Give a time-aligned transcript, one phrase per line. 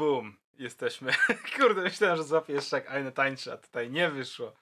[0.00, 1.12] boom, jesteśmy.
[1.56, 4.52] Kurde, myślałem, że złapię jeszcze jak eine tańczy, a tutaj nie wyszło.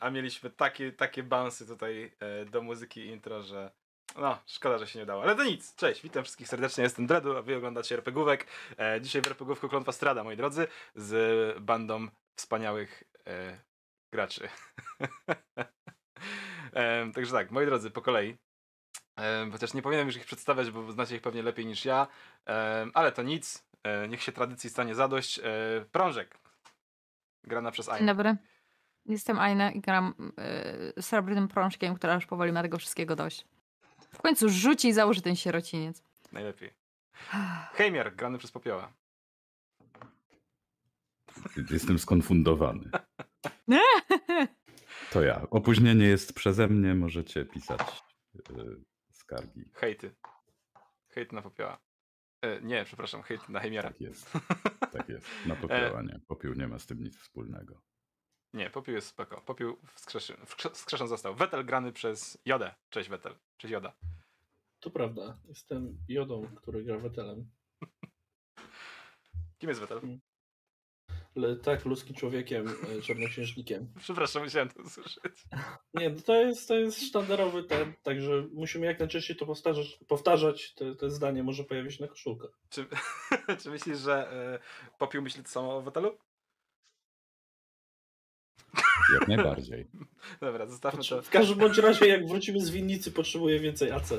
[0.00, 3.70] A mieliśmy takie, takie bouncy tutaj e, do muzyki intro, że
[4.16, 5.22] no, szkoda, że się nie udało.
[5.22, 5.74] Ale to nic.
[5.74, 8.46] Cześć, witam wszystkich serdecznie, jestem Dredu, a wy oglądacie RPGówek.
[8.78, 13.60] E, dzisiaj w RPGówku Klątwa Strada, moi drodzy, z bandą wspaniałych e,
[14.12, 14.48] graczy.
[16.72, 18.36] e, także tak, moi drodzy, po kolei.
[19.18, 22.06] E, chociaż nie powinienem już ich przedstawiać, bo znacie ich pewnie lepiej niż ja,
[22.94, 23.69] ale to nic.
[23.84, 25.38] E, niech się tradycji stanie zadość.
[25.38, 25.42] E,
[25.92, 26.38] prążek.
[27.44, 28.14] Grana przez Dzień Aina.
[28.14, 28.36] dobry.
[29.06, 30.32] Jestem Aina i gram
[30.98, 33.46] y, srebrnym prążkiem, która już powoli ma tego wszystkiego dość.
[34.12, 36.02] W końcu rzuci i założy ten sierociniec.
[36.32, 36.70] Najlepiej.
[37.72, 38.92] Heimier, grany przez Popioła.
[41.70, 42.90] Jestem skonfundowany.
[45.10, 45.46] To ja.
[45.50, 48.02] Opóźnienie jest przeze mnie, możecie pisać
[48.36, 48.42] y,
[49.12, 49.64] skargi.
[49.74, 50.14] Hejty.
[51.08, 51.78] Hejty na Popioła.
[52.42, 53.88] E, nie, przepraszam, hejty na Heimiera.
[53.88, 54.32] Tak jest.
[54.92, 55.26] Tak jest.
[55.46, 56.20] Na popioła nie.
[56.26, 57.82] Popiół nie ma z tym nic wspólnego.
[58.52, 59.40] Nie, Popiół jest spoko.
[59.40, 61.34] Popiół wskrzeszony, wskrzeszony został.
[61.34, 62.74] Wetel grany przez Jodę.
[62.90, 63.34] Cześć Wetel.
[63.56, 63.92] Cześć Joda.
[64.80, 65.38] To prawda.
[65.48, 67.50] Jestem Jodą, który gra Wetelem.
[69.58, 70.00] Kim jest Wetel?
[71.36, 73.92] Ale tak, ludzkim człowiekiem, e, czarnoksiężnikiem.
[74.02, 75.44] Przepraszam, musiałem to usłyszeć.
[75.94, 79.98] Nie, no to jest, to jest sztandarowy ten, także musimy jak najczęściej to powtarzać.
[80.08, 82.50] powtarzać te, te zdanie może pojawić się na koszulkach.
[82.70, 82.86] Czy,
[83.62, 84.58] czy myślisz, że e,
[84.98, 86.18] Popiół myśli to samo o Wetelu?
[89.12, 89.86] Jak najbardziej.
[90.40, 91.22] Dobra, zostawmy to.
[91.22, 94.12] W każdym bądź razie, jak wrócimy z winnicy, potrzebuję więcej AC.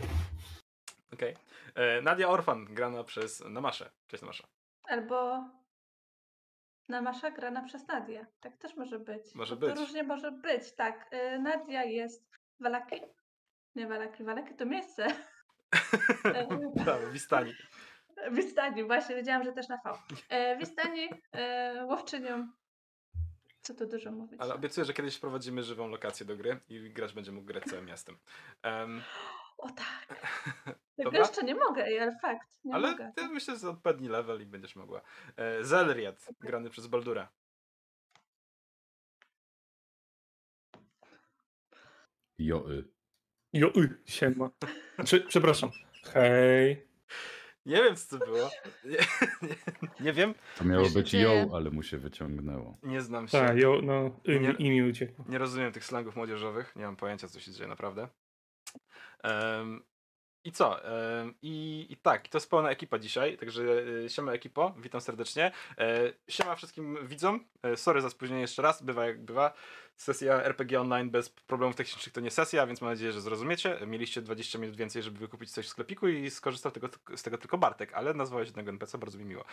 [1.14, 1.36] Okej.
[1.76, 3.92] E, Nadia Orfan, grana przez Namaszę.
[4.08, 4.48] Cześć Namasza.
[4.84, 5.50] Albo
[6.90, 8.26] Namasza grana przez Nadię.
[8.42, 9.36] Tak też może być.
[9.36, 9.78] Może To być.
[9.78, 11.14] różnie może być, tak.
[11.14, 12.30] Y, Nadia jest
[12.60, 13.02] Walaki.
[13.76, 15.08] Nie Walaki, Walaki to miejsce.
[16.86, 17.54] tak, Wistani.
[18.32, 19.94] Wistani, właśnie wiedziałam, że też na V.
[20.60, 22.48] Wistani, e, łowczynią.
[23.62, 24.42] Co tu dużo mówić.
[24.42, 27.86] Ale obiecuję, że kiedyś wprowadzimy żywą lokację do gry i gracz będzie mógł grać całym
[27.86, 28.18] miastem.
[28.64, 29.02] Em,
[29.62, 30.08] O tak.
[30.98, 31.20] Tego Dobra.
[31.20, 32.48] jeszcze nie mogę, ale fakt.
[32.64, 33.12] Nie ale mogę.
[33.16, 35.02] ty myślę, że odpowiedni level i będziesz mogła.
[35.38, 37.30] E, Zelriad, grany przez Baldura.
[42.40, 42.84] Joy.
[43.54, 44.50] Jo, y, siema.
[45.28, 45.70] Przepraszam.
[46.14, 46.88] Hej.
[47.66, 48.50] Nie wiem, co to było.
[48.86, 48.98] Nie,
[49.42, 49.56] nie,
[50.00, 50.34] nie wiem.
[50.58, 52.78] To miało być ją, ale mu się wyciągnęło.
[52.84, 53.38] Nie znam się.
[53.38, 55.26] Tak, jo, no, imię, imię uciekło.
[55.30, 56.76] Nie rozumiem tych slangów młodzieżowych.
[56.76, 58.08] Nie mam pojęcia, co się dzieje naprawdę.
[60.44, 60.80] I co?
[61.42, 63.64] I, I tak, to jest pełna ekipa dzisiaj, także
[64.06, 65.52] e, siema ekipo, witam serdecznie.
[65.78, 69.54] E, siema wszystkim widzom, e, sorry za spóźnienie jeszcze raz, bywa jak bywa.
[69.96, 73.78] Sesja RPG Online bez problemów technicznych to nie sesja, więc mam nadzieję, że zrozumiecie.
[73.88, 77.58] Mieliście 20 minut więcej, żeby wykupić coś w sklepiku i skorzystał tego, z tego tylko
[77.58, 79.46] Bartek, ale nazwałeś jednego NPC, bardzo mi miło.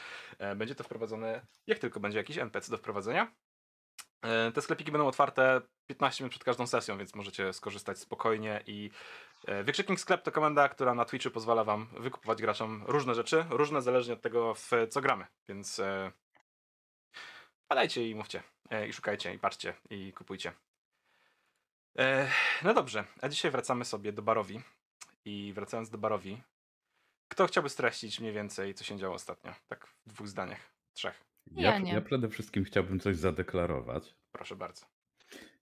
[0.57, 3.33] Będzie to wprowadzone, jak tylko będzie jakiś NPC do wprowadzenia.
[4.23, 8.91] E, Te sklepiki będą otwarte 15 minut przed każdą sesją, więc możecie skorzystać spokojnie i
[9.47, 13.83] e, wykrzyknik sklep to komenda, która na Twitchu pozwala wam wykupować graczom różne rzeczy, różne
[13.83, 16.13] zależnie od tego w co gramy, więc e,
[17.69, 18.43] padajcie i mówcie,
[18.89, 20.53] i szukajcie, i patrzcie, i kupujcie.
[22.63, 24.61] No dobrze, a dzisiaj wracamy sobie do barowi
[25.25, 26.43] i wracając do barowi,
[27.29, 29.55] kto chciałby streścić mniej więcej, co się działo ostatnio?
[29.69, 30.61] Tak w dwóch zdaniach,
[30.93, 31.93] trzech, Ja Ja, nie.
[31.93, 34.17] ja przede wszystkim chciałbym coś zadeklarować.
[34.33, 34.87] proszę bardzo.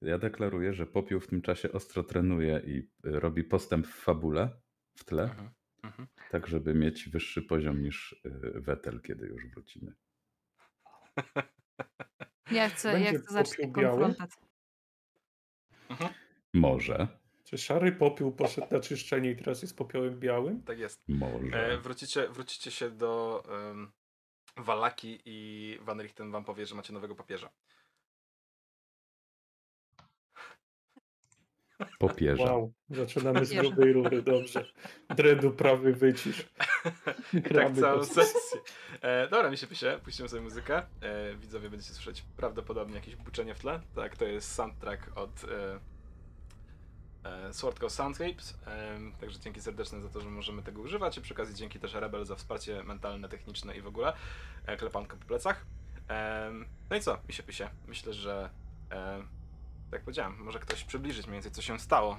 [0.03, 2.89] Ja deklaruję, że Popiół w tym czasie ostro trenuje i y,
[3.21, 4.51] robi postęp w fabule,
[4.97, 5.51] w tle, Mhm.
[5.83, 6.09] Mhm.
[6.31, 9.93] tak żeby mieć wyższy poziom niż y, Wetel, kiedy już wrócimy.
[12.51, 14.01] Ja chcę, Będzie ja chcę zacząć popiół biały?
[14.01, 14.43] konfrontację.
[16.55, 17.09] Może,
[17.45, 20.63] Czy szary popiół poszedł na czyszczenie i teraz jest popiołem białym?
[20.63, 21.03] Tak jest.
[21.09, 21.73] może.
[21.73, 23.93] E, wrócicie, wrócicie się do um,
[24.57, 27.51] Walaki i Van Richten wam powie, że macie nowego papieża.
[31.99, 32.45] Popierza.
[32.45, 34.73] Wow, zaczynamy z grubej rury, dobrze.
[35.17, 36.47] Dredu prawy wycisz.
[37.33, 38.61] I tak całą sesję.
[39.01, 40.83] E, dobra, mi się pisze, puścimy sobie muzykę.
[41.01, 43.81] E, widzowie będziecie słyszeć prawdopodobnie jakieś buczenie w tle.
[43.95, 45.81] Tak, to jest soundtrack od e,
[47.53, 48.59] Sword Coast Soundscapes.
[48.67, 51.95] E, także dzięki serdeczne za to, że możemy tego używać i przy okazji dzięki też
[51.95, 54.13] Rebel za wsparcie mentalne, techniczne i w ogóle.
[54.67, 55.67] E, klepanko po plecach.
[56.11, 56.51] E,
[56.91, 57.71] no i co, mi się pisze.
[57.87, 58.51] Myślę, że
[58.91, 59.19] e,
[59.85, 62.19] tak jak powiedziałem, może ktoś przybliżyć mniej więcej, co się stało e,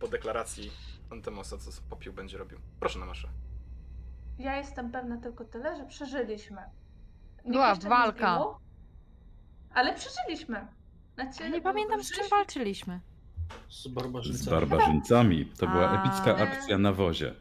[0.00, 0.70] po deklaracji
[1.12, 2.58] Antemosa, co Popiół będzie robił.
[2.80, 3.28] Proszę na maszę.
[4.38, 6.62] Ja jestem pewna tylko tyle, że przeżyliśmy.
[7.36, 8.34] Nikt Była walka.
[8.34, 8.58] zginął,
[9.74, 10.66] ale przeżyliśmy.
[11.14, 12.24] Znaczy, Nie pamiętam, z czym
[12.54, 13.00] żyliśmy-
[13.68, 14.38] Z walczyliśmy.
[14.38, 14.68] Z barbarzyńcami.
[14.68, 15.46] barbarzyńcami.
[15.58, 16.00] To była A.
[16.04, 17.34] epicka akcja na wozie.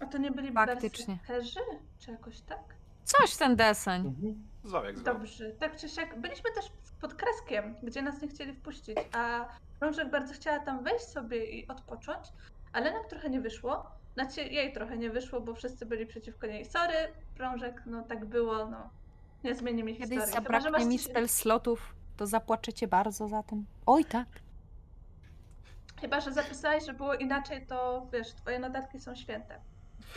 [0.00, 1.18] A to nie byli Faktycznie.
[1.28, 1.60] berserkerzy?
[1.98, 2.58] Czy jakoś tak?
[3.04, 4.06] Coś w ten deseń.
[4.06, 4.42] Mhm.
[4.64, 5.14] Zwał jak zwał.
[5.14, 6.20] Dobrze, tak czy siak.
[6.20, 6.64] Byliśmy też
[7.00, 9.44] pod kreskiem, gdzie nas nie chcieli wpuścić, a
[9.80, 12.26] Rążek bardzo chciała tam wejść sobie i odpocząć,
[12.72, 13.86] ale nam trochę nie wyszło.
[14.14, 16.64] Znaczy jej trochę nie wyszło, bo wszyscy byli przeciwko niej.
[16.64, 16.94] Sorry,
[17.38, 18.90] Rążek, no tak było, no.
[19.44, 20.34] Nie zmieni mi Kiedyś historii.
[20.34, 23.66] Chyba, że zabraknie masz mi coś- spell slotów, to zapłaczecie bardzo za tym.
[23.86, 24.26] Oj tak.
[26.00, 29.60] Chyba, że zapisałeś, że było inaczej, to wiesz, twoje notatki są święte.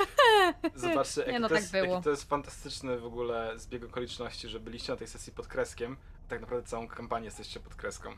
[0.76, 1.86] Zobaczcie, Nie jaki, no, to tak jest, było.
[1.86, 5.98] jaki to jest fantastyczny w ogóle zbieg okoliczności, że byliście na tej sesji pod kreskiem,
[6.26, 8.10] a tak naprawdę całą kampanię jesteście pod kreską.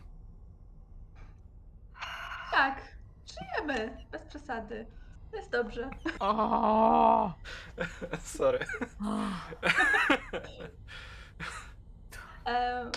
[2.52, 2.82] Tak,
[3.40, 4.86] żyjemy, bez przesady.
[5.34, 5.90] Jest dobrze.
[6.20, 7.34] O,
[8.24, 8.66] Sorry.
[12.46, 12.92] Em,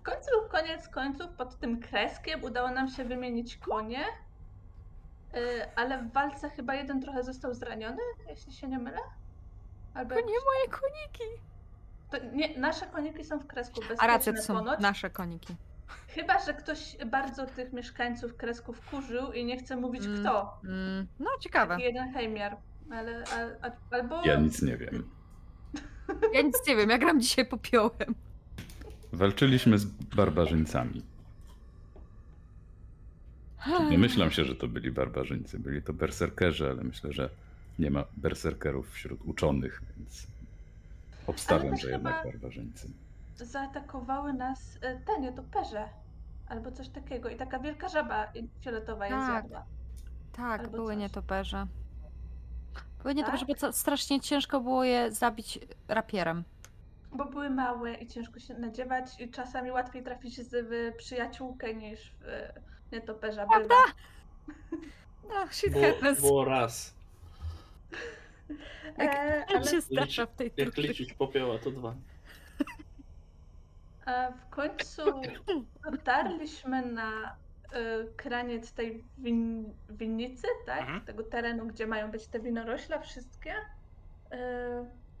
[0.00, 4.04] W końcu, koniec końców, pod tym kreskiem udało nam się wymienić konie,
[5.36, 8.98] Y, ale w walce chyba jeden trochę został zraniony, jeśli się nie mylę.
[9.94, 11.42] Albo to nie jakoś- moje koniki.
[12.10, 14.80] to nie, nasze koniki są w kresku A rację, to są ponoć.
[14.80, 15.56] nasze koniki.
[16.08, 20.20] Chyba, że ktoś bardzo tych mieszkańców kresku wkurzył i nie chce mówić Mm.
[20.20, 20.58] kto.
[20.64, 21.74] Mm, no ciekawe.
[21.74, 22.56] Taki jeden hejmiar.
[22.92, 23.24] Ale,
[23.62, 24.22] a, a, albo...
[24.24, 25.10] Ja nic nie wiem.
[26.32, 28.14] Ja nic nie wiem, ja gram dzisiaj popiołem.
[29.12, 31.02] Walczyliśmy z barbarzyńcami.
[33.90, 35.58] Domyślam się, że to byli barbarzyńcy.
[35.58, 37.30] Byli to berserkerzy, ale myślę, że
[37.78, 40.26] nie ma berserkerów wśród uczonych, więc
[41.26, 42.90] obstawiam, że jednak barbarzyńcy.
[43.36, 45.88] zaatakowały nas e, te nietoperze.
[46.48, 47.28] Albo coś takiego.
[47.28, 49.24] I taka wielka żaba fioletowa je Tak.
[49.30, 49.64] zjadła.
[50.32, 51.00] Tak, Albo były coś.
[51.00, 51.66] nietoperze.
[53.02, 53.48] Były nietoperze, Tak?
[53.48, 55.58] bo co- strasznie ciężko było je zabić
[55.88, 56.44] rapierem.
[57.12, 62.10] Bo były małe i ciężko się nadziewać i czasami łatwiej trafić z w przyjaciółkę niż
[62.20, 62.52] w e,
[62.92, 63.46] nietoperza.
[63.46, 63.74] Bywa.
[65.28, 66.20] No, shit happens.
[66.20, 66.94] było raz.
[68.98, 71.94] E, Jak ale się strasza w tej Jak liczyć popioła, to dwa.
[74.06, 75.02] e, w końcu
[75.92, 77.36] dotarliśmy na
[77.72, 80.80] e, kraniec tej win, winnicy, tak?
[80.80, 81.00] Mhm.
[81.00, 83.54] Tego terenu, gdzie mają być te winorośla wszystkie.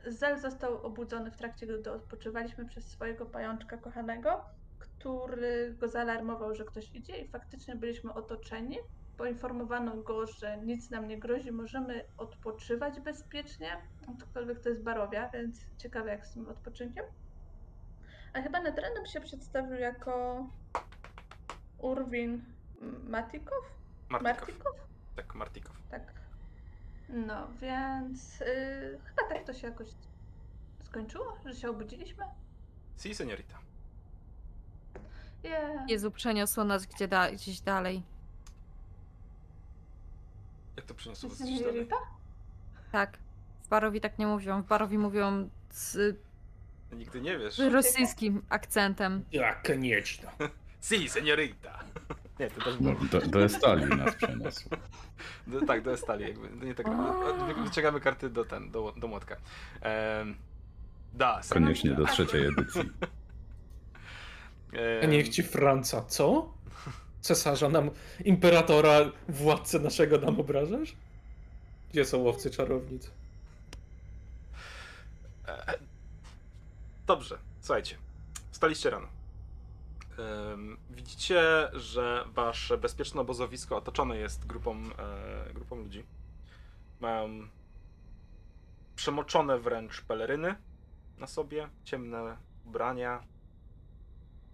[0.06, 4.44] Zel został obudzony w trakcie, gdy odpoczywaliśmy przez swojego pajączka kochanego,
[4.78, 8.78] który go zaalarmował, że ktoś idzie i faktycznie byliśmy otoczeni.
[9.16, 13.76] Poinformowano go, że nic nam nie grozi, możemy odpoczywać bezpiecznie.
[14.16, 17.04] Aczkolwiek to jest barowia, więc ciekawe jak z tym odpoczynkiem.
[18.32, 20.46] A chyba Netrenem się przedstawił jako
[21.78, 22.44] Urwin
[23.08, 23.64] Matikow?
[24.08, 24.36] Martikow.
[24.36, 24.74] Martikow?
[25.16, 25.76] Tak, Martikow.
[25.90, 26.19] Tak.
[27.12, 29.88] No, więc yy, chyba tak to się jakoś
[30.84, 32.24] skończyło, że się obudziliśmy.
[32.98, 33.58] Si, seniorita.
[35.44, 35.90] Yeah.
[35.90, 38.02] Jezu, przeniosło nas gdzie da, gdzieś dalej.
[40.76, 41.88] Jak to przyniosło was Jest gdzieś dalej?
[42.92, 43.18] Tak.
[43.62, 44.62] W Barowi tak nie mówią.
[44.62, 46.16] W Barowi mówią z
[46.92, 47.58] Nigdy nie wiesz.
[47.58, 49.24] rosyjskim akcentem.
[49.32, 50.28] Ja, koniecznie.
[50.82, 51.84] Si, seniorita.
[52.40, 52.94] Nie, to też było.
[53.12, 54.68] Do, do Estali nas przeniosł.
[55.46, 56.66] Do, tak, do stali jakby.
[56.66, 56.86] Nie tak,
[57.46, 59.36] wy- wyciągamy karty do ten, do, do młotka.
[59.82, 60.34] Ehm,
[61.14, 62.80] da, Koniecznie do trzeciej edycji.
[64.72, 66.52] A Ehm, niech ci Franca, co?
[67.20, 67.90] Cesarza nam,
[68.24, 68.98] imperatora,
[69.28, 70.96] władcę naszego nam obrażasz?
[71.90, 73.10] Gdzie są łowcy czarownic?
[75.48, 75.78] E,
[77.06, 77.96] Dobrze, słuchajcie.
[78.52, 79.06] Wstaliście rano.
[80.90, 86.04] Widzicie, że wasze bezpieczne obozowisko otoczone jest grupą, e, grupą ludzi.
[87.00, 87.48] Mają
[88.96, 90.54] przemoczone wręcz peleryny
[91.18, 92.36] na sobie, ciemne
[92.66, 93.22] ubrania.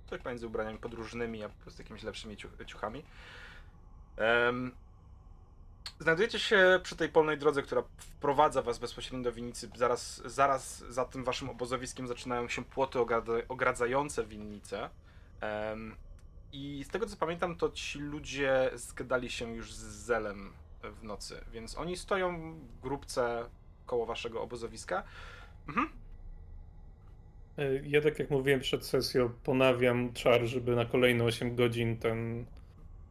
[0.07, 3.05] Coś pomiędzy ubraniami podróżnymi, a po prostu jakimiś lepszymi ciuch- ciuchami.
[6.01, 9.71] Znajdujecie się przy tej polnej drodze, która wprowadza was bezpośrednio do winnicy.
[9.77, 14.91] Zaraz, zaraz za tym waszym obozowiskiem zaczynają się płoty ogradza- ogradzające winnicę.
[16.53, 20.53] I z tego co pamiętam, to ci ludzie zgadali się już z Zelem
[20.83, 23.45] w nocy, więc oni stoją w grupce
[23.87, 25.03] koło waszego obozowiska.
[25.69, 25.89] Mhm.
[27.59, 32.47] E, Ja tak jak mówiłem przed sesją, ponawiam czar, żeby na kolejne 8 godzin ten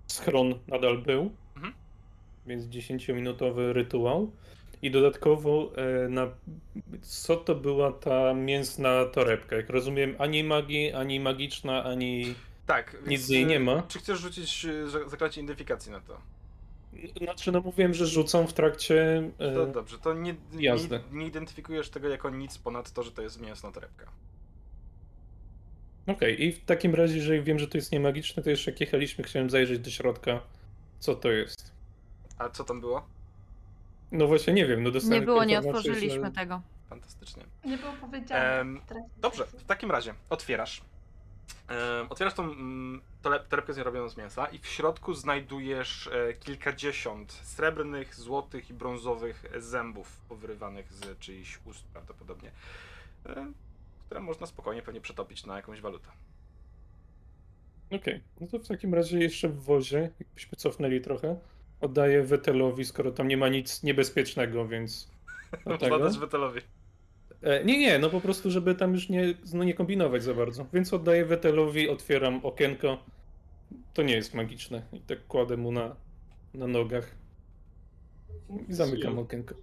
[0.08, 1.32] schron nadal był.
[1.56, 1.74] Mhm.
[2.48, 4.32] Więc 10-minutowy rytuał.
[4.82, 5.72] I dodatkowo
[6.06, 6.28] e, na
[7.02, 9.56] co to była ta mięsna torebka?
[9.56, 12.98] Jak rozumiem, ani magii, ani magiczna, ani Tak.
[13.08, 13.84] nic niej nie ma.
[13.88, 16.18] Czy chcesz rzucić e, za- zaklęcie identyfikacji na to?
[17.24, 19.30] Znaczy, no mówiłem, że rzucą w trakcie.
[19.40, 21.00] e, To dobrze, to nie, nie, Jazdy.
[21.12, 24.06] nie identyfikujesz tego jako nic ponad to, że to jest mięsna torebka.
[26.08, 29.24] Okej, i w takim razie, jeżeli wiem, że to jest niemagiczne, to jeszcze jak jechaliśmy,
[29.24, 30.40] chciałem zajrzeć do środka,
[31.00, 31.72] co to jest.
[32.38, 33.08] A co tam było?
[34.18, 36.32] No właśnie, nie wiem, no dostałem Nie było, nie otworzyliśmy że...
[36.32, 36.62] tego.
[36.90, 37.44] fantastycznie.
[37.66, 38.80] Nie było powiedziane.
[38.88, 40.82] Trakcie Dobrze, w takim razie otwierasz.
[41.68, 43.02] Em, otwierasz tą mm,
[43.50, 50.22] torebkę zrobioną z mięsa i w środku znajdujesz e, kilkadziesiąt srebrnych, złotych i brązowych zębów
[50.30, 52.52] powyrywanych z czyichś ust prawdopodobnie,
[53.26, 53.52] e,
[54.06, 56.08] które można spokojnie pewnie przetopić na jakąś walutę.
[57.92, 61.36] Okej, no to w takim razie jeszcze w wozie, jakbyśmy cofnęli trochę,
[61.82, 65.08] oddaję Wetelowi, skoro tam nie ma nic niebezpiecznego, więc...
[65.80, 66.00] tego.
[66.00, 66.62] dać Wetelowi.
[67.42, 70.66] E, nie, nie, no po prostu, żeby tam już nie, no nie kombinować za bardzo.
[70.74, 72.98] Więc oddaję Wetelowi, otwieram okienko.
[73.94, 74.82] To nie jest magiczne.
[74.94, 75.96] I tak kładę mu na,
[76.54, 77.16] na nogach.
[78.70, 79.56] I zamykam Ja okienko.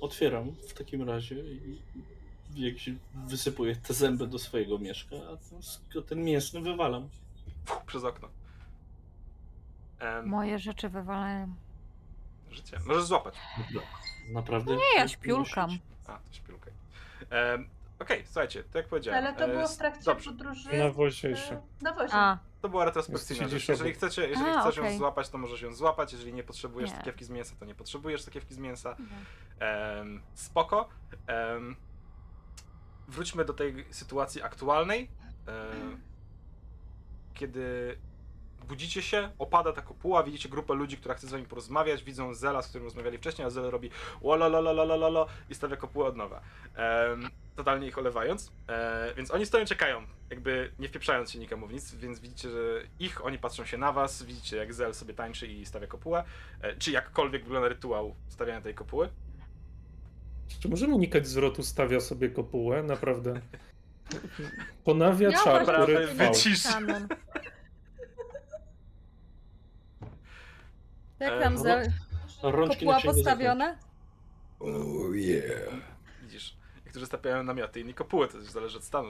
[0.00, 1.78] Otwieram w takim razie i
[2.56, 2.94] jak się
[3.26, 7.08] wysypuję te zęby do swojego mieszka, a ten, mięsny wywalam.
[7.86, 8.28] Przez okno.
[10.04, 11.54] Em, Moje rzeczy wywalają.
[12.50, 12.78] życie.
[12.86, 13.34] Możesz złapać.
[14.32, 14.76] Naprawdę?
[14.76, 15.70] Nie, ja nie śpiulkam.
[16.06, 16.72] A, to śpiulkaj.
[17.30, 17.68] Em,
[17.98, 19.24] Okej, słuchajcie, tak jak powiedziałem.
[19.24, 20.78] Ale to było e, w trakcie Dobrze, podróży.
[20.78, 21.60] Na wozie e, jeszcze.
[21.82, 22.14] Na wozie.
[22.14, 23.68] A, To była retrospekcyjna Siedzisz rzecz.
[23.68, 23.98] Jeżeli, obok.
[23.98, 26.12] chcecie, jeżeli A, chcesz ją złapać, to możesz ją złapać.
[26.12, 26.96] Jeżeli nie potrzebujesz Nie.
[26.96, 28.96] sakiewki z mięsa, to nie potrzebujesz sakiewki z mięsa.
[29.58, 30.88] Em, spoko.
[31.26, 31.76] Em,
[33.08, 35.10] wróćmy do tej sytuacji aktualnej.
[35.46, 36.00] Em,
[37.34, 37.96] kiedy
[38.64, 42.62] budzicie się, opada ta kopuła, widzicie grupę ludzi, która chce z wami porozmawiać, widzą Zela,
[42.62, 43.90] z którym rozmawiali wcześniej, a Zel robi
[44.20, 46.40] łololololololo i stawia kopułę od nowa.
[46.76, 48.52] Em, totalnie ich olewając.
[48.68, 52.82] E, więc oni stoją, czekają, jakby nie wpieprzając się nikomu w nic, więc widzicie, że
[52.98, 56.24] ich, oni patrzą się na was, widzicie jak Zel sobie tańczy i stawia kopułę.
[56.60, 59.08] E, czy jakkolwiek wygląda rytuał stawiania tej kopuły.
[60.60, 62.82] Czy możemy unikać zwrotu stawia sobie kopułę?
[62.82, 63.40] Naprawdę.
[64.84, 66.62] Ponawia Ja czar, który wycisz.
[66.62, 67.02] kanon.
[67.02, 67.08] E,
[71.20, 71.82] Jak tam no, za...
[72.42, 73.78] Rączki kopuła na księgę postawione?
[74.60, 75.74] Oh yeah.
[76.22, 79.08] Widzisz, niektórzy stawiają namioty, inni kopuły, to też zależy od stanu.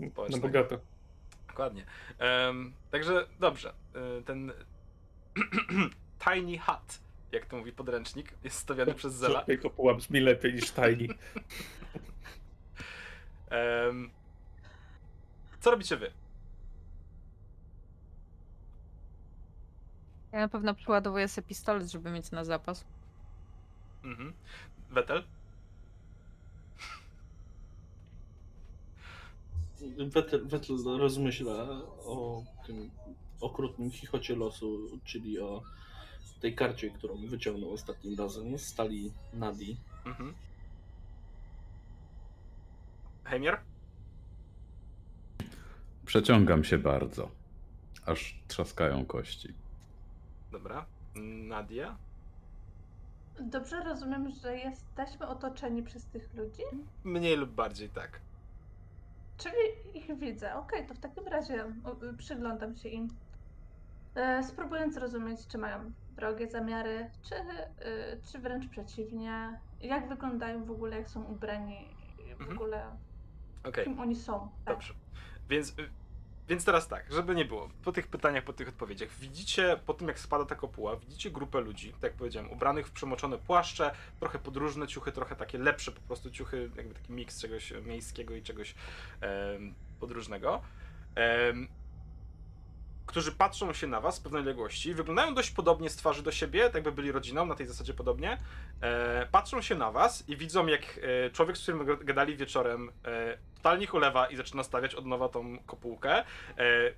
[0.00, 0.78] E, Na bogato.
[1.48, 1.84] Dokładnie.
[2.18, 3.74] Em, także dobrze.
[3.94, 4.52] E, ten
[6.24, 7.00] tiny hut,
[7.32, 9.44] jak to mówi podręcznik, jest stawiany przez Zela.
[9.44, 11.08] Tej kopuła brzmi lepiej niż tajni.
[13.50, 14.10] Em,
[15.60, 16.12] co robicie wy?
[20.32, 22.84] Ja na pewno przyładowuję sobie pistolet, żeby mieć na zapas.
[24.04, 24.32] Mhm.
[24.90, 25.24] Wetel?
[29.98, 31.62] Wetel, Wetel rozmyśla
[32.04, 32.90] o tym
[33.40, 35.62] okrutnym chichocie losu, czyli o
[36.40, 39.76] tej karcie, którą wyciągnął ostatnim razem z stali Nadi.
[40.06, 40.34] Mhm.
[43.24, 43.56] Heimir?
[46.06, 47.30] Przeciągam się bardzo,
[48.06, 49.54] aż trzaskają kości.
[50.52, 50.86] Dobra.
[51.48, 51.96] Nadia?
[53.40, 56.62] Dobrze rozumiem, że jesteśmy otoczeni przez tych ludzi?
[57.04, 58.20] Mniej lub bardziej tak.
[59.36, 59.56] Czyli
[59.98, 60.54] ich widzę.
[60.56, 61.64] Okej, to w takim razie
[62.18, 63.08] przyglądam się im.
[64.14, 69.60] E, spróbując zrozumieć, czy mają wrogie zamiary, czy, y, czy wręcz przeciwnie.
[69.80, 71.88] Jak wyglądają w ogóle, jak są ubrani,
[72.38, 72.58] w Mhm.
[72.58, 72.96] ogóle
[73.64, 73.84] Okej.
[73.84, 74.48] kim oni są.
[74.64, 74.74] Tak.
[74.74, 74.94] Dobrze.
[75.48, 75.88] Więc, y,
[76.48, 80.08] więc teraz tak, żeby nie było, po tych pytaniach, po tych odpowiedziach, widzicie, po tym
[80.08, 83.90] jak spada ta kopuła, widzicie grupę ludzi, tak jak powiedziałem, ubranych w przemoczone płaszcze,
[84.20, 88.42] trochę podróżne ciuchy, trochę takie lepsze po prostu ciuchy, jakby taki miks czegoś miejskiego i
[88.42, 88.74] czegoś
[89.20, 90.62] em, podróżnego.
[91.14, 91.68] Em,
[93.08, 96.64] którzy patrzą się na was z pewnej odległości, wyglądają dość podobnie z twarzy do siebie,
[96.64, 98.38] tak jakby byli rodziną, na tej zasadzie podobnie.
[98.82, 100.82] E, patrzą się na was i widzą, jak
[101.26, 105.58] e, człowiek, z którym gadali wieczorem, e, totalnie ulewa i zaczyna stawiać od nowa tą
[105.66, 106.18] kopułkę.
[106.18, 106.24] E,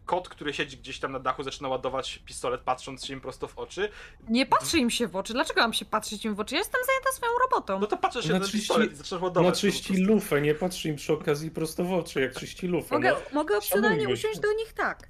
[0.06, 3.58] kot, który siedzi gdzieś tam na dachu, zaczyna ładować pistolet, patrząc się im prosto w
[3.58, 3.88] oczy.
[4.28, 5.32] Nie patrzy im się w oczy.
[5.32, 6.54] Dlaczego mam się patrzeć im w oczy?
[6.54, 7.78] Ja jestem zajęta swoją robotą.
[7.80, 9.48] No to patrzysz się Na na czyści- pistolet i zaczynasz ładować.
[9.54, 12.94] Na czyści lufę, nie patrzy im przy okazji prosto w oczy, jak czyści lufę.
[12.94, 13.16] Mogę, No.
[13.32, 15.08] mogę opcjonalnie usiąść do nich tak.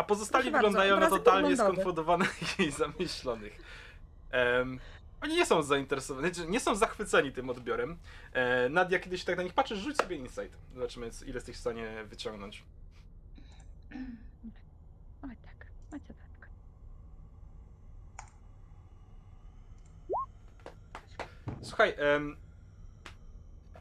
[0.00, 1.72] A pozostali Proszę bardzo, wyglądają na obrazek totalnie poglądowy.
[1.72, 3.58] skonfundowanych i zamyślonych.
[4.30, 4.80] Em,
[5.20, 7.98] oni nie są zainteresowani, znaczy nie są zachwyceni tym odbiorem.
[8.32, 10.56] E, Nadia, kiedy się tak na nich patrzysz, rzuć sobie insight.
[10.74, 12.64] Zobaczymy, ile jesteś w stanie wyciągnąć.
[15.22, 16.48] Oj tak, macie tak.
[21.62, 22.36] Słuchaj, em,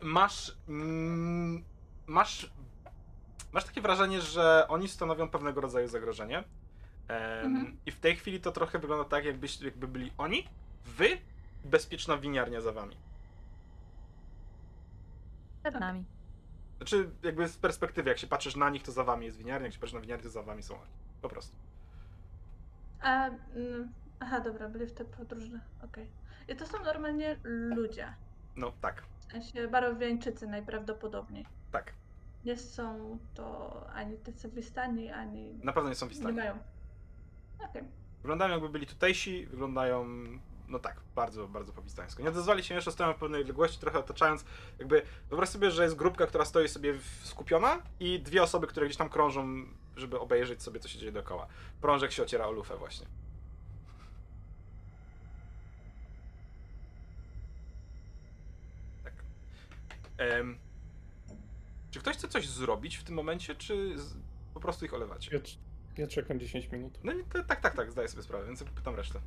[0.01, 0.57] masz.
[0.67, 1.63] Mm,
[2.07, 2.51] masz.
[3.51, 6.37] Masz takie wrażenie, że oni stanowią pewnego rodzaju zagrożenie.
[7.07, 7.77] Em, Mhm.
[7.85, 10.47] I w tej chwili to trochę wygląda tak, jakbyś, jakby byli oni,
[10.85, 11.07] wy
[11.65, 12.95] i bezpieczna winiarnia za wami.
[15.63, 16.05] Przed nami.
[16.77, 19.73] Znaczy, jakby z perspektywy, jak się patrzysz na nich, to za wami jest winiarnia, jak
[19.73, 20.91] się patrzysz na winiarnię, to za wami są oni.
[21.21, 21.55] Po prostu.
[23.01, 23.25] A,
[23.55, 25.59] mm, aha, dobra, byli w te podróżne.
[25.83, 26.09] Okej.
[26.47, 27.37] I to są normalnie
[27.75, 28.13] ludzie.
[28.55, 31.45] No tak, W sensie Barowiańczycy najprawdopodobniej.
[31.71, 31.93] tak.
[32.45, 36.57] Nie są to ani tacy wystani, ani Na pewno nie są w nie mają.
[37.59, 37.83] Okej.
[38.21, 40.05] Wyglądają jakby byli tutejsi, wyglądają,
[40.67, 42.21] no tak, bardzo, bardzo po wistańsku.
[42.21, 44.45] Nie odezwali się jeszcze, stoją w pewnej odległości, trochę otaczając,
[44.79, 46.93] jakby, wyobraź sobie, że jest grupka, która stoi sobie
[47.23, 49.65] skupiona i dwie osoby, które gdzieś tam krążą,
[49.95, 51.47] żeby obejrzeć sobie, co się dzieje dookoła.
[51.81, 53.07] Prążek się ociera o lufę właśnie.
[59.03, 59.13] Tak.
[61.91, 64.13] Czy ktoś chce coś zrobić w tym momencie, czy z,
[64.53, 65.35] po prostu ich olewacie?
[65.35, 65.41] Ja,
[65.97, 66.99] ja czekam 10 minut.
[67.03, 69.19] No i to, tak, tak, tak, zdaję sobie sprawę, więc pytam resztę.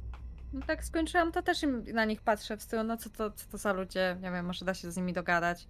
[0.53, 3.47] No tak skończyłam, to też im- na nich patrzę w stylu, no co to, co
[3.51, 5.67] to za ludzie, nie wiem, może da się z nimi dogadać.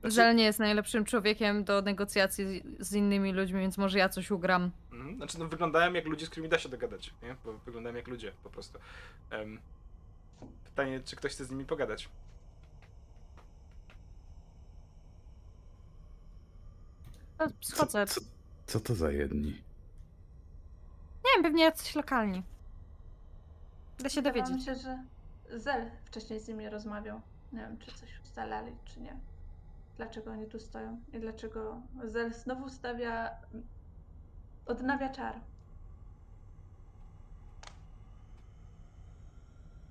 [0.00, 4.30] Znaczy- Zel nie jest najlepszym człowiekiem do negocjacji z, innymi ludźmi, więc może ja coś
[4.30, 4.70] ugram.
[4.92, 5.16] Mhm.
[5.16, 7.36] Znaczy, no, wyglądają jak ludzie, z którymi da się dogadać, nie?
[7.44, 8.78] Bo wyglądają jak ludzie, po prostu.
[9.30, 9.58] Em,
[10.64, 12.08] pytanie, czy ktoś chce z nimi pogadać?
[17.46, 18.06] No, schodzę.
[18.06, 18.20] Co,
[18.66, 19.50] co to za jedni?
[21.24, 22.42] Nie wiem, pewnie jacyś lokalni.
[23.98, 24.66] Da się Wydawało dowiedzieć.
[24.66, 25.04] się, że
[25.58, 27.20] Zel wcześniej z nimi rozmawiał.
[27.52, 29.16] Nie wiem, czy coś ustalali, czy nie.
[29.96, 33.30] Dlaczego oni tu stoją i dlaczego Zel znowu stawia...
[34.66, 35.40] odnawia czar.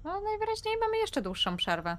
[0.03, 1.98] No najwyraźniej mamy jeszcze dłuższą przerwę.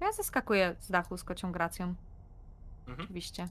[0.00, 1.94] Ja zeskakuję z dachu z kocią gracją.
[2.86, 3.04] Mhm.
[3.04, 3.48] Oczywiście.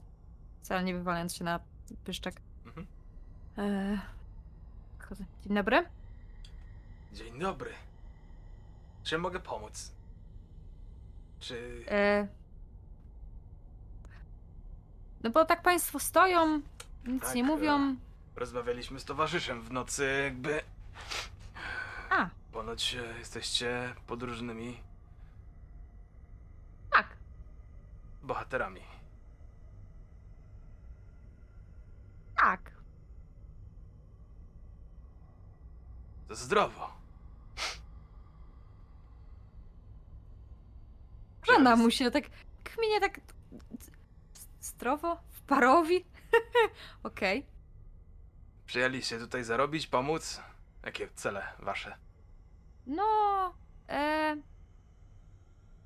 [0.62, 1.60] Wcale nie wywalając się na
[2.04, 2.40] pyszczek.
[2.66, 2.86] Mhm.
[3.56, 3.98] Eee...
[5.44, 5.84] Dzień dobry.
[7.12, 7.72] Dzień dobry.
[9.02, 9.92] Czy mogę pomóc?
[11.40, 11.84] Czy...
[11.88, 12.26] Eee...
[15.22, 16.60] No bo tak państwo stoją,
[17.06, 17.96] nic Tak, nie mówią.
[18.36, 20.60] Rozmawialiśmy z towarzyszem w nocy, jakby...
[22.10, 24.80] A, Ponoć e, jesteście podróżnymi
[26.90, 27.16] tak.
[28.22, 28.80] bohaterami.
[32.42, 32.70] Tak.
[36.28, 36.90] To zdrowo.
[41.46, 42.24] Żona mu się tak
[42.64, 43.20] kminie tak
[44.60, 46.04] zdrowo, w parowi.
[47.02, 47.46] Okej.
[48.66, 50.40] Przyjęliście tutaj zarobić, pomóc?
[50.82, 51.96] Jakie cele wasze?
[52.86, 53.04] No,
[53.88, 54.36] e,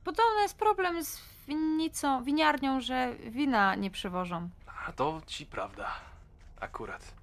[0.04, 4.50] podobno jest problem z winnicą, winiarnią, że wina nie przywożą.
[4.86, 6.15] A to ci prawda.
[6.60, 7.14] Akurat.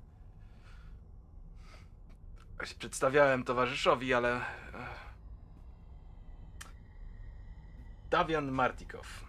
[2.80, 4.36] Przedstawiałem towarzyszowi, ale.
[4.36, 4.43] e,
[8.10, 9.26] Dawian Martikow.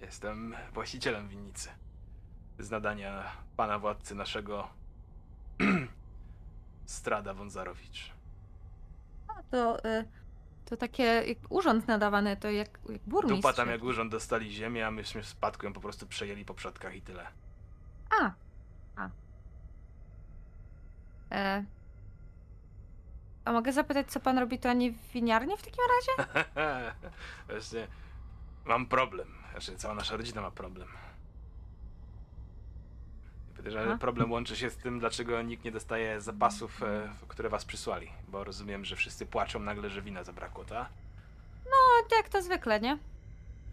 [0.00, 1.68] Jestem właścicielem winnicy.
[2.58, 4.68] Z nadania pana władcy naszego.
[6.86, 8.12] Strada Wązarowicz.
[9.28, 10.04] A to, e,
[10.64, 13.36] to takie jak urząd nadawany, to jak, jak burmistrz.
[13.42, 16.54] Dupa tam jak urząd dostali ziemię, a myśmy w spadku ją po prostu przejęli po
[16.54, 17.26] przodkach i tyle.
[18.20, 18.30] A,
[18.96, 19.10] a.
[21.30, 21.64] E,
[23.44, 26.30] a mogę zapytać, co pan robi a nie w winiarni w takim razie?
[27.48, 27.88] Właśnie,
[28.64, 29.28] mam problem.
[29.50, 30.88] Znaczy, cała nasza rodzina ma problem.
[33.56, 37.64] Podejrzewam, że problem łączy się z tym, dlaczego nikt nie dostaje zapasów, e, które was
[37.64, 38.12] przysłali.
[38.28, 40.88] Bo rozumiem, że wszyscy płaczą nagle, że wina zabrakło, tak?
[41.64, 42.98] No, to jak to zwykle, nie?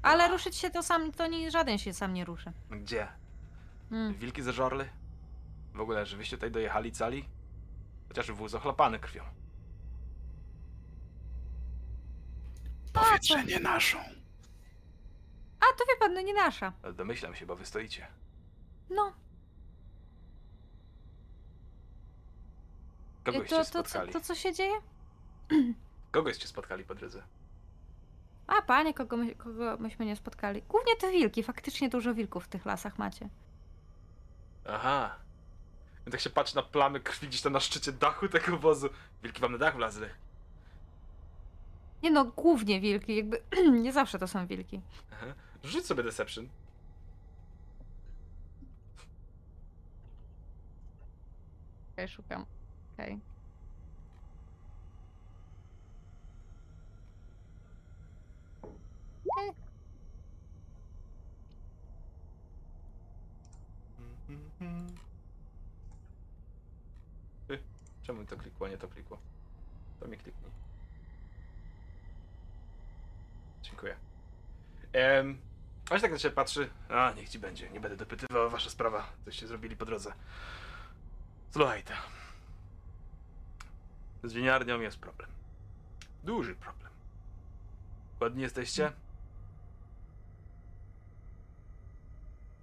[0.02, 2.52] Ale ruszyć się to sam, to nie, żaden się sam nie ruszy.
[2.72, 3.08] Gdzie?
[3.94, 4.14] Mm.
[4.14, 4.90] Wilki zeżorły?
[5.74, 7.30] W ogóle, że wyście tutaj dojechali cali?
[8.08, 9.24] Chociaż wóz ochlapany krwią.
[12.94, 13.98] Powiedz, że nie naszą.
[15.60, 16.74] A, to wie pan, no nie nasza.
[16.94, 18.08] Domyślam się, bo wy stoicie.
[18.90, 19.14] No,
[23.24, 24.14] Kogoście to, to, co, spotkali.
[24.14, 24.74] to co się dzieje?
[26.12, 27.24] Kogoście spotkali po drodze.
[28.48, 30.62] A, panie, kogo, my, kogo myśmy nie spotkali?
[30.62, 33.30] Głównie te wilki, faktycznie dużo wilków w tych lasach macie.
[34.66, 35.16] Aha.
[36.08, 38.90] I tak się patrzy na plamy krwi gdzieś tam na szczycie dachu tego wozu.
[39.24, 40.10] Wilki wam na dach wlazły.
[42.04, 43.42] Nie no, głównie wilki, jakby
[43.84, 44.82] nie zawsze to są wilki.
[45.12, 45.26] Aha.
[45.64, 46.50] Rzuć sobie Deception.
[51.94, 52.46] Okej, szukam.
[52.94, 53.33] Okej.
[67.48, 67.60] Ty,
[68.04, 69.18] czemu to klikło, nie to klikło?
[70.00, 70.52] To mi kliknij.
[73.62, 73.96] Dziękuję.
[74.94, 75.38] Ehm,
[75.92, 76.70] on się tak na ciebie patrzy.
[76.90, 77.70] A, niech ci będzie.
[77.70, 79.10] Nie będę dopytywał, wasza sprawa.
[79.26, 80.14] Coście zrobili po drodze.
[81.52, 81.84] Słuchaj.
[84.24, 85.30] Z winiarnią jest problem.
[86.24, 86.92] Duży problem.
[88.20, 88.92] Ładni jesteście?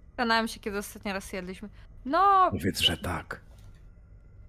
[0.07, 1.69] Zastanawiam się, kiedy ostatni raz jedliśmy.
[2.05, 3.41] No, Powiedz, że tak.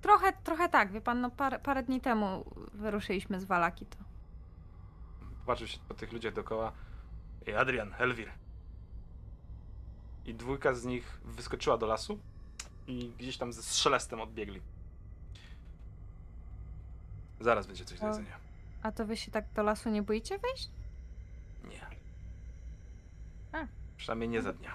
[0.02, 3.96] trochę, trochę tak, wie pan, no parę, parę dni temu wyruszyliśmy z Walaki, to...
[5.46, 6.72] Patrzył się po tych ludziach dookoła.
[7.46, 8.30] Ej, Adrian, Elwir.
[10.26, 12.18] I dwójka z nich wyskoczyła do lasu
[12.86, 14.60] i gdzieś tam ze strzelestem odbiegli.
[17.40, 18.36] Zaraz będzie coś do jedzenia.
[18.82, 20.70] A to wy się tak do lasu nie boicie wejść?
[21.64, 21.86] Nie.
[23.52, 23.66] A.
[23.96, 24.74] Przynajmniej nie za dnia.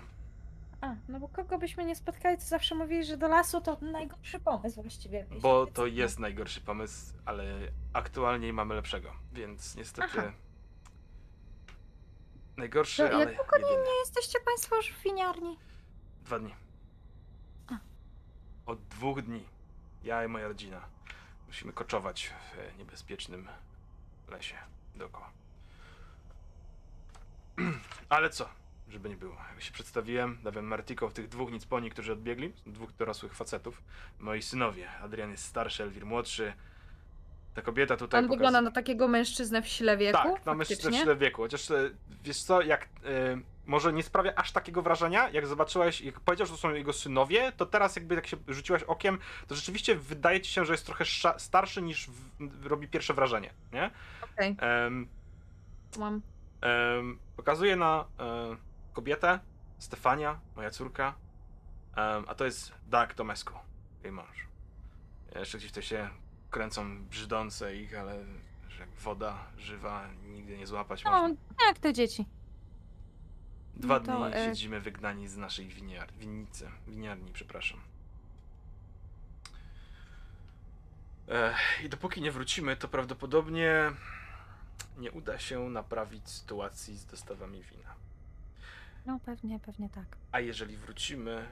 [0.87, 4.39] A, no bo kogo byśmy nie spotkali, to zawsze mówili, że do lasu to najgorszy
[4.39, 5.25] pomysł właściwie.
[5.41, 5.87] Bo to no.
[5.87, 7.43] jest najgorszy pomysł, ale
[7.93, 10.19] aktualnie mamy lepszego, więc niestety.
[10.19, 10.31] Aha.
[12.57, 13.83] Najgorszy, To ale jak długo jedyny.
[13.87, 15.57] nie jesteście państwo już w winiarni?
[16.25, 16.55] Dwa dni.
[17.67, 17.77] A.
[18.65, 19.43] Od dwóch dni.
[20.03, 20.81] Ja i moja rodzina
[21.47, 22.33] musimy koczować
[22.73, 23.47] w niebezpiecznym
[24.27, 24.55] lesie
[24.95, 25.31] dookoła.
[28.09, 28.49] Ale co?
[28.89, 29.35] Żeby nie było.
[29.53, 33.81] Jak się przedstawiłem, Dawian Martiko, tych dwóch nic po nich, którzy odbiegli, dwóch dorosłych facetów,
[34.19, 34.89] moi synowie.
[34.91, 36.53] Adrian jest starszy, Elwir młodszy.
[37.53, 40.17] Ta kobieta tutaj pokaz- wygląda na takiego mężczyznę w sile wieku?
[40.33, 41.41] tak, na mężczyznę w tyle wieku.
[41.41, 41.89] Chociaż e,
[42.23, 42.87] wiesz co, jak e,
[43.65, 47.51] może nie sprawia aż takiego wrażenia, jak zobaczyłeś, jak powiedział, że to są jego synowie,
[47.57, 51.05] to teraz jakby jak się rzuciłaś okiem, to rzeczywiście wydaje ci się, że jest trochę
[51.37, 53.91] starszy niż w, robi pierwsze wrażenie, nie?
[54.21, 55.07] Okej, Em,
[55.99, 56.21] mam.
[56.61, 58.55] em, pokazuje na e,
[58.97, 59.39] kobietę,
[59.79, 61.13] Stefania, moja córka,
[61.95, 63.53] em, a to jest Doug Tomescu,
[64.03, 64.47] jej mąż.
[65.35, 66.09] Jeszcze gdzieś to się
[66.49, 68.25] kręcą brzydące ich, ale
[68.69, 71.35] że jak woda żywa, nigdy nie złapać No, można.
[71.67, 72.25] jak te dzieci.
[73.75, 77.79] Dwa No to, dni e, siedzimy wygnani z naszej winiar, winnicy, winiarni, przepraszam.
[81.83, 83.91] I dopóki nie wrócimy, to prawdopodobnie
[84.97, 87.96] nie uda się naprawić sytuacji z dostawami wina.
[89.07, 90.05] No pewnie, pewnie tak.
[90.31, 91.45] A jeżeli wrócimy,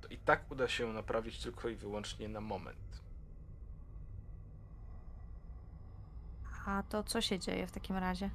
[0.00, 3.02] to i tak uda się naprawić tylko i wyłącznie na moment.
[6.66, 8.30] A to co się dzieje w takim razie?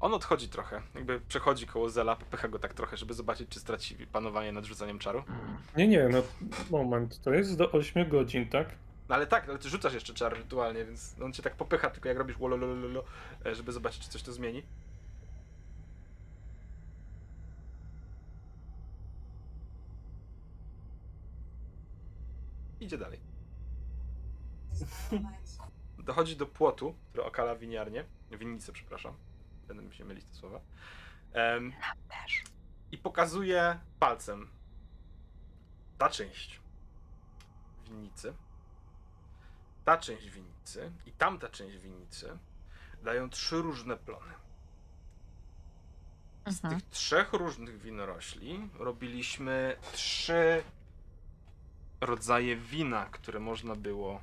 [0.00, 4.06] On odchodzi trochę, jakby przechodzi koło Zela, popycha go tak trochę, żeby zobaczyć, czy straci
[4.06, 5.22] panowanie nad rzucaniem czaru.
[5.76, 6.22] Nie, nie, no
[6.70, 8.68] moment, to jest do 8 godzin, tak?
[9.08, 12.08] No ale tak, ale ty rzucasz jeszcze czar rytualnie, więc on cię tak popycha, tylko
[12.08, 13.04] jak robisz wololololo,
[13.46, 14.62] e, żeby zobaczyć, czy coś to zmieni.
[22.80, 23.20] Idzie dalej.
[25.98, 28.04] Dochodzi do płotu, który okala winiarnię.
[28.30, 29.14] Winnicę, przepraszam.
[29.68, 30.60] Będę mi się mylić te słowa.
[31.32, 31.72] Em,
[32.92, 34.48] I pokazuje palcem.
[35.98, 36.60] Ta część
[37.84, 38.34] winnicy
[39.84, 42.38] ta część winnicy i tamta część winnicy
[43.02, 44.32] dają trzy różne plony.
[46.46, 46.80] Z Mhm.
[46.80, 50.62] tych trzech różnych winorośli robiliśmy trzy
[52.00, 54.20] rodzaje wina, które można było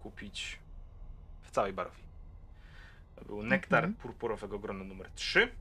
[0.00, 0.58] kupić
[1.42, 2.02] w całej barowni.
[3.16, 3.94] To był nektar Mhm.
[4.02, 5.52] purpurowego grona numer 3,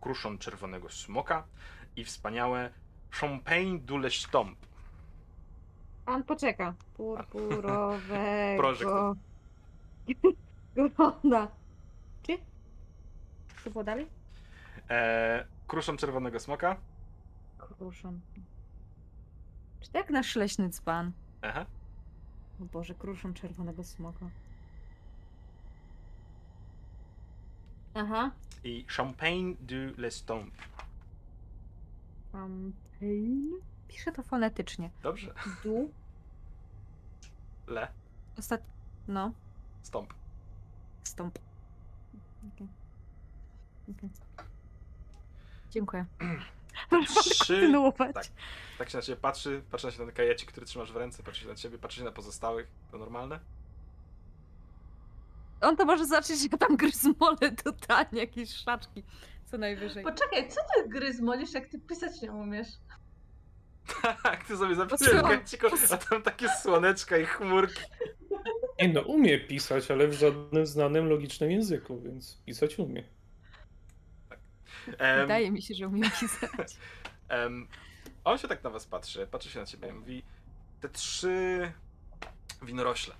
[0.00, 1.44] kruszon czerwonego smoka
[1.96, 2.70] i wspaniałe
[3.10, 4.58] Champagne du Le Stomp.
[6.04, 6.74] Pan poczeka.
[6.96, 8.84] Purpurowego Proszę,
[10.76, 11.48] grona.
[12.22, 12.38] Czy?
[13.64, 14.06] Co było dalej?
[14.88, 16.76] Eee, kruszon czerwonego smoka.
[17.58, 18.20] Kruszon.
[19.80, 21.12] Czy tak nasz leśny dzban?
[21.42, 21.66] Aha.
[22.62, 24.30] O Boże, kruszon czerwonego smoka.
[27.94, 28.30] Aha.
[28.64, 30.54] I Champagne du Le Stomp.
[32.32, 33.60] Champagne.
[33.88, 34.90] Piszę to fonetycznie.
[35.02, 35.34] Dobrze.
[35.64, 35.90] Du.
[37.66, 37.88] Le.
[38.38, 38.62] Ostat...
[39.08, 39.32] No.
[39.82, 40.14] Stomp.
[41.02, 41.38] Stąp.
[42.54, 42.68] Okej.
[43.90, 44.10] Okej.
[45.70, 46.06] Dziękuję.
[47.20, 47.52] Trzy.
[47.52, 48.14] Kontynuować.
[48.14, 48.26] Tak.
[48.78, 51.22] Tak się na ciebie patrzy, patrzy na się na ten kajecik, który trzymasz w ręce,
[51.22, 52.66] patrzy się na ciebie, patrzy się na pozostałych.
[52.90, 53.40] To normalne?
[55.60, 59.02] On to może zacząć, że tam gryzmole totalnie, jakieś szaczki.
[59.44, 60.04] Co najwyżej.
[60.04, 62.68] Poczekaj, co ty gry zmolisz, jak ty pisać nie umiesz?
[64.22, 65.22] Tak, ty sobie zapisujesz
[65.92, 67.82] a tam takie słoneczka i chmurki.
[68.80, 73.04] Nie no, umie pisać, ale w żadnym znanym, logicznym języku, więc pisać umie.
[74.98, 76.76] Em, Wydaje mi się, że umiem pisać.
[77.28, 77.68] em,
[78.24, 80.22] on się tak na was patrzy, patrzy się na ciebie i mówi
[80.80, 81.72] te trzy
[82.62, 83.14] winorośle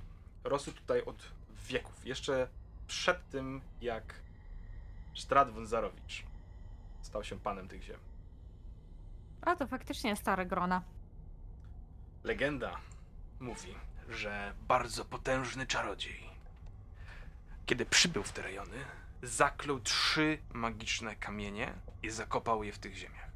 [0.45, 1.31] rosły tutaj od
[1.69, 2.07] wieków.
[2.07, 2.49] Jeszcze
[2.87, 4.15] przed tym, jak
[5.15, 6.25] Strad Wązarowicz
[7.03, 8.01] stał się panem tych ziem.
[9.43, 10.83] A to faktycznie stare grona.
[12.25, 12.77] Legenda
[13.41, 13.75] mówi,
[14.09, 16.31] że bardzo potężny czarodziej,
[17.67, 18.85] kiedy przybył w te rejony,
[19.23, 23.31] zaklął trzy magiczne kamienie i zakopał je w tych ziemiach.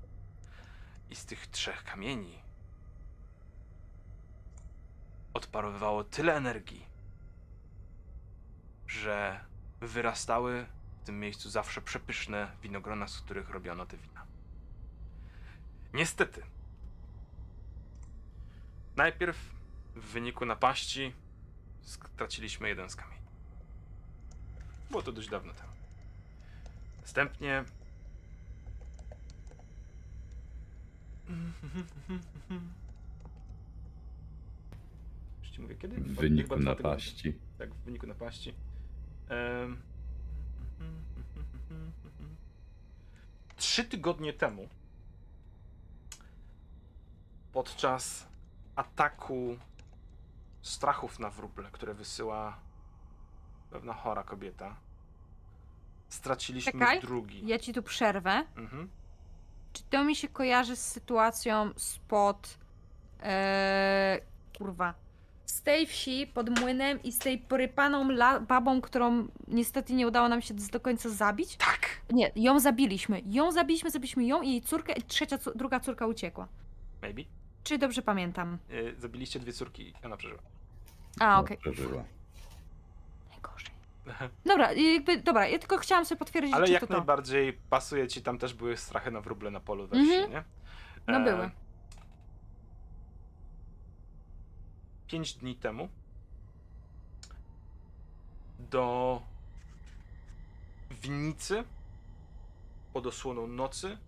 [1.11, 2.42] I z tych trzech kamieni
[5.35, 6.87] odparowywało tyle energii,
[8.87, 9.44] że
[9.81, 10.66] wyrastały
[11.03, 14.27] w tym miejscu zawsze przepyszne winogrona, z których robiono te wina.
[15.94, 16.42] Niestety,
[18.97, 19.37] najpierw
[19.94, 21.14] w wyniku napaści
[21.83, 23.25] straciliśmy jeden z kamieni.
[24.90, 25.74] Było to dość dawno temu.
[27.05, 27.64] Następnie.
[35.43, 35.97] Już ci mówię kiedy?
[35.97, 37.38] W wyniku napaści.
[37.59, 38.55] Tak, w wyniku napaści.
[39.29, 39.83] Em,
[43.57, 44.69] Trzy tygodnie temu,
[47.53, 48.27] podczas
[48.77, 49.57] ataku
[50.62, 52.59] strachów na wróble, które wysyła
[53.71, 54.77] pewna chora kobieta,
[56.09, 57.47] straciliśmy Czekaj, drugi.
[57.47, 58.45] Ja ci tu przerwę.
[58.57, 58.90] Mhm.
[59.73, 62.59] Czy to mi się kojarzy z sytuacją spod.
[63.23, 64.21] E,
[64.59, 64.95] kurwa.
[65.47, 70.29] Z tej wsi pod młynem i z tej porypaną la- babą, którą niestety nie udało
[70.29, 71.57] nam się do końca zabić?
[71.57, 72.01] Tak!
[72.12, 73.23] Nie, ją zabiliśmy.
[73.27, 76.49] Ją zabiliśmy, zabiliśmy ją i jej córkę, i trzecia, druga córka uciekła.
[77.03, 77.23] Maybe.
[77.64, 78.59] Czy dobrze pamiętam?
[78.71, 80.40] Y, zabiliście dwie córki i ona przeżyła.
[81.21, 81.57] A, okej.
[81.59, 82.05] Przeżyła.
[83.31, 83.74] Najgorzej.
[84.47, 86.93] Dobra, jakby, dobra, ja tylko chciałam sobie potwierdzić, Ale czy jak to to.
[86.95, 90.23] najbardziej pasuje ci, tam też były strachy na wróble na polu we Mhm.
[90.23, 90.45] wsi, nie?
[91.07, 91.51] No były.
[95.07, 95.88] Pięć dni temu
[98.59, 99.23] do
[100.90, 101.64] winnicy
[102.93, 103.99] pod osłoną nocy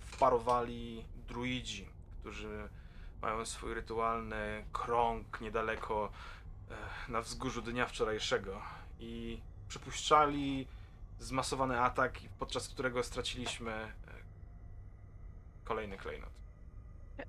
[0.00, 1.88] wparowali druidzi,
[2.20, 2.68] którzy
[3.22, 6.10] mają swój rytualny krąg niedaleko
[7.08, 8.62] e, na wzgórzu dnia wczorajszego
[9.00, 10.66] i przypuszczali
[11.18, 13.90] zmasowany atak, podczas którego straciliśmy e,
[15.64, 16.30] kolejny klejnot.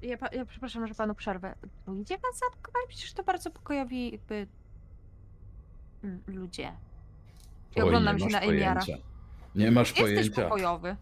[0.01, 1.55] Ja, ja przepraszam, że panu przerwę.
[1.87, 2.85] Ludzie was zaatakowali?
[2.87, 4.47] Przecież to bardzo pokojowi jakby
[6.27, 6.73] ludzie.
[7.75, 8.81] I Oj, oglądam nie się masz na Emiara.
[8.81, 9.03] pojęcia.
[9.55, 10.41] Nie masz Jesteś pojęcia.
[10.43, 10.95] pokojowy.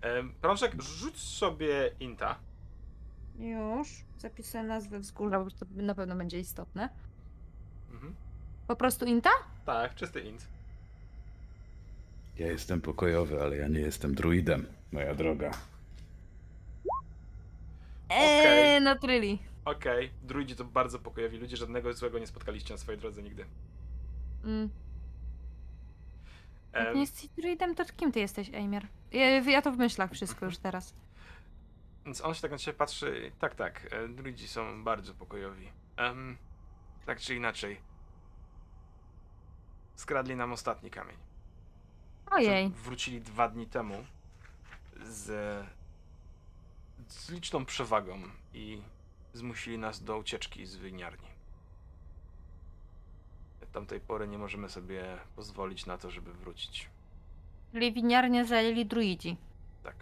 [0.00, 2.38] Em, Prążek, rzuć sobie Inta.
[3.38, 4.04] Już.
[4.18, 6.88] Zapisuję nazwę wzgórza, bo to na pewno będzie istotne.
[7.92, 8.14] Mhm.
[8.66, 9.30] Po prostu Inta?
[9.66, 10.46] Tak, czysty Int.
[12.38, 15.50] Ja jestem pokojowy, ale ja nie jestem druidem, moja droga.
[18.10, 19.38] Eee, na tryli.
[19.64, 23.44] Okej, druidzi to bardzo pokojowi ludzie, żadnego złego nie spotkaliście na swojej drodze nigdy.
[24.44, 24.70] Mm.
[26.72, 28.86] Jak Em, nie jesteś druidem, to kim ty jesteś, Eimir?
[29.12, 30.94] Ja, ja to w myślach wszystko już teraz.
[32.04, 33.32] Więc on się tak na ciebie patrzy.
[33.38, 35.68] Tak, tak, e, druidzi są bardzo pokojowi.
[35.96, 36.36] Em,
[37.06, 37.80] tak czy inaczej.
[39.96, 41.16] Skradli nam ostatni kamień.
[42.30, 42.70] Ojej.
[42.70, 43.94] Wrócili dwa dni temu
[45.02, 45.24] z,
[47.08, 48.22] z liczną przewagą
[48.54, 48.82] i
[49.34, 51.28] zmusili nas do ucieczki z winiarni.
[53.62, 56.88] Od tamtej pory nie możemy sobie pozwolić na to, żeby wrócić.
[57.72, 59.36] Czyli zajęli druidzi.
[59.82, 59.94] Tak.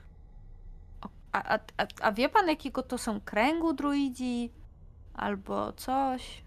[1.32, 4.50] A, a, a, a wie pan, jakiego to są kręgu druidzi?
[5.14, 6.43] Albo coś?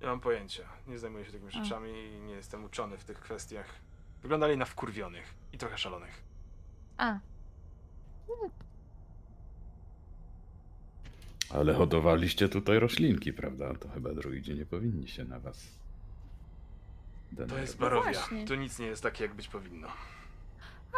[0.00, 0.62] Nie mam pojęcia.
[0.86, 1.64] Nie zajmuję się takimi A.
[1.64, 3.66] rzeczami i nie jestem uczony w tych kwestiach.
[4.22, 6.22] Wyglądali na wkurwionych i trochę szalonych.
[6.98, 7.18] A,
[11.50, 13.74] Ale hodowaliście tutaj roślinki, prawda?
[13.74, 15.78] To chyba druidzi nie powinni się na was.
[17.36, 17.76] To jest denerwować.
[17.76, 18.12] Barowia.
[18.12, 18.44] właśnie.
[18.46, 19.88] Tu nic nie jest takie, jak być powinno.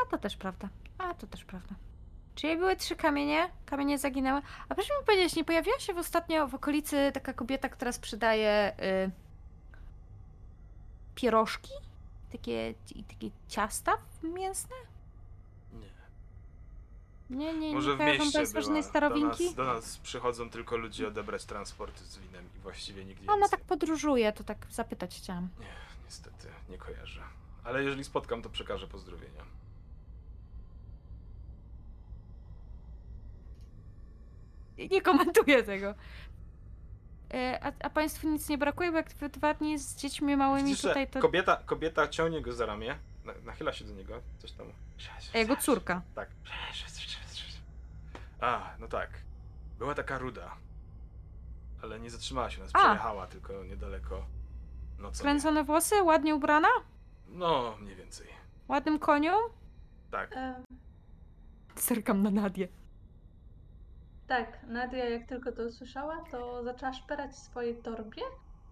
[0.02, 0.68] a to też prawda.
[0.98, 1.74] A to też prawda.
[2.40, 4.42] Czyli były trzy kamienie, kamienie zaginęły.
[4.68, 8.72] A proszę mi powiedzieć, nie pojawiła się w ostatnio w okolicy taka kobieta, która sprzedaje
[9.06, 9.10] y,
[11.14, 11.72] pierożki?
[12.32, 12.74] Takie,
[13.08, 14.76] takie ciasta mięsne?
[15.72, 17.36] Nie.
[17.36, 18.74] Nie, nie, Może nie w mieście była.
[18.74, 19.44] Do starowinki?
[19.44, 23.50] nas, do nas przychodzą tylko ludzie odebrać transport z winem i właściwie nigdzie Ona więcej.
[23.58, 25.48] tak podróżuje, to tak zapytać chciałam.
[25.60, 25.66] Nie,
[26.04, 27.22] niestety, nie kojarzę.
[27.64, 29.59] Ale jeżeli spotkam, to przekażę pozdrowienia.
[34.90, 35.94] Nie komentuję tego.
[37.34, 40.64] E, A, a państwu nic nie brakuje, bo jak wy dwa dni z dziećmi małymi
[40.68, 44.52] Widzisz, tutaj, to kobieta, kobieta ciągnie go za ramię, na- nachyla się do niego, coś
[44.52, 44.66] tam...
[45.34, 46.02] a jego córka.
[46.14, 46.28] Tak.
[48.40, 49.10] A, no tak.
[49.78, 50.56] Była taka ruda.
[51.82, 52.78] Ale nie zatrzymała się nas, A.
[52.78, 54.24] przejechała tylko niedaleko.
[54.98, 55.10] No co?
[55.12, 55.14] nie.
[55.14, 56.68] Skręcone włosy, ładnie ubrana,
[57.28, 58.26] No, mniej więcej.
[58.68, 59.32] ładnym koniu.
[60.10, 60.36] Tak.
[60.36, 60.54] Em,
[61.76, 62.68] Zerkam na Nadię.
[64.30, 68.22] Tak, Nadia jak tylko to usłyszała, to zaczęła szperać w swojej torbie,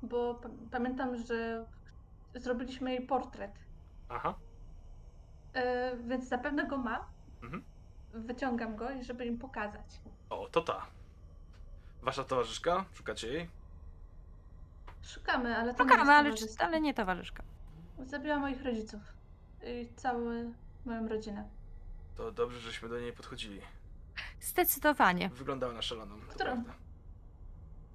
[0.02, 1.66] bo pa- pamiętam, że
[2.34, 3.52] zrobiliśmy jej portret.
[4.08, 4.34] Aha.
[5.54, 7.00] E, więc zapewne go mam.
[7.42, 7.64] Mhm.
[8.14, 10.00] Wyciągam go, i żeby im pokazać.
[10.30, 10.86] O, to ta.
[12.02, 12.84] Wasza towarzyszka?
[12.94, 13.48] Szukacie jej?
[15.02, 16.64] Szukamy, ale to nie Szukamy, jest ale, towarzystwo.
[16.64, 17.42] ale nie towarzyszka.
[18.04, 19.00] Zabiła moich rodziców.
[19.66, 21.48] I całą moją rodzinę.
[22.16, 23.60] To dobrze, żeśmy do niej podchodzili.
[24.40, 25.28] Zdecydowanie.
[25.28, 26.16] Wyglądała na szaloną.
[26.20, 26.52] to Którą?
[26.52, 26.72] prawda.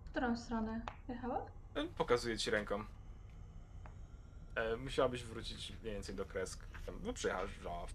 [0.05, 1.45] W którą stronę jechała?
[1.75, 2.83] E, Pokazuję ci ręką.
[4.55, 6.65] E, musiałabyś wrócić mniej więcej do kresk.
[6.85, 7.85] Tam, no przyjechałaś no,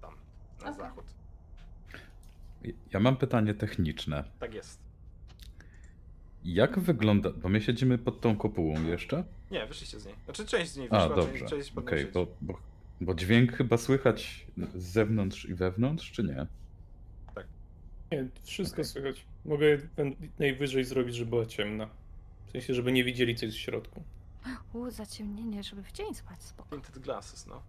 [0.00, 0.14] tam,
[0.58, 0.74] na Okej.
[0.74, 1.04] zachód.
[2.92, 4.24] Ja mam pytanie techniczne.
[4.40, 4.78] Tak jest.
[6.44, 7.30] Jak wygląda.
[7.30, 9.24] Bo my siedzimy pod tą kopułą jeszcze?
[9.50, 10.14] Nie, wyszliście z niej.
[10.24, 11.38] Znaczy część z niej A, wyszła, dobrze.
[11.38, 12.58] część, część Okej, bo, bo,
[13.00, 16.46] bo dźwięk chyba słychać z zewnątrz i wewnątrz, czy nie?
[18.12, 18.84] Nie, wszystko Okej.
[18.84, 19.24] słychać.
[19.44, 19.66] Mogę
[20.38, 21.88] najwyżej zrobić, żeby była ciemna.
[22.46, 24.02] W sensie, żeby nie widzieli, co jest w środku.
[24.72, 26.68] U, zaciemnienie, żeby w dzień spać spoko.
[26.70, 27.62] Tinted glasses, no.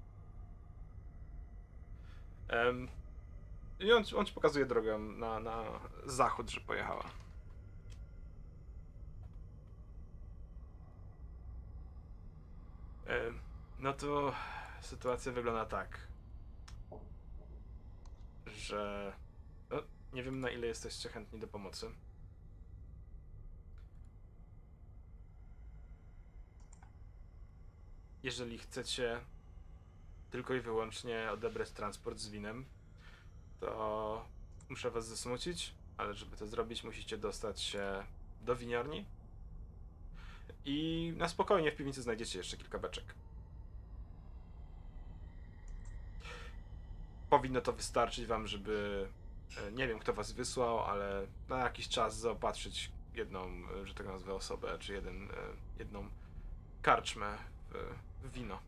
[2.47, 2.87] Em,
[3.79, 5.63] I on, on ci pokazuje drogę na, na
[6.05, 7.03] zachód, że pojechała.
[13.07, 13.39] Em,
[13.79, 14.33] No to
[14.81, 16.07] sytuacja wygląda tak,
[18.47, 19.13] że
[20.13, 21.89] nie wiem na ile jesteście chętni do pomocy.
[28.23, 29.19] Jeżeli chcecie
[30.31, 32.65] tylko i wyłącznie odebrać transport z winem,
[33.59, 34.25] to
[34.69, 38.03] muszę was zasmucić, ale żeby to zrobić, musicie dostać się
[38.41, 39.05] do winiarni.
[40.65, 43.05] I na spokojnie w piwnicy znajdziecie jeszcze kilka beczek.
[47.29, 49.07] Powinno to wystarczyć wam, żeby
[49.71, 53.47] nie wiem kto was wysłał, ale na jakiś czas zaopatrzyć jedną,
[53.81, 55.35] e, że tak nazwę, osobę, czy jeden, e,
[55.79, 56.09] jedną
[56.81, 57.37] karczmę
[57.69, 58.59] w, wino.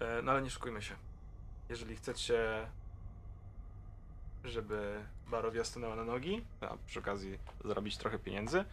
[0.00, 0.96] E, No ale nie szukujmy się.
[1.68, 2.66] Jeżeli chcecie,
[4.44, 8.64] żeby barowia stanęła na nogi, a przy okazji zarobić trochę pieniędzy,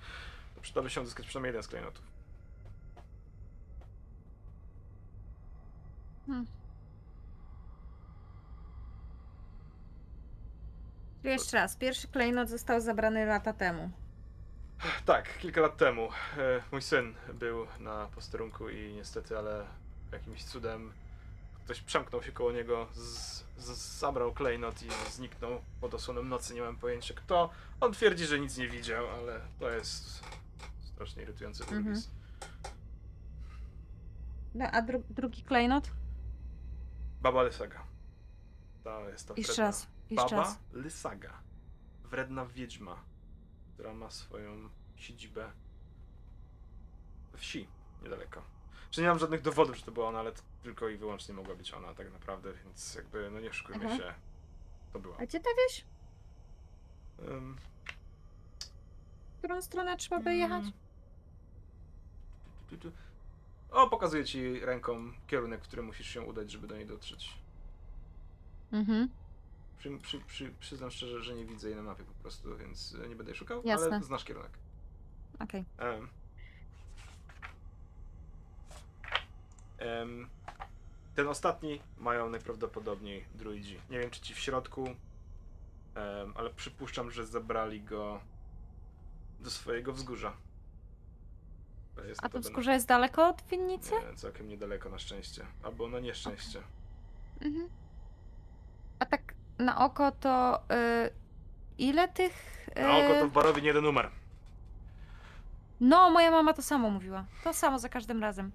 [0.56, 2.04] to przydałoby się uzyskać przynajmniej jeden z klejnotów.
[6.26, 6.61] Hmm.
[11.24, 13.92] Jeszcze raz, pierwszy klejnot został zabrany lata temu.
[15.06, 19.66] Tak, kilka lat temu e, mój syn był na posterunku i niestety, ale
[20.12, 20.94] jakimś cudem
[21.66, 26.54] ktoś przemknął się koło niego, z, z, zabrał klejnot i zniknął pod osłoną nocy.
[26.54, 27.50] Nie mam pojęcia kto.
[27.82, 30.24] On twierdzi, że nic nie widział, ale to jest
[30.82, 31.88] strasznie irytujący Mhm.
[31.88, 32.10] urwis.
[34.56, 35.90] No, a dru drugi klejnot?
[37.22, 37.84] Baba Lysaga.
[38.84, 40.56] To jest ta Jeszcze raz, Baba.
[40.74, 41.34] Lysaga.
[42.04, 43.04] Wredna wiedźma,
[43.74, 45.52] która ma swoją siedzibę
[47.32, 47.68] we wsi
[48.04, 48.42] niedaleko.
[48.90, 51.56] Czy nie mam żadnych dowodów, że to była ona, ale to tylko i wyłącznie mogła
[51.56, 54.02] być ona tak naprawdę, więc jakby, no nie oszukujmy Mhm.
[54.02, 54.14] się,
[54.94, 55.18] to była.
[55.18, 55.86] A gdzie ta wieś?
[57.30, 57.58] Ym,
[59.36, 60.64] W którą stronę trzeba by jechać?
[60.64, 60.74] mm.
[62.82, 62.92] Tu.
[63.72, 67.38] O, pokazuję ci ręką kierunek, w którym musisz się udać, żeby do niej dotrzeć.
[68.72, 69.10] Mhm.
[69.82, 73.16] Przy, przy, przy, przyznam szczerze, że nie widzę jej na mapie po prostu, więc nie
[73.16, 73.88] będę jej szukał, Jasne.
[73.88, 74.52] ale znasz kierunek.
[75.40, 75.66] Okej.
[75.78, 76.08] Em.
[79.78, 80.30] Em,
[81.16, 83.80] ten ostatni mają najprawdopodobniej druidzi.
[83.90, 84.86] Nie wiem, czy ci w środku,
[85.96, 88.22] em, ale przypuszczam, że zabrali go
[89.40, 90.34] do swojego wzgórza.
[92.08, 93.96] Jest A to wzgórze jest daleko od winnicy?
[93.96, 95.46] e, Całkiem niedaleko na szczęście.
[95.64, 96.62] Albo na nieszczęście.
[97.42, 97.70] Mhm.
[99.00, 100.60] A tak na oko to
[101.06, 101.10] y,
[101.78, 102.68] ile tych...
[102.78, 104.10] y, Na oko to w barowie nie jeden numer.
[105.80, 107.26] No, moja mama to samo mówiła.
[107.44, 108.52] To samo za każdym razem.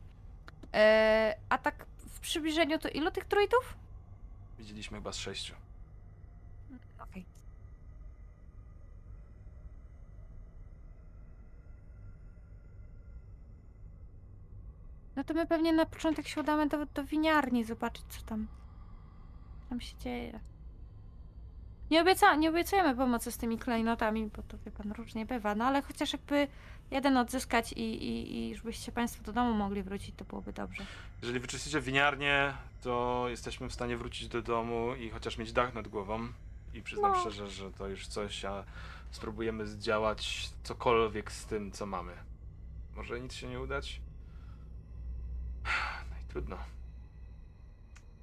[0.75, 3.77] E, a tak w przybliżeniu to ilu tych druidów?
[4.59, 5.55] Widzieliśmy chyba z sześciu.
[6.99, 7.25] Okej.
[15.16, 18.47] No to my pewnie na początek się udamy do, do winiarni zobaczyć, co tam,
[19.68, 20.41] tam się dzieje.
[21.91, 25.64] Nie, obieca, nie obiecujemy pomocy z tymi klejnotami, bo to wie pan różnie bywa, no
[25.64, 26.49] ale chociaż jakby
[26.91, 30.87] jeden odzyskać i, i, i żebyście państwo do domu mogli wrócić, to byłoby dobrze.
[31.22, 35.89] Jeżeli wyczyścicie winiarnię, to jesteśmy w stanie wrócić do domu i chociaż mieć dach nad
[35.89, 36.28] głową.
[36.74, 37.20] I przyznam No.
[37.20, 38.64] szczerze, że to już coś, a
[39.11, 42.12] spróbujemy zdziałać cokolwiek z tym, co mamy.
[42.97, 44.01] Może nic się nie udać?
[46.11, 46.57] No i trudno.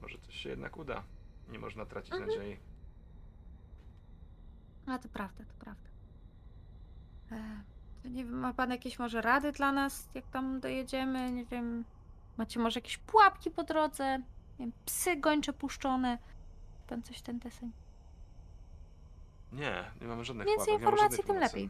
[0.01, 1.03] Może coś się jednak uda.
[1.51, 2.29] Nie można tracić Mhm.
[2.31, 2.57] nadziei.
[4.87, 5.89] A to prawda, to prawda.
[7.31, 7.61] E,
[8.03, 11.31] to nie wiem, ma pan jakieś może rady dla nas, jak tam dojedziemy?
[11.31, 11.85] Nie wiem.
[12.37, 14.19] Macie może jakieś pułapki po drodze?
[14.59, 16.17] Nie wiem, psy gończe puszczone.
[16.87, 17.71] Pan coś ten deseń.
[19.51, 21.45] Nie, nie mamy żadnych Więcej pułapek, informacji, tym pomocy.
[21.45, 21.69] lepiej.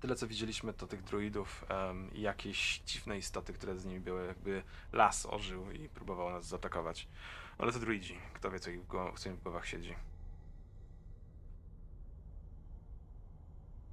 [0.00, 4.26] Tyle co widzieliśmy to tych druidów em, i jakieś dziwne istoty, które z nimi były,
[4.26, 4.62] jakby
[4.92, 7.08] las ożył i próbował nas zaatakować.
[7.58, 8.80] Ale to druidzi, kto wie co, ich
[9.14, 9.94] w co im w głowach siedzi.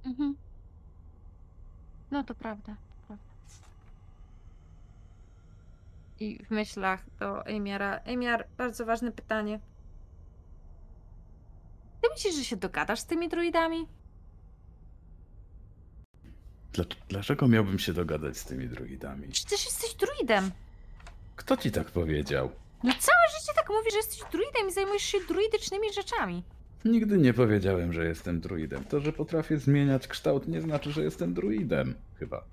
[0.08, 0.34] Mhm.
[2.10, 3.24] No to prawda, to prawda.
[6.20, 7.96] I w myślach do Emiara.
[8.04, 9.60] Emiar, bardzo ważne pytanie.
[12.02, 13.86] Ty myślisz, że się dogadasz z tymi druidami?
[16.72, 19.28] Dla, dlaczego miałbym się dogadać z tymi druidami?
[19.28, 20.50] Przecież jesteś druidem.
[21.36, 22.50] Kto ci tak powiedział?
[22.82, 26.42] No całe życie tak mówisz, że jesteś druidem i zajmujesz się druidycznymi rzeczami.
[26.84, 28.84] Nigdy nie powiedziałem, że jestem druidem.
[28.84, 31.94] To, że potrafię zmieniać kształt, nie znaczy, że jestem druidem.
[32.18, 32.44] Chyba.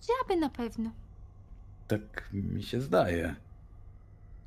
[0.00, 0.90] Dziaby na pewno.
[1.88, 3.34] Tak mi się zdaje.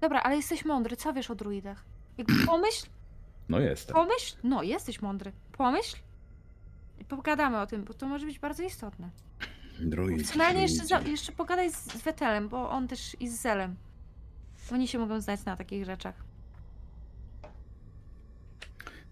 [0.02, 1.84] Dobra, ale jesteś mądry, co wiesz o druidach?
[2.18, 2.88] Jakby pomyśl,
[3.50, 3.96] No jestem.
[3.96, 5.32] pomyśl, no jesteś mądry.
[5.52, 5.98] Pomyśl
[7.00, 9.10] i pogadamy o tym, bo to może być bardzo istotne.
[9.80, 10.22] Druid.
[10.22, 13.76] Opcjonalnie jeszcze, za, jeszcze pogadaj z, z Wetelem, bo on też i z Zelem.
[14.72, 16.16] Oni się mogą znać na takich rzeczach.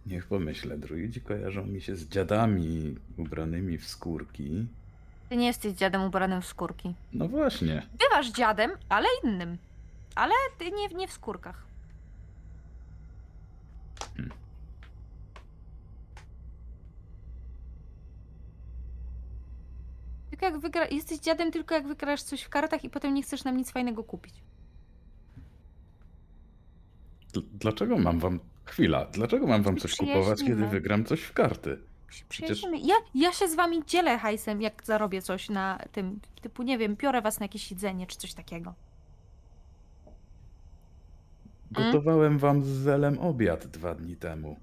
[0.10, 0.78] Niech pomyślę.
[0.78, 4.68] Druidzi kojarzą mi się z dziadami ubranymi w skórki.
[5.30, 6.94] Ty nie jesteś dziadem ubranym w skórki.
[7.14, 7.88] No właśnie.
[8.00, 9.58] Bywasz dziadem, ale innym.
[10.16, 11.64] Ale ty nie, nie w skórkach.
[14.18, 14.32] Hmm.
[20.30, 20.86] Tylko jak wygra...
[20.88, 24.04] Jesteś dziadem tylko jak wygrasz coś w kartach i potem nie chcesz nam nic fajnego
[24.04, 24.34] kupić.
[27.34, 28.40] Dl- Dlaczego mam wam.
[28.70, 31.80] Chwila, dlaczego mam wam coś kupować, kiedy wygram coś w karty?
[32.30, 32.66] Przecież-.
[32.82, 36.96] Ja, ja się z wami dzielę hajsem, jak zarobię coś na tym, typu, nie wiem,
[36.96, 38.74] biorę was na jakieś jedzenie czy coś takiego.
[41.78, 41.92] Mm?
[41.92, 44.60] Gotowałem wam z Zelem obiad dwa dni temu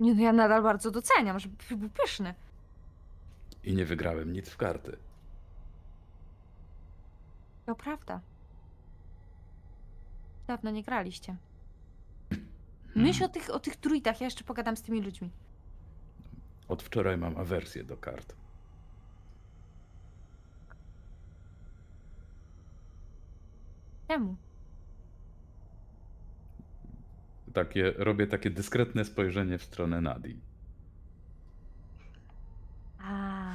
[0.00, 2.34] Nie, no ja nadal bardzo doceniam, żeby był pyszny.
[3.64, 4.96] i nie wygrałem nic w karty.
[7.66, 8.20] To prawda.
[10.46, 11.36] Dawno nie graliście.
[12.94, 15.30] Myśl o tych, o tych druidach, ja jeszcze pogadam z tymi ludźmi.
[16.68, 18.34] Od wczoraj mam awersję do kart.
[24.08, 24.36] Czemu?
[27.54, 30.40] Takie, robię takie dyskretne spojrzenie w stronę Nadi.
[32.98, 33.54] A.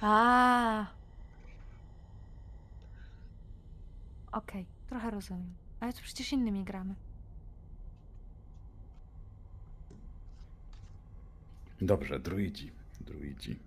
[0.00, 0.86] A.
[4.32, 5.54] Okej, trochę rozumiem.
[5.80, 6.94] Ale to przecież innymi gramy.
[11.80, 12.72] Dobrze, druidzi.
[13.00, 13.58] Druidzi.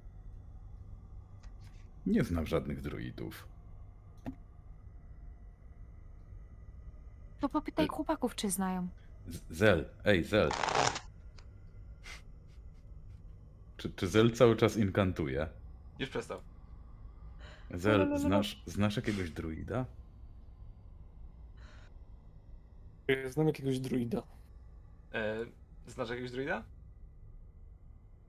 [2.05, 3.47] Nie znam żadnych druidów.
[7.39, 8.87] To popytaj chłopaków, czy znają.
[9.27, 10.49] Z- Zel, ej, Zel.
[13.77, 15.47] Czy, czy Zel cały czas inkantuje?
[15.99, 16.41] Już przestał.
[17.71, 19.85] Zel, znasz, znasz jakiegoś druida?
[23.29, 24.23] Znam jakiegoś druida.
[25.13, 25.45] E,
[25.87, 26.63] znasz jakiegoś druida?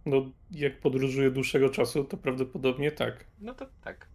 [0.07, 3.27] No, jak podróżuję dłuższego czasu, to prawdopodobnie tak.
[3.41, 4.09] No to tak.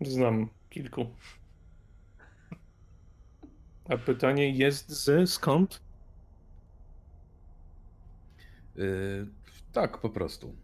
[0.00, 1.06] Znam kilku.
[3.88, 5.80] A pytanie jest ze skąd?
[8.76, 9.26] Yy,
[9.72, 10.54] tak, po prostu.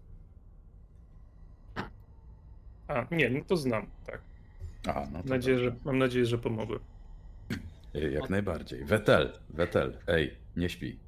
[2.88, 4.20] A, nie, no to znam, tak.
[4.88, 6.80] Aha, no Mam to nadzieję, że, mam nadzieję, że pomogłem.
[7.94, 8.84] Yy, Jak najbardziej.
[8.84, 10.98] Wetel, Wetel, ej, nie śpi.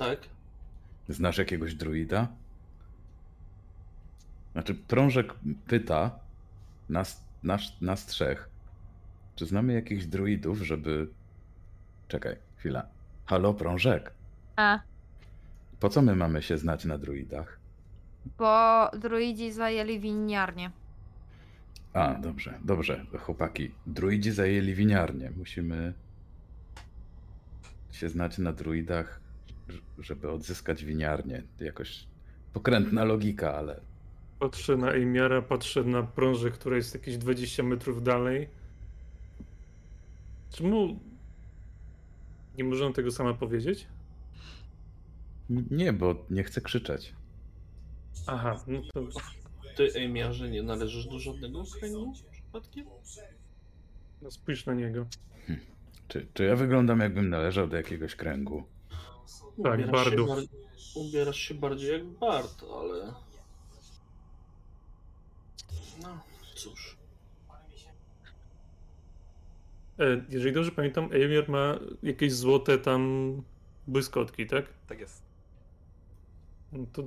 [0.00, 0.18] Tak?
[1.08, 2.28] Znasz jakiegoś druida?
[4.52, 5.34] Znaczy, Prążek
[5.66, 6.10] pyta
[6.88, 8.48] nas, nas, nas trzech,
[9.36, 11.08] czy znamy jakichś druidów, żeby...
[12.08, 12.86] Czekaj, chwila.
[13.26, 14.12] Halo, Prążek.
[14.56, 14.78] A,
[15.80, 17.60] Po co my mamy się znać na druidach?
[18.38, 20.70] bo druidzi zajęli winiarnię.
[21.92, 23.74] A, dobrze, dobrze, chłopaki.
[23.86, 25.30] Druidzi zajęli winiarnię.
[25.36, 25.92] Musimy
[27.92, 29.19] się znać na druidach,
[29.98, 31.42] żeby odzyskać winiarnię.
[31.60, 32.06] Jakoś
[32.52, 33.80] pokrętna logika, ale
[34.38, 38.48] Patrzę na Ejmiara, patrzę na prążę, która jest jakieś 20 metrów dalej.
[40.50, 41.00] Czemu
[42.58, 43.86] nie możemy tego sama powiedzieć?
[45.70, 47.14] nie, bo nie chcę krzyczeć.
[48.26, 49.00] Aha, no to
[49.76, 52.86] Ty, Ejmiarze, nie należysz do żadnego kręgu przypadkiem?
[54.22, 55.06] no spójrz na niego.
[56.08, 58.64] Czy, czy ja wyglądam, jakbym należał do jakiegoś kręgu?
[59.62, 60.28] Tak, Ubierasz się bardów.
[60.28, 60.44] bar-
[60.94, 63.12] Ubierasz się bardziej jak Bart, ale
[66.02, 66.18] No,
[66.54, 66.96] cóż.
[69.98, 73.32] E, Jeżeli dobrze pamiętam, Eimir ma jakieś złote tam
[73.86, 74.64] błyskotki, tak?
[74.88, 75.22] Tak jest.
[76.72, 77.02] No to,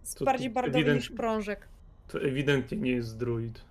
[0.00, 1.68] Jest To- bardziej to bardowy niż ewidentnie- prążek.
[2.08, 3.64] to ewidentnie nie jest druid.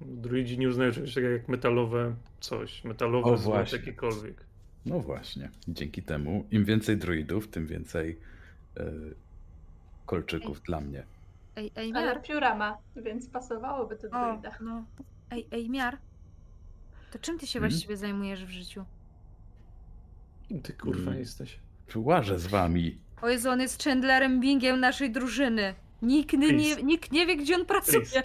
[0.00, 4.44] Druidzi nie uznają czegoś takiego jak metalowe coś, metalowe O, złote, jakiekolwiek.
[4.86, 5.50] No właśnie.
[5.68, 8.18] Dzięki temu im więcej druidów, tym więcej
[8.76, 8.84] e,
[10.06, 11.02] kolczyków dla mnie.
[11.56, 12.22] Ej, ej, Ale miar.
[12.22, 14.50] pióra ma, więc pasowałoby to druida.
[14.60, 14.84] no.
[15.30, 15.98] Ej, ej, miar.
[17.12, 17.70] To czym ty się Hmm?
[17.70, 18.84] właściwie zajmujesz w życiu?
[20.62, 21.18] Ty kurwa Mm.
[21.18, 21.58] jesteś.
[21.96, 22.98] Łażę z wami.
[23.22, 25.74] O Jezu, on jest Chandlerem Bingiem naszej drużyny.
[26.02, 26.82] Nikt nie, Please.
[26.82, 28.00] nikt nie wie, gdzie on pracuje.
[28.00, 28.22] Please.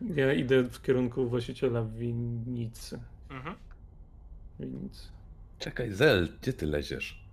[0.00, 3.00] Ja idę w kierunku właściciela winnicy.
[3.34, 3.56] Mhm.
[4.60, 5.08] winnicy.
[5.58, 7.24] Czekaj, Zel, gdzie ty leziesz?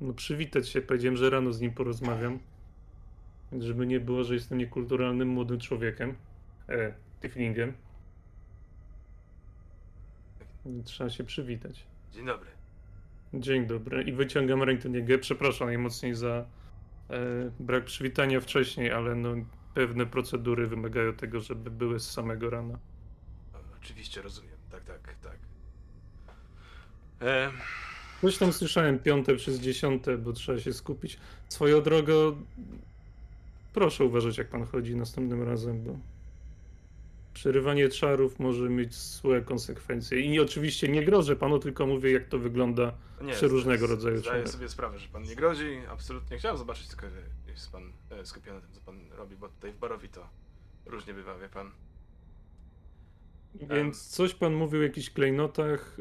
[0.00, 2.38] No przywitać się, powiedziałem, że rano z nim porozmawiam.
[3.58, 6.14] Żeby nie było, że jestem niekulturalnym młodym człowiekiem.
[6.68, 7.72] E, tiflingiem.
[10.84, 11.86] Trzeba się przywitać.
[12.12, 12.50] Dzień dobry.
[13.34, 14.02] Dzień dobry.
[14.02, 15.18] I wyciągam rękę do niego.
[15.18, 16.46] Przepraszam najmocniej za
[17.10, 17.20] e,
[17.60, 19.34] brak przywitania wcześniej, ale no,
[19.74, 22.78] pewne procedury wymagają tego, żeby były z samego rana.
[23.82, 24.49] Oczywiście rozumiem.
[24.86, 25.36] Tak, tak, tak.
[27.22, 27.50] E,
[28.20, 31.18] Coś tam słyszałem piąte przez dziesiąte, bo trzeba się skupić.
[31.48, 32.42] Swoją drogą,
[33.72, 35.96] proszę uważać, jak pan chodzi następnym razem, bo
[37.34, 40.20] przerywanie czarów może mieć złe konsekwencje.
[40.20, 42.92] I oczywiście nie grożę panu, tylko mówię, jak to wygląda.
[43.22, 44.48] nie, Przeróżnego z- rodzaju Zdaję człowiek.
[44.48, 45.80] sobie sprawę, że pan nie grozi.
[45.90, 47.06] Absolutnie chciałem zobaczyć, tylko
[47.46, 50.28] jest pan e, skupiony na tym, co pan robi, bo tutaj w Barowi to
[50.86, 51.70] różnie bywa, wie pan.
[53.54, 55.96] Więc coś pan mówił o jakichś klejnotach,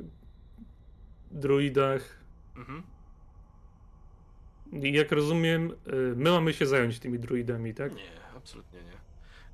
[1.32, 2.20] druidach.
[2.56, 2.84] Mhm.
[4.72, 5.76] I jak rozumiem, y,
[6.16, 7.96] my mamy się zająć tymi druidami, tak?
[7.96, 8.98] Nie, absolutnie nie.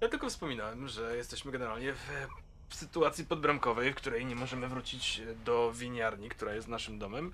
[0.02, 2.28] Ja tylko wspominałem, że jesteśmy generalnie w,
[2.70, 7.34] w sytuacji podbramkowej, w której nie możemy wrócić do winiarni, która jest naszym domem.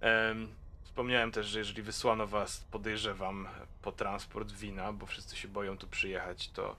[0.00, 0.48] Em,
[0.84, 3.48] wspomniałem też, że jeżeli wysłano was, podejrzewam,
[3.82, 6.76] po transport wina, bo wszyscy się boją tu przyjechać, to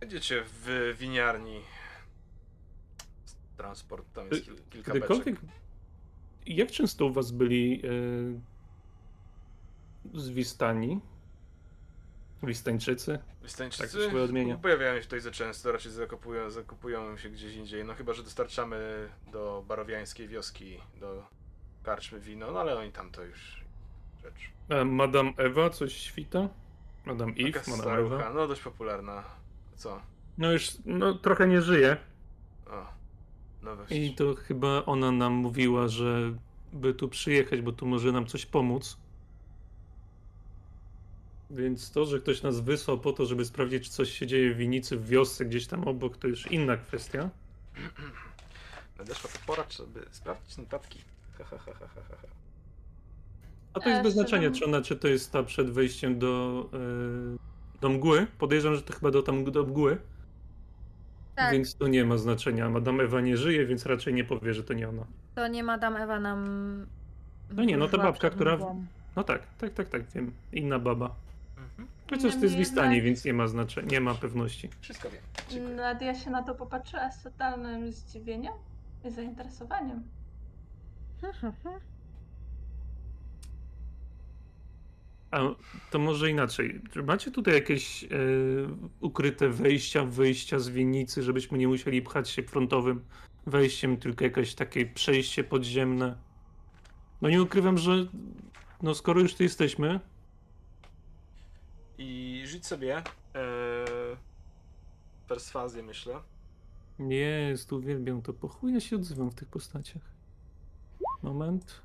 [0.00, 1.60] będziecie w winiarni.
[3.64, 5.34] Transport, tam jest kil, kilka Kiedykolwiek.
[5.40, 5.50] beczek.
[6.46, 8.40] Jak często u was byli y,
[10.20, 11.00] zwistani?
[12.42, 13.18] Wistańczycy?
[13.42, 14.56] Wystańczycy Tak odmienia.
[14.56, 17.84] pojawiają się tutaj za często, raczej zakupują, zakupują się gdzieś indziej.
[17.84, 21.26] No chyba, że dostarczamy do barowiańskiej wioski, do
[21.82, 23.64] karczmy wino, no ale oni tam to już
[24.22, 24.50] rzecz.
[24.80, 26.48] A Madame Ewa coś świta?
[27.04, 28.32] Madame Eve, Madame Ewa?
[28.34, 29.24] no dość popularna.
[29.76, 30.00] Co?
[30.38, 31.96] No już no, trochę nie żyje.
[32.66, 32.86] O,
[33.62, 33.92] nowość.
[33.92, 36.34] I to chyba ona nam mówiła, że
[36.72, 38.96] by tu przyjechać, bo tu może nam coś pomóc.
[41.50, 44.56] Więc to, że ktoś nas wysłał po to, żeby sprawdzić, czy coś się dzieje w
[44.56, 47.30] winnicy, w wiosce, gdzieś tam obok, to już inna kwestia.
[48.98, 50.98] Nadeszła to pora, żeby sprawdzić notatki.
[51.38, 51.86] Ha, ha, ha.
[53.74, 56.64] A to jest E, bez znaczenia, czy ona, czy to jest ta przed wejściem do,
[56.72, 58.26] e, do mgły.
[58.38, 59.98] Podejrzewam, że to chyba do tam do mgły,
[61.40, 62.70] Tak, więc to nie ma znaczenia.
[62.70, 65.02] Madame Ewa nie żyje, więc raczej nie powie, że to nie ona.
[65.34, 66.86] to nie Madame Ewa nam...
[67.52, 68.84] No nie, no ta babka, która- mgłą.
[69.16, 70.32] No tak, tak, tak, tak, wiem.
[70.52, 71.14] Inna baba.
[71.58, 71.88] Mhm.
[72.10, 74.68] Chociaż to jest jednak- więc nie ma znaczenia, nie ma pewności.
[74.80, 75.20] Wszystko wiem.
[75.50, 75.76] Dziękuję.
[75.76, 78.52] Nadia się na to popatrzyła z totalnym zdziwieniem
[79.04, 80.02] i zainteresowaniem.
[85.30, 85.40] A
[85.90, 86.80] to może inaczej.
[86.92, 88.08] Czy macie tutaj jakieś e,
[89.00, 93.04] ukryte wejścia, wyjścia z winnicy, żebyśmy nie musieli pchać się frontowym
[93.46, 96.16] wejściem, tylko jakieś takie przejście podziemne?
[97.22, 98.06] No nie ukrywam, że
[98.82, 100.00] no skoro już tu jesteśmy,
[101.98, 103.02] I żyć sobie e,
[105.28, 106.20] perswazję, myślę.
[106.98, 108.32] jest, uwielbiam to.
[108.32, 110.02] Po chuj ja się odzywam w tych postaciach.
[111.22, 111.82] Moment.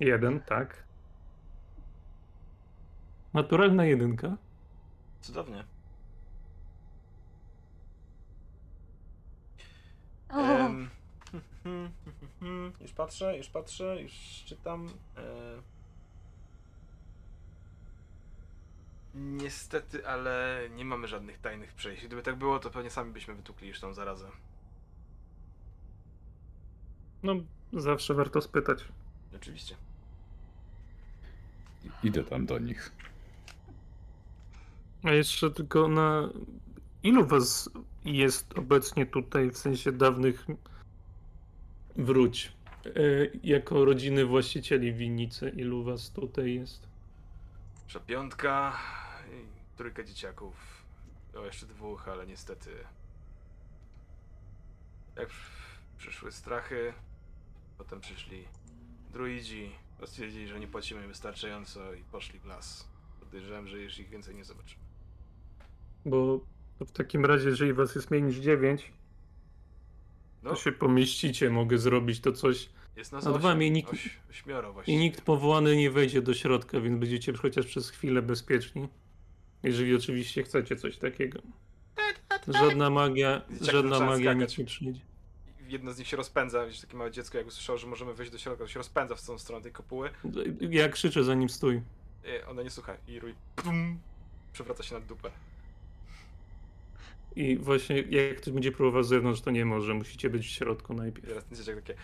[0.00, 0.87] Jeden, tak.
[3.34, 4.36] Naturalna jedynka.
[5.20, 5.64] Cudownie.
[10.28, 10.90] Em,
[12.80, 14.12] już patrzę, już patrzę, już
[14.46, 14.88] czytam.
[15.16, 15.22] E...
[19.14, 22.06] Niestety, ale nie mamy żadnych tajnych przejść.
[22.06, 24.30] Gdyby tak było, to pewnie sami byśmy wytukli już tą zarazę.
[27.22, 27.34] No,
[27.72, 28.84] zawsze warto spytać.
[29.36, 29.76] Oczywiście.
[32.02, 32.92] Idę tam do nich.
[35.02, 36.28] A jeszcze tylko na.
[37.02, 37.70] Ilu was
[38.04, 40.46] jest obecnie tutaj, w sensie dawnych
[41.96, 42.52] wróć?
[42.86, 42.90] E,
[43.42, 46.88] jako rodziny właścicieli winnicy, ilu was tutaj jest?
[47.88, 48.76] Że piątka
[49.32, 50.84] i trójkę dzieciaków.
[51.36, 52.70] O, jeszcze dwóch, ale niestety.
[55.16, 55.40] Jak przy-
[55.98, 56.92] przyszły strachy,
[57.78, 58.44] potem przyszli
[59.12, 59.70] druidzi,
[60.06, 62.88] stwierdzili, że nie płacimy im wystarczająco i poszli w las.
[63.20, 64.87] Podejrzewam, że już ich więcej nie zobaczymy.
[66.08, 66.40] Bo
[66.80, 68.92] w takim razie, jeżeli was jest mniej niż 9,
[70.42, 72.68] No, to się pomieścicie, mogę zrobić to coś.
[72.96, 74.18] jest nas dwa osiem, nikt- oś,
[74.86, 78.88] I nikt powołany nie wejdzie do środka, więc będziecie chociaż przez chwilę bezpieczni.
[79.62, 81.38] Jeżeli oczywiście chcecie coś takiego.
[82.48, 85.00] Żadna magia, żadna magia nic nie przyjdzie.
[85.68, 88.38] Jedno z nich się rozpędza, widzisz, takie małe dziecko, jak usłyszało, że możemy wejść do
[88.38, 90.10] środka, to się rozpędza w tą stronę tej kopuły.
[90.60, 91.82] Ja krzyczę za nim stój.
[92.24, 93.98] I ona nie słucha i rój pum,
[94.52, 95.30] przewraca się na dupę.
[97.38, 100.94] I właśnie jak ktoś będzie próbował z zewnątrz, to nie może, musicie być w środku
[100.94, 101.28] najpierw.
[101.28, 101.94] teraz ten dzieciak takie...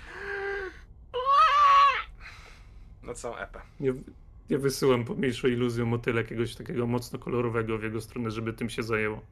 [3.03, 3.61] Na całą epę.
[3.81, 3.93] Ja,
[4.49, 8.83] ja wysyłam pomniejszą iluzją motyla jakiegoś takiego mocno kolorowego w jego stronę, żeby tym się
[8.83, 9.23] zajęło.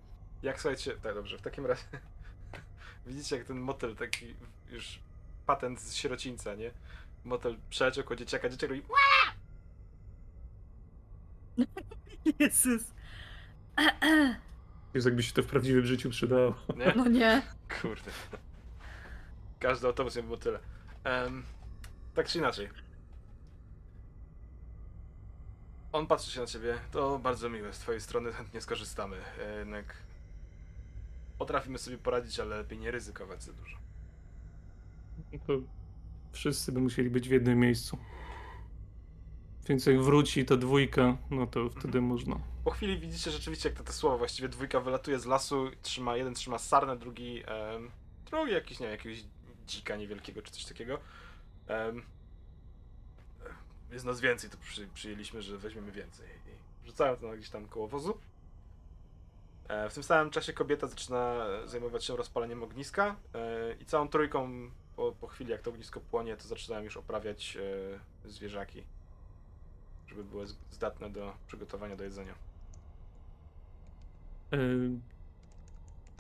[0.43, 1.85] Jak słuchajcie, tak dobrze, w takim razie
[3.07, 4.35] widzicie jak ten motyl taki
[4.73, 4.99] już
[5.47, 6.71] patent z sierocińca, nie?
[7.25, 8.83] Motyl przeleciał koło dzieciaka, dzieciak robi
[12.39, 12.83] Jezus.
[14.95, 16.55] Jest jakby się to w prawdziwym życiu przydało.
[16.77, 16.93] nie?
[16.97, 17.43] No nie.
[17.83, 18.11] Kurde.
[19.61, 20.59] Każdy autobus miał motyle.
[21.05, 21.43] Um,
[22.15, 22.69] tak czy inaczej.
[25.93, 26.75] On patrzy się na ciebie.
[26.91, 29.17] To bardzo miłe z twojej strony, chętnie skorzystamy.
[29.41, 29.95] E, Jednak
[31.39, 33.77] potrafimy sobie poradzić, ale lepiej nie ryzykować za dużo.
[35.47, 35.53] To
[36.33, 37.99] wszyscy by musieli być w jednym miejscu.
[39.69, 42.37] Więc jak wróci ta dwójka, no to wtedy można.
[42.65, 46.35] Po chwili widzicie rzeczywiście, jak to te słowa, właściwie dwójka wylatuje z lasu, trzyma, jeden
[46.35, 47.91] trzyma sarnę, drugi, em,
[48.31, 49.25] drugi jakiś, nie wiem, jakiegoś
[49.67, 50.99] dzika niewielkiego, czy coś takiego.
[51.69, 52.03] Em,
[53.93, 56.27] jest nas więcej, to przy, przyjęliśmy, że weźmiemy więcej.
[56.83, 58.19] I rzucają to gdzieś tam koło wozu.
[59.69, 64.71] E, w tym samym czasie kobieta zaczyna zajmować się rozpaleniem ogniska e, i całą trójką
[64.97, 67.57] po, po chwili, jak to ognisko płonie, to zaczynają już oprawiać
[68.25, 68.85] e, zwierzaki,
[70.07, 72.52] żeby były zdatne do przygotowania do jedzenia.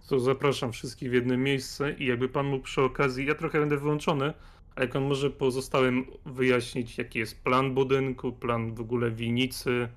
[0.08, 3.76] To zapraszam wszystkich w jedno miejsce i jakby pan mógł przy okazji, ja trochę będę
[3.76, 4.34] wyłączony,
[4.76, 9.88] ale jak on może pozostałym wyjaśnić, jaki jest plan budynku, plan w ogóle winnicy,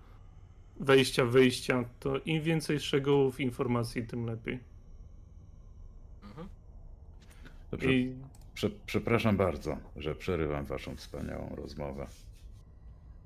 [0.80, 4.60] wejścia, wyjścia, to im więcej szczegółów, informacji, tym lepiej.
[6.24, 6.48] Mhm.
[7.72, 8.16] Dobrze, I
[8.54, 12.08] prze, przepraszam bardzo, że przerywam waszą wspaniałą rozmowę.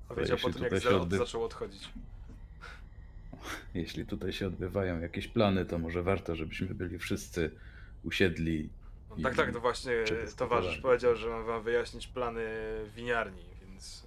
[0.08, 1.88] Powiedział po tym, jak odby- zaczął odchodzić.
[3.74, 7.50] Jeśli tutaj się odbywają jakieś plany, to może warto, żebyśmy byli wszyscy
[8.04, 8.70] usiedli.
[9.10, 9.92] No, tak, tak, to właśnie
[10.36, 12.44] towarzysz powiedział, że mam wam wyjaśnić plany
[12.96, 14.06] winiarni, więc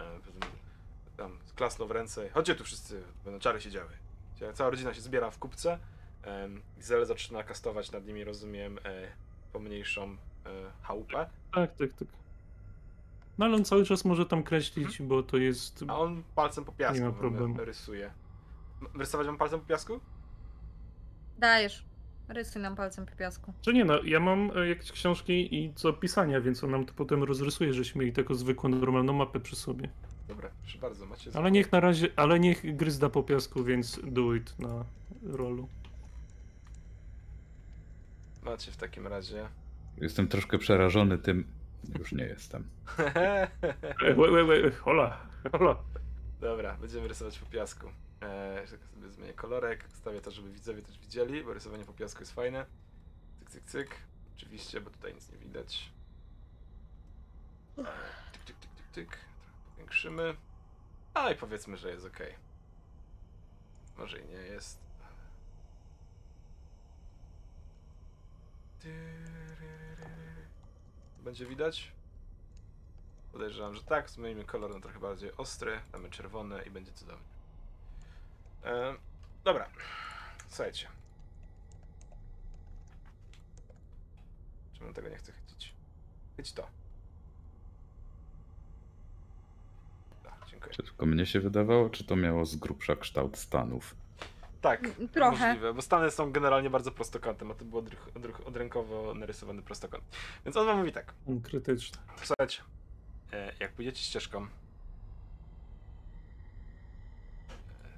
[0.00, 0.04] e,
[1.16, 2.30] tam klasnął w ręce.
[2.30, 3.90] Chodźcie tu wszyscy, będą czary się działy.
[4.54, 5.78] Cała rodzina się zbiera w kupce.
[6.80, 9.08] Zel zaczyna kastować nad nimi, rozumiem, e,
[9.52, 10.16] pomniejszą e,
[10.82, 11.26] chałupę.
[11.54, 12.08] tak, tak, tak.
[13.38, 15.84] No ale on cały czas może tam kreślić, bo to jest...
[15.88, 17.64] A on palcem po piasku Nie ma problemu.
[17.64, 18.10] rysuje.
[18.94, 20.00] Rysować wam palcem po piasku?
[21.38, 21.84] Dajesz.
[22.28, 23.52] Rysuj nam palcem po piasku.
[23.66, 26.94] Że nie, no ja mam e, jakieś książki i co pisania, więc on nam to
[26.94, 29.88] potem rozrysuje, żeśmy mieli taką zwykłą, normalną mapę przy sobie.
[30.28, 34.34] Dobra, proszę bardzo, macie Ale niech na razie, ale niech gryzda po piasku, więc do
[34.34, 34.84] it na
[35.22, 35.68] rolu.
[38.44, 39.48] Macie w takim razie.
[40.00, 41.44] Jestem troszkę przerażony tym.
[41.98, 42.70] Już nie jestem.
[44.16, 45.76] Łe, hola, hola.
[46.40, 47.86] Dobra, będziemy rysować po piasku.
[48.20, 52.20] Eee, jeszcze sobie zmienię kolorek, stawię to, żeby widzowie też widzieli, bo rysowanie po piasku
[52.20, 52.66] jest fajne.
[53.40, 53.96] Cyk, cyk, cyk.
[54.36, 55.92] Oczywiście, bo tutaj nic nie widać.
[57.78, 57.84] Eee,
[58.32, 59.08] Tyk, tyk, tyk, tyk, tyk.
[59.10, 60.36] Trochę powiększymy.
[61.14, 62.18] A i powiedzmy, że jest ok.
[63.98, 64.78] Może i nie jest.
[71.24, 71.92] Będzie widać?
[73.32, 74.10] Podejrzewam, że tak.
[74.10, 75.80] Zmienimy kolor na trochę bardziej ostry.
[75.92, 77.26] Damy czerwone i będzie cudownie.
[78.64, 78.94] E,
[79.44, 79.68] dobra.
[80.48, 80.88] Słuchajcie.
[84.78, 85.74] Czemu tego nie chcę chycić?
[86.36, 86.68] Chyć to.
[90.22, 90.74] Tak, dziękuję.
[90.74, 93.94] Czy tylko mnie się wydawało, czy to miało z grubsza kształt stanów?
[94.62, 95.46] Tak, Mm, trochę.
[95.46, 100.04] możliwe, bo Stany są generalnie bardzo prostokątem, a to był odrych, odrych, odrękowo narysowany prostokąt.
[100.44, 101.14] Więc on wam mówi tak.
[101.28, 101.98] On krytyczny.
[102.22, 102.62] Słuchajcie,
[103.32, 104.42] e, jak pójdziecie ścieżką.
[104.42, 104.46] e,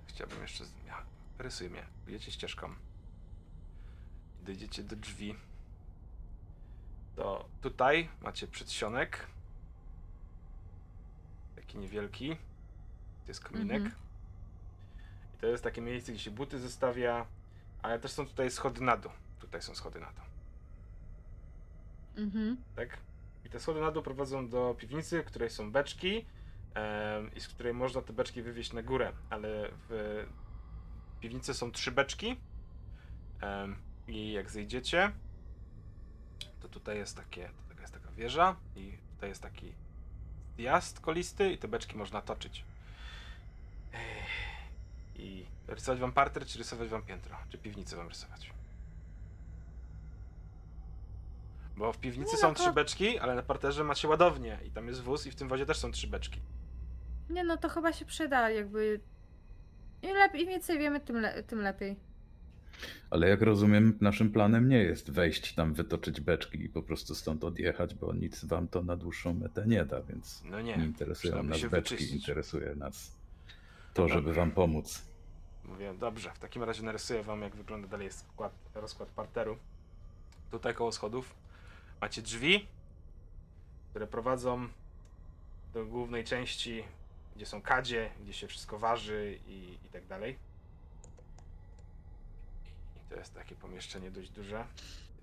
[0.06, 0.64] Chciałbym jeszcze.
[0.64, 1.02] z- ja-
[1.38, 1.82] Rysuj mnie.
[2.04, 2.74] Pójdziecie ścieżką.
[4.42, 5.34] Dojdziecie do drzwi.
[7.16, 9.26] To tutaj macie przedsionek.
[11.56, 12.36] Taki niewielki.
[13.24, 13.76] To jest kominek.
[13.82, 13.94] Mhm.
[15.44, 17.26] To jest takie miejsce, gdzie się buty zostawia,
[17.82, 19.12] ale też są tutaj schody na dół.
[19.40, 20.24] Tutaj są schody na dół,
[22.16, 22.56] Mhm.
[22.76, 22.98] tak?
[23.44, 26.24] I te schody na dół prowadzą do piwnicy, w której są beczki
[27.36, 30.26] i z której można te beczki wywieźć na górę, ale w
[31.20, 32.36] piwnicy są trzy beczki
[34.08, 35.12] i jak zejdziecie,
[36.60, 39.72] to tutaj jest takie, to taka jest taka wieża i tutaj jest taki
[40.56, 42.64] zjazd kolisty i te beczki można toczyć.
[45.16, 47.36] I rysować wam parter, czy rysować wam piętro?
[47.48, 48.50] Czy piwnicę wam rysować?
[51.76, 54.70] Bo w piwnicy Nie są no, to- trzy beczki, ale na parterze macie ładownię i
[54.70, 56.40] tam jest wóz i w tym wozie też są trzy beczki.
[57.30, 59.00] Nie no, to chyba się przyda, jakby...
[60.02, 61.96] Im, lepiej, im więcej wiemy, tym, le tym lepiej.
[63.10, 67.44] Ale jak rozumiem, naszym planem nie jest wejść tam, wytoczyć beczki i po prostu stąd
[67.44, 70.76] odjechać, bo nic wam to na dłuższą metę nie da, więc No nie.
[70.76, 72.16] nie interesują nas się beczki, wyczyścić.
[72.28, 73.16] interesuje nas
[73.94, 75.02] to, żeby wam pomóc.
[75.64, 79.58] Mówię, dobrze, w takim razie narysuję wam, jak wygląda dalej skład, rozkład parteru.
[80.50, 81.34] Tutaj koło schodów
[82.00, 82.66] macie drzwi,
[83.90, 84.68] które prowadzą
[85.72, 86.84] do głównej części,
[87.36, 90.38] gdzie są kadzie, gdzie się wszystko waży i, i tak dalej.
[92.96, 94.66] I to jest takie pomieszczenie dość duże.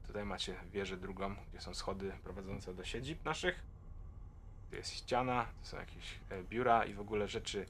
[0.03, 3.63] I tutaj macie wieżę drugą, gdzie są schody prowadzące do siedzib naszych.
[4.69, 7.65] Tu jest ściana, to są jakieś e, biura i w ogóle rzeczy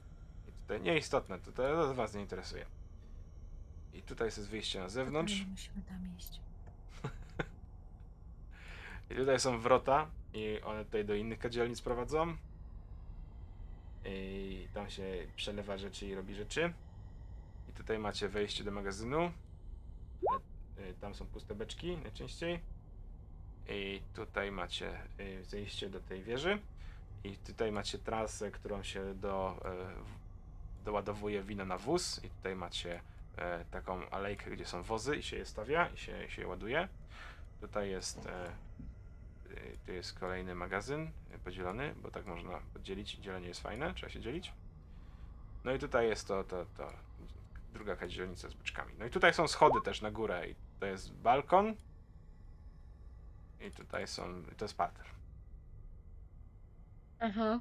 [0.62, 2.66] tutaj nieistotne, to, to was nie interesuje.
[3.94, 5.46] I tutaj jest wyjście na zewnątrz.
[5.50, 6.40] Musimy tam iść.
[9.10, 12.36] I tutaj są wrota i one tutaj do innych kadzielnic prowadzą.
[14.04, 16.72] I tam się przelewa rzeczy i robi rzeczy.
[17.68, 19.32] I tutaj macie wejście do magazynu.
[20.28, 22.60] Ale, y, Tam są puste beczki najczęściej.
[23.68, 26.58] I tutaj macie y, zejście do tej wieży.
[27.24, 29.60] I tutaj macie trasę, którą się do,
[30.84, 32.24] doładowuje wino na wóz.
[32.24, 33.00] I tutaj macie
[33.36, 36.88] e, taką alejkę, gdzie są wozy i się je stawia i się, się je ładuje.
[37.60, 38.46] Tutaj jest e,
[39.50, 41.10] y, tu jest kolejny magazyn
[41.44, 43.12] podzielony, bo tak można podzielić.
[43.12, 44.52] Dzielenie jest fajne, trzeba się dzielić.
[45.64, 46.92] No i tutaj jest to, to, to
[47.72, 48.94] druga kadzielnica z beczkami.
[48.98, 51.74] No i tutaj są schody też na górę i to jest balkon.
[53.60, 55.06] I tutaj są, to jest parter.
[57.20, 57.60] Aha.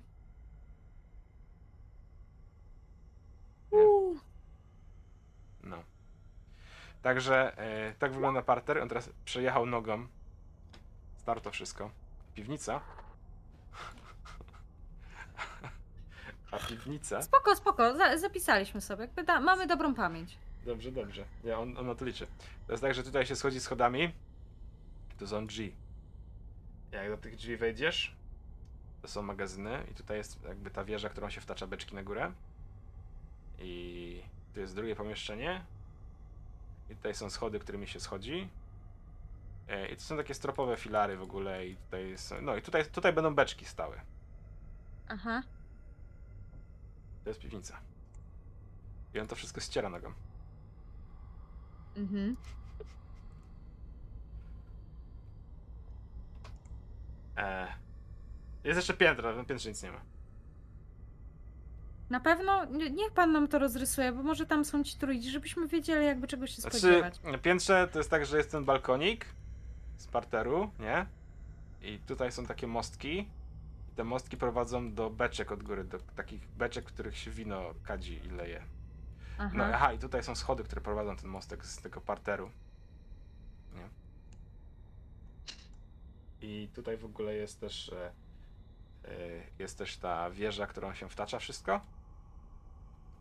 [3.71, 3.77] Nie?
[3.77, 4.19] Uuu.
[5.63, 5.83] No.
[7.01, 8.77] Także e, tak wygląda parter.
[8.77, 10.07] On teraz przejechał nogą.
[11.17, 11.91] Starto wszystko.
[12.35, 12.81] Piwnica.
[16.51, 17.21] A piwnica.
[17.21, 19.01] Spoko, spoko, za zapisaliśmy sobie.
[19.01, 20.37] Jakby da mamy dobrą pamięć.
[20.65, 21.25] Dobrze, dobrze.
[21.43, 22.27] Ja, on, on na to liczy.
[22.67, 24.13] To jest tak, że tutaj się schodzi schodami.
[25.19, 25.73] To są drzwi.
[26.91, 28.15] Jak do tych drzwi wejdziesz,
[29.01, 32.31] to są magazyny i tutaj jest jakby ta wieża, którą się wtacza beczki na górę.
[33.59, 34.23] I
[34.53, 35.65] tu jest drugie pomieszczenie.
[36.91, 38.49] I tutaj są schody, którymi się schodzi.
[39.67, 42.85] E, I to są takie stropowe filary w ogóle i tutaj są, no i tutaj,
[42.85, 44.01] tutaj będą beczki stały.
[45.07, 45.43] Aha.
[47.23, 47.79] To jest piwnica.
[49.13, 50.13] I on to wszystko ściera nogą.
[51.95, 52.37] Mhm.
[57.37, 57.67] E,
[58.63, 60.01] jest jeszcze piętro, na piętrze nic nie ma.
[62.11, 65.67] Na pewno nie- niech pan nam to rozrysuje, bo może tam są ci trójdzi, żebyśmy
[65.67, 67.21] wiedzieli jakby czego się Znaczy, spodziewać.
[67.23, 69.25] na piętrze to jest tak, że jest ten balkonik
[69.97, 71.05] z parteru, nie?
[71.81, 73.19] I tutaj są takie mostki.
[73.91, 77.63] I te mostki prowadzą do beczek od góry, do takich beczek, w których się wino
[77.83, 78.63] kadzi i leje.
[79.37, 79.51] Aha.
[79.53, 82.51] No aha, i tutaj są schody, które prowadzą ten mostek z tego parteru.
[83.75, 83.89] Nie?
[86.41, 88.11] I tutaj w ogóle jest też e,
[89.05, 89.11] e,
[89.59, 91.81] jest też ta wieża, którą się wtacza wszystko.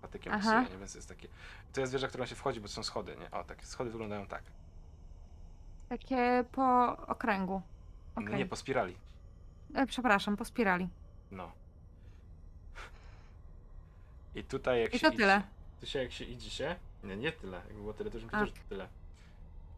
[0.03, 0.65] Patykiem Aha.
[0.79, 1.29] Więc jest takie.
[1.73, 3.31] To jest wieża, którą się wchodzi, bo to są schody, nie?
[3.31, 4.43] O, takie schody wyglądają tak.
[5.89, 7.63] Takie po okręgu.
[8.17, 8.35] No Okej.
[8.37, 8.97] Nie po spirali.
[9.75, 10.89] E, przepraszam, po spirali.
[11.31, 11.53] No.
[14.35, 15.37] I tutaj jak I się to tyle.
[15.37, 16.77] Idzie, tu się jak się idzie się.
[17.05, 17.57] Nie, nie tyle.
[17.57, 18.89] Jakby było tyle, to już że tyle.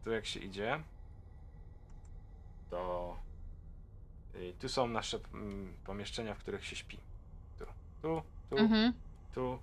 [0.04, 0.80] Tu jak się idzie,
[2.70, 3.16] to
[4.34, 6.98] y, tu są nasze mm, pomieszczenia, w których się śpi.
[7.58, 7.64] Tu,
[8.02, 8.92] tu, tu, Mhm.
[9.34, 9.58] tu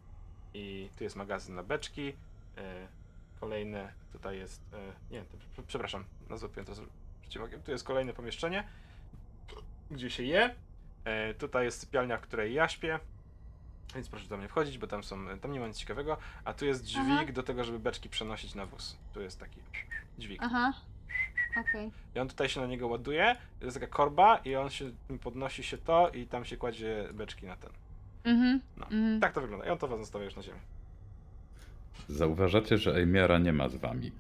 [0.53, 2.13] i tu jest magazyn na beczki.
[2.57, 2.87] E,
[3.39, 5.23] kolejne, tutaj jest, e, nie,
[5.67, 6.81] przepraszam, nazwę to z.
[7.65, 8.63] Tu jest kolejne pomieszczenie,
[9.91, 10.55] gdzie się je.
[11.05, 12.99] E, tutaj jest sypialnia, w której ja śpię.
[13.95, 16.17] Więc proszę do mnie wchodzić, bo tam są, tam nie ma nic ciekawego.
[16.45, 17.31] A tu jest dźwig Aha.
[17.33, 18.97] do tego, żeby beczki przenosić na wóz.
[19.13, 19.59] Tu jest taki
[20.19, 20.41] dźwig.
[20.43, 20.73] Aha.
[21.57, 21.91] Okej.
[22.15, 23.35] I on tutaj się na niego ładuje.
[23.61, 24.91] Jest taka korba i on się,
[25.23, 27.71] podnosi się to i tam się kładzie beczki na ten.
[28.29, 28.61] Mhm.
[28.77, 28.85] No.
[28.85, 29.19] Mhm.
[29.19, 29.65] Tak to wygląda.
[29.65, 30.59] I on to was zostawia już na ziemi.
[32.07, 34.11] Zauważacie, że Ejmiara nie ma z wami.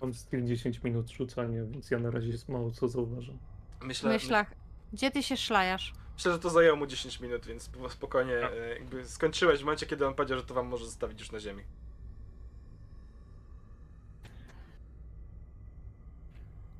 [0.00, 3.38] Mam styl 10 minut rzucania, więc ja na razie mało co zauważam.
[3.80, 4.54] W Myślę, myślach.
[4.92, 5.92] Gdzie ty się szlajasz?
[6.14, 10.06] myślę, że to zajęło mu 10 minut, więc spokojnie e, jakby skończyłeś w momencie, kiedy
[10.06, 11.62] on powiedział, że to wam może zostawić już na ziemi.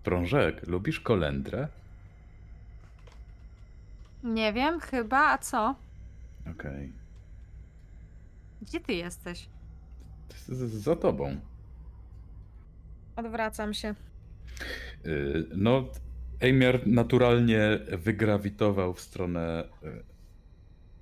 [0.05, 1.68] Prążek, lubisz kolendrę?
[4.24, 5.74] Nie wiem, chyba, a co?
[6.50, 6.92] Okej.
[8.62, 9.48] Gdzie ty jesteś?
[10.34, 11.40] Z- z- Za tobą.
[13.16, 13.94] Odwracam się.
[15.07, 15.84] Y, No,
[16.40, 20.03] Ejmiar naturalnie wygrawitował w stronę y,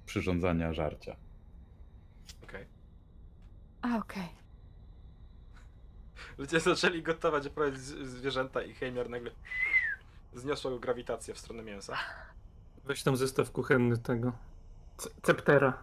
[0.06, 1.16] przyrządzania żarcia.
[2.44, 2.64] Okej.
[3.82, 4.28] A, okej.
[6.40, 9.30] Ludzie zaczęli gotować, oprawiać zwierzęta i Heimiar nagle
[10.34, 11.96] zniosła go grawitacja w stronę mięsa.
[12.84, 14.32] Weź tam zestaw kuchenny tego.
[14.96, 15.78] C- Ceptera.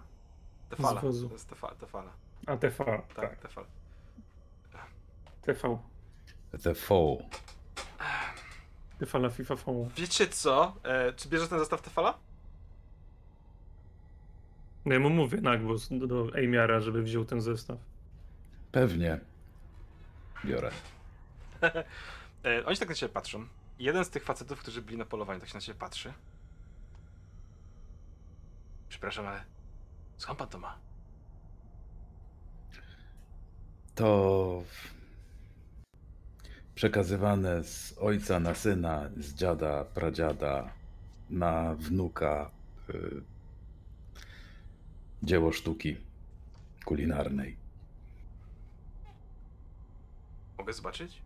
[0.70, 1.02] Tefala.
[1.02, 1.28] Z wozu.
[1.28, 2.12] To jest tefa, tefala.
[2.48, 2.86] A TV.
[2.86, 3.66] Tak, Tak, tefal.
[5.42, 5.78] TV.
[6.64, 7.18] The Foe.
[9.00, 9.90] Tefala FIFA Foam.
[9.98, 10.76] Wiecie co?
[10.84, 12.18] E, czy bierze ten zestaw tefala?
[14.86, 17.78] No ja mu mówię na głos do, do Ejmiara, żeby wziął ten zestaw.
[18.72, 19.20] Pewnie.
[20.46, 20.72] Biorę.
[22.46, 23.48] E, oni tak na siebie patrzą.
[23.80, 26.14] Jeden z tych facetów, którzy byli na polowaniu, tak się na siebie patrzy.
[28.90, 29.44] Przepraszam, ale
[30.18, 30.78] skąd pan to ma?
[33.96, 34.64] To
[36.76, 40.74] przekazywane z ojca na syna, z dziada, pradziada
[41.30, 42.52] na wnuka
[42.90, 43.22] y,
[45.24, 45.98] dzieło sztuki
[46.86, 47.67] kulinarnej.
[50.58, 51.22] Mogę zobaczyć?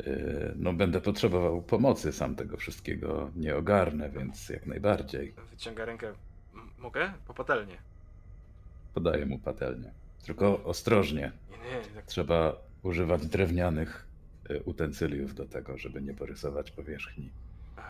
[0.00, 5.34] Y, No, będę potrzebował pomocy, sam tego wszystkiego nie ogarnę, więc jak najbardziej.
[5.50, 6.12] Wyciąga rękę.
[6.78, 7.12] Mogę?
[7.26, 7.78] Popatelnie.
[8.94, 9.92] Podaję mu patelnię.
[10.24, 11.32] Tylko ostrożnie.
[11.50, 14.06] Nie, nie, tak Trzeba używać drewnianych
[14.50, 17.30] y, utensyliów do tego, żeby nie porysować powierzchni.
[17.78, 17.82] E,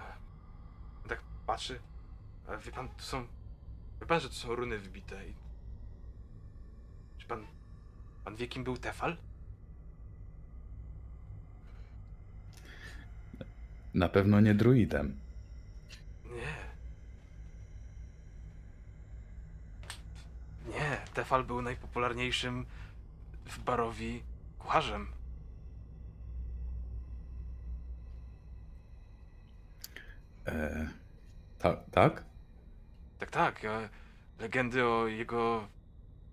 [1.08, 1.78] tak patrzy.
[2.46, 3.26] Ale wie pan, to są.
[4.00, 5.34] Wie pan, że to są runy wybite i.
[7.18, 7.46] Czy pan.
[8.24, 9.16] Pan wie, kim był Tefal?
[13.94, 15.16] Na pewno nie druidem.
[16.24, 16.52] Nie.
[20.74, 22.66] Nie, Tefal był najpopularniejszym
[23.44, 24.22] w barowi
[24.58, 25.06] kucharzem.
[30.46, 30.88] E,
[31.58, 32.24] ta, tak?
[33.18, 33.62] Tak, tak.
[34.38, 35.68] Legendy o jego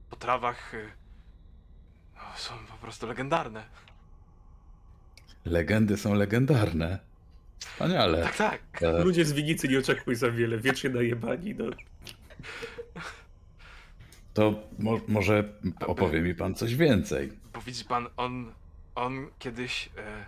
[0.10, 0.78] potrawach e,
[2.16, 3.64] no, są po prostu legendarne.
[5.45, 7.09] Legendy są legendarne.
[7.60, 8.24] Wspaniale.
[8.24, 8.62] Tak, tak.
[8.82, 11.66] E, Ludzie z Winicy nie oczekuj za wiele, wiecznie najebani, no.
[14.34, 15.43] to mo może
[15.80, 17.32] opowie mi pan coś więcej.
[17.53, 18.53] Bo widzi pan, on,
[18.95, 20.26] on kiedyś e,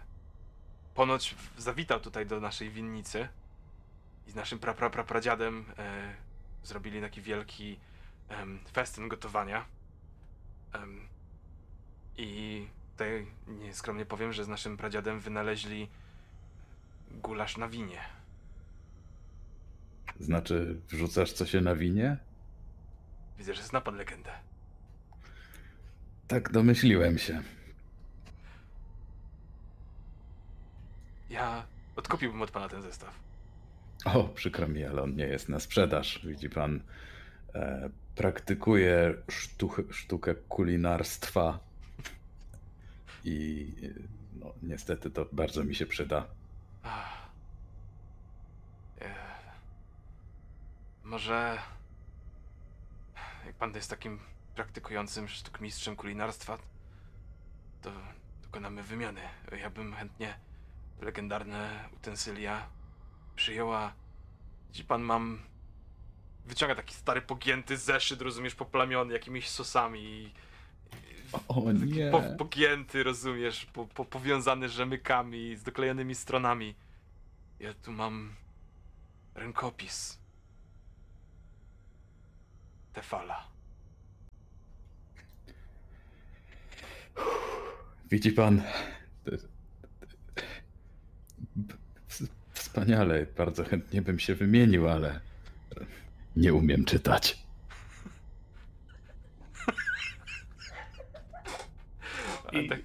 [0.95, 3.27] ponoć zawitał tutaj do naszej winnicy
[4.27, 6.13] i z naszym pra, pra, pra, pradziadem e,
[6.63, 7.79] zrobili taki wielki
[8.29, 9.65] em, festyn gotowania.
[10.73, 11.07] Em,
[12.17, 15.89] I tutaj nieskromnie powiem, że z naszym pradziadem wynaleźli
[17.24, 17.99] gulasz na winie.
[20.20, 22.18] Znaczy, wrzucasz co się nawinie?
[23.38, 24.32] Widzę, że zna pan legendę.
[26.28, 27.41] Tak domyśliłem się.
[31.30, 33.20] Ja odkupiłbym od pana ten zestaw.
[34.05, 36.26] O, przykro mi, ale on nie jest na sprzedaż.
[36.26, 36.82] Widzi pan,
[37.55, 41.59] e, praktykuje sztuch, sztukę kulinarstwa
[43.24, 43.88] i e,
[44.39, 46.28] no, niestety to bardzo mi się przyda.
[46.84, 47.30] Ach.
[49.01, 49.16] E,
[51.22, 51.57] Może
[53.45, 54.19] jak pan jest takim
[54.55, 56.57] praktykującym sztukmistrzem kulinarstwa,
[57.82, 57.91] to
[58.43, 59.22] dokonamy wymiany.
[59.59, 60.39] Ja bym chętnie
[61.01, 62.67] legendarne utensylia
[63.36, 63.93] przyjęła.
[64.67, 65.41] Widzi pan, mam...
[66.45, 70.32] Wyciąga taki stary, pogięty zeszyt, rozumiesz, poplamiony jakimiś sosami i...
[71.47, 72.11] O nie.
[72.11, 76.76] po, pogięty, rozumiesz, po, po, powiązany rzemykami, z doklejonymi stronami.
[77.59, 78.36] Ja tu mam
[79.36, 80.20] rękopis.
[82.94, 83.48] Tefala.
[88.12, 88.62] Widzi pan.
[92.54, 95.20] Wspaniale, bardzo chętnie bym się wymienił, ale
[96.36, 97.38] nie umiem czytać.
[102.52, 102.80] I tak,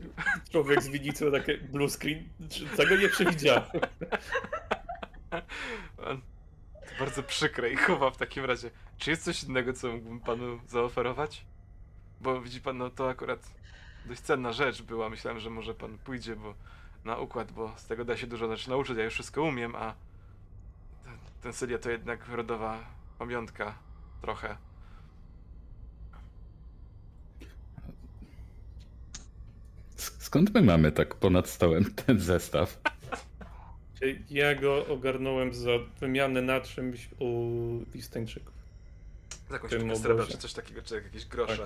[0.51, 2.29] człowiek z Winicy ma takie blue screen,
[2.77, 3.65] czego nie przewidziałem.
[6.99, 8.71] bardzo przykre i chowa w takim razie.
[8.99, 11.45] Czy jest coś innego, co mógłbym panu zaoferować?
[12.21, 13.41] Bo widzi pan, no to akurat
[14.07, 15.09] dość cenna rzecz była.
[15.09, 16.55] Myślałem, że może pan pójdzie bo
[17.05, 18.99] na układ, bo z tego da się dużo rzeczy nauczyć.
[18.99, 19.95] Ja już wszystko umiem, a
[21.05, 22.79] ten, ten Sylia to jednak rodowa
[23.19, 23.75] pamiątka
[24.21, 24.57] trochę.
[29.97, 32.79] Skąd my mamy tak ponad stołem ten zestaw?
[34.31, 35.71] Ja go ogarnąłem za
[36.01, 37.51] wymianę na czymś u
[37.95, 38.55] Listeńczyków.
[39.49, 40.33] Z jakąś srebra, obozie.
[40.33, 41.57] czy coś takiego, czy jakieś grosze.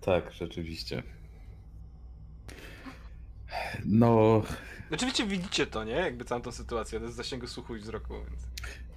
[0.00, 0.22] Tak.
[0.22, 1.02] Tak, rzeczywiście.
[3.84, 4.42] No,
[4.90, 5.92] Oczywiście widzicie to, nie?
[5.92, 8.42] Jakby całą tą sytuację, to jest zasięgu słuchu i wzroku, więc...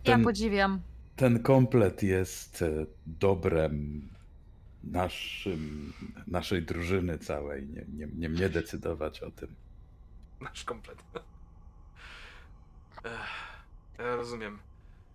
[0.04, 0.82] Ja Ten- podziwiam.
[1.16, 4.02] ten komplet jest e, dobrem
[4.84, 5.94] naszym,
[6.28, 7.68] naszej drużyny całej.
[7.68, 9.56] Nie, nie, nie mnie decydować o tym.
[10.42, 11.04] Nasz komplet.
[13.04, 13.20] Ech,
[14.00, 14.60] ja rozumiem.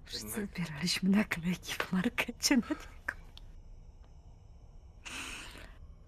[0.04, 3.12] Wszyscy Jednak- zbieraliśmy naklejki w markecie na niego.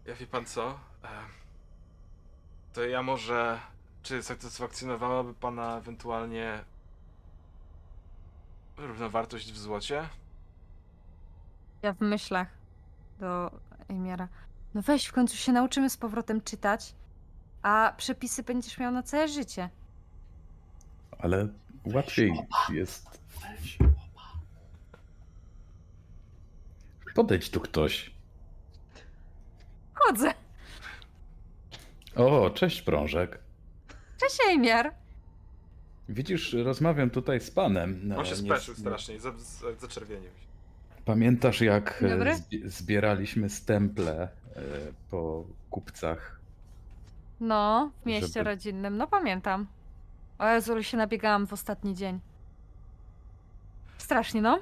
[0.07, 0.79] Ja wie pan co?
[2.73, 3.61] To ja może.
[4.03, 6.65] Czy satysfakcjonowałaby pana ewentualnie
[8.77, 10.09] równowartość w złocie?
[11.83, 12.49] Ja w myślach
[13.21, 13.51] do
[13.89, 14.29] Emiara.
[14.75, 16.95] No weź, w końcu się nauczymy z powrotem czytać,
[17.63, 19.71] a przepisy będziesz miał na całe życie.
[21.19, 21.49] Ale
[21.85, 22.33] łatwiej
[22.73, 23.21] jest.
[27.15, 28.11] Podejdź tu ktoś.
[29.95, 30.35] Chodzę.
[32.17, 33.39] O, cześć prążek.
[34.21, 34.95] Cześć, Emiar.
[36.09, 38.13] Widzisz, rozmawiam tutaj z panem.
[38.19, 40.45] On się nie- speszył nie- strasznie, za- za- zaczerwienił się.
[41.05, 42.35] Pamiętasz, jak e, dobry.
[42.65, 44.29] zbieraliśmy stemple e,
[45.11, 46.41] po kupcach?
[47.41, 48.97] No, w mieście Żeby- rodzinnym.
[48.97, 49.67] No pamiętam.
[50.39, 52.21] O Jezu, ale się nabiegałam w ostatni dzień.
[53.99, 54.59] Strasznie, no.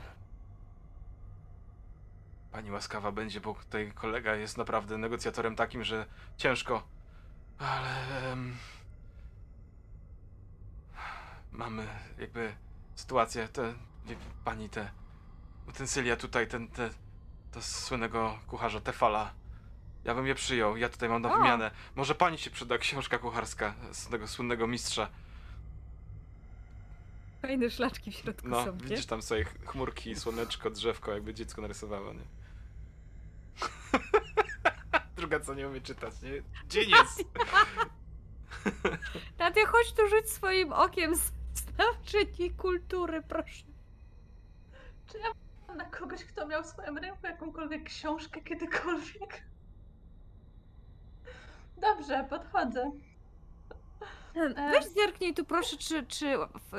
[2.53, 6.07] Pani łaskawa będzie, bo tutaj kolega jest naprawdę negocjatorem takim, że
[6.37, 6.83] ciężko.
[7.59, 8.33] Ale.
[8.33, 8.57] em,
[11.53, 11.87] mamy
[12.19, 12.55] jakby
[12.95, 13.49] sytuację.
[13.49, 13.75] Te,
[14.07, 14.91] wie pani, te
[15.69, 16.91] utensylia tutaj, ten, te,
[17.53, 19.31] to słynnego kucharza Tefala.
[20.05, 21.37] Ja bym je przyjął, ja tutaj mam na O.
[21.39, 21.71] wymianę.
[21.95, 25.09] Może pani się przyda książka kucharska z tego słynnego mistrza.
[27.43, 31.63] Fajne szlaczki w środku No, są, widzisz tam sobie ch- chmurki, słoneczko, drzewko, jakby dziecko
[31.63, 32.21] narysowało, nie?
[35.17, 36.31] Druga co nie umie czytać, nie?
[36.75, 37.25] Genius!
[39.39, 43.65] Nadia, chodź tu rzuć swoim okiem z znaczeni kultury, proszę.
[45.07, 45.27] Czy ja
[45.69, 49.43] mam na kogoś, kto miał w swoim ręku jakąkolwiek książkę kiedykolwiek?
[51.77, 52.91] Dobrze, podchodzę.
[54.35, 56.37] Weź zerknij tu proszę, czy, czy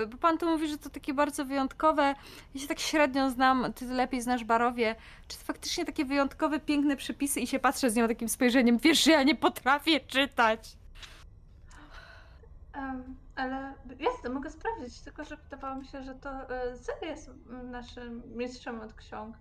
[0.08, 2.16] bo pan tu mówi, że to takie bardzo wyjątkowe.
[2.56, 4.96] Ja się tak średnio znam, ty lepiej znasz Barowie.
[5.28, 9.04] Czy to faktycznie takie wyjątkowe, piękne przepisy i się patrzę z nią takim spojrzeniem, wiesz,
[9.04, 10.78] że ja nie potrafię czytać.
[12.74, 17.30] Em, ale jestem, mogę sprawdzić, tylko że wydawało mi się, że to e, Zel jest
[17.64, 19.36] naszym mistrzem od ksiąg.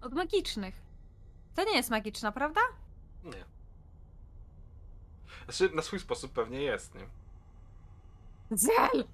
[0.00, 0.74] Od magicznych.
[1.54, 2.60] To nie jest magiczna, prawda?
[3.24, 3.61] Nie.
[5.48, 7.06] Znaczy, na swój sposób pewnie jest, nie?
[8.50, 9.04] Zel!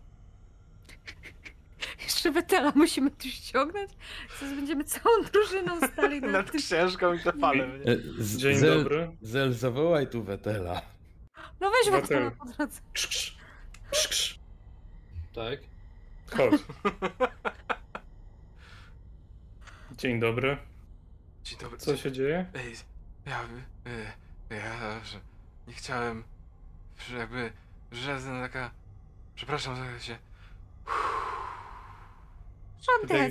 [2.03, 3.91] Jeszcze Wetela musimy tu ściągnąć?
[4.41, 6.61] Zaraz będziemy całą drużyną stali na Nad tym.
[6.61, 7.93] księżką i tefalem, nie?
[7.93, 9.17] E, z- Dzień Zel, dobry.
[9.23, 10.83] Zel, zawołaj tu Wetela.
[11.61, 12.25] No weź Wetel.
[12.25, 12.81] Wetela po drodze.
[12.93, 13.39] Krz, krz.
[13.91, 14.39] Krz, krz.
[15.35, 15.59] Tak?
[16.37, 16.61] Chodź.
[19.99, 20.57] Dzień dobry.
[21.45, 21.79] Dzień dobry.
[21.79, 22.47] Co się dzieje?
[22.55, 22.75] Ej,
[23.27, 23.47] ja, y,
[24.55, 25.21] ja, że
[25.69, 26.25] nie chciałem,
[27.09, 27.53] że jakby,
[27.93, 28.71] że taka,
[29.35, 30.19] przepraszam, że się,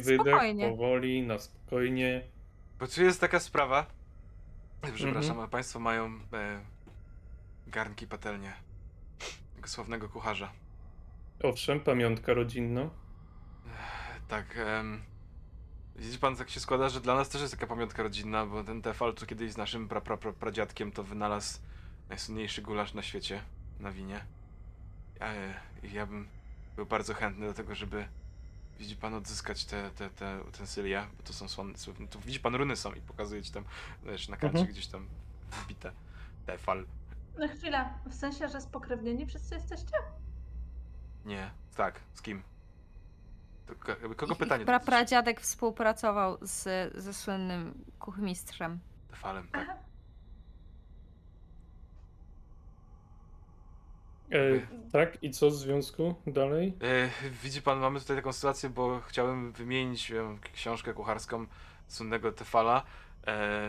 [0.05, 0.69] wydech, spokojnie.
[0.69, 2.21] powoli, na spokojnie.
[2.79, 3.85] bo tu jest taka sprawa,
[4.81, 5.39] przepraszam, Mhm.
[5.39, 6.61] a państwo mają e,
[7.67, 8.53] garnki patelnie
[9.55, 10.51] tego sławnego kucharza.
[11.43, 12.89] Owszem, pamiątka rodzinna.
[14.27, 15.01] Tak, em,
[15.95, 18.81] widzi pan, tak się składa, że dla nas też jest taka pamiątka rodzinna, bo ten
[18.81, 21.59] Tefal, co kiedyś z naszym pra, pra, pra, pradziadkiem, to wynalazł
[22.09, 23.41] najsłynniejszy gulasz na świecie,
[23.79, 24.25] na winie.
[25.83, 26.27] I ja bym
[26.75, 28.07] był bardzo chętny do tego, żeby,
[28.79, 32.55] widzi pan, odzyskać te, te, te utensylia, bo to są słonne, słynne- tu widzi pan,
[32.55, 33.63] runy są i pokazuje ci tam,
[34.03, 34.73] wiesz, na karcie Mhm.
[34.73, 35.07] gdzieś tam
[35.51, 35.91] wbite
[36.45, 36.85] Tefal.
[37.39, 39.97] No chwila, w sensie, że spokrewnieni wszyscy jesteście?
[41.25, 42.43] Nie, tak, z kim?
[43.67, 43.73] To,
[44.15, 44.91] kogo Ich- pytanie Ich pra, dotyczy?
[44.91, 46.63] pradziadek współpracował z,
[47.03, 48.79] ze słynnym kuchmistrzem.
[49.09, 49.67] Tefalem, tak.
[49.69, 49.79] Aha.
[54.31, 56.73] E, tak, i co w związku dalej?
[56.81, 57.09] E,
[57.43, 61.45] widzi pan, mamy tutaj taką sytuację, bo chciałem wymienić em, książkę kucharską
[61.87, 62.83] słynnego Tefala.
[63.27, 63.67] E,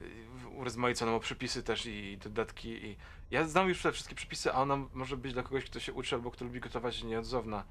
[0.00, 2.68] y, urozmaiconą o przepisy też i dodatki.
[2.68, 2.96] I
[3.30, 6.14] ja znam już te wszystkie przepisy, a ona może być dla kogoś, kto się uczy
[6.14, 7.64] albo kto lubi gotować nieodzowna.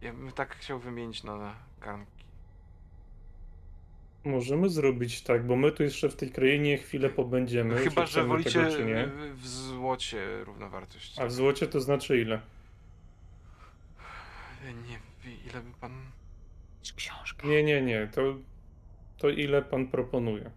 [0.00, 2.27] Ja bym tak chciał wymienić na garnki.
[4.28, 7.76] Możemy zrobić tak, bo my tu jeszcze w tej krainie chwilę pobędziemy.
[7.76, 9.06] Chyba, czy że wolicie tego, czy nie.
[9.06, 11.18] w, w złocie równowartość.
[11.18, 12.40] A w złocie to znaczy ile?
[14.88, 14.98] Nie
[15.46, 15.92] ile by pan...
[16.96, 17.46] Książka.
[17.46, 18.08] Nie, nie, nie.
[18.12, 18.22] To,
[19.18, 20.50] to ile pan proponuje?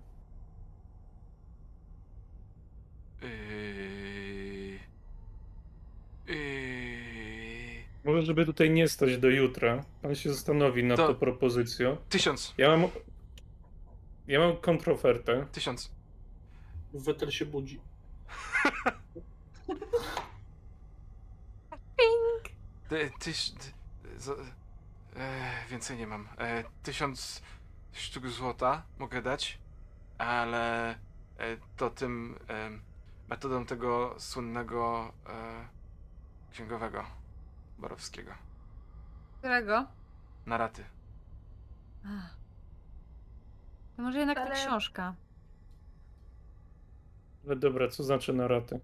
[3.21, 3.29] Yy...
[6.27, 6.61] Yy...
[8.03, 11.97] Może, żeby tutaj nie stać do jutra, pan się zastanowi nad To- tą propozycją.
[12.09, 12.53] Tysiąc.
[12.57, 12.89] Ja mam.
[14.31, 15.45] Ja mam kontrofertę.
[15.51, 15.91] Tysiąc.
[16.93, 17.81] Wetel się budzi.
[22.89, 23.71] Ty, tyś, ty,
[24.17, 26.27] z, e, więcej nie mam.
[26.37, 27.41] E, tysiąc
[27.91, 29.59] sztuk złota mogę dać,
[30.17, 30.97] ale e,
[31.77, 32.69] to tym e,
[33.29, 35.67] metodą tego słynnego e,
[36.51, 37.05] księgowego
[37.79, 38.31] Borowskiego.
[39.39, 39.85] Którego?
[40.45, 40.83] Na raty.
[42.05, 42.40] Ach.
[44.01, 45.15] To może jednak ta Ale- książka.
[47.47, 48.79] Ale dobra, co znaczy na ratę?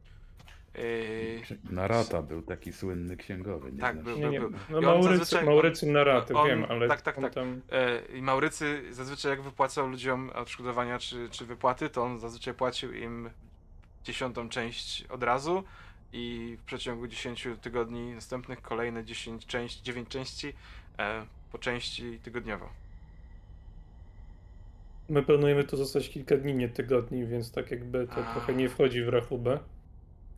[0.75, 3.71] E, Narata był taki słynny księgowy.
[3.71, 4.05] Nie Tak, znasz?
[4.05, 4.39] był, Nie, nie.
[4.39, 4.51] był.
[4.69, 7.33] No I on Maurycy, zazwyczaj- Maurycy na ratę, on- wiem, ale tak, tak, on tak.
[7.33, 7.61] tam.
[7.71, 12.93] E, I Maurycy zazwyczaj jak wypłacał ludziom odszkodowania czy, czy wypłaty, to on zazwyczaj płacił
[12.93, 13.29] im
[14.03, 15.63] dziesiątą część od razu
[16.13, 20.53] i w przeciągu 10 tygodni następnych kolejne 10 części, 9 części
[20.99, 22.69] e, po części tygodniowo.
[25.09, 28.31] My planujemy tu zostać kilka dni, nie tygodni, więc tak jakby to A.
[28.33, 29.59] trochę nie wchodzi w rachubę.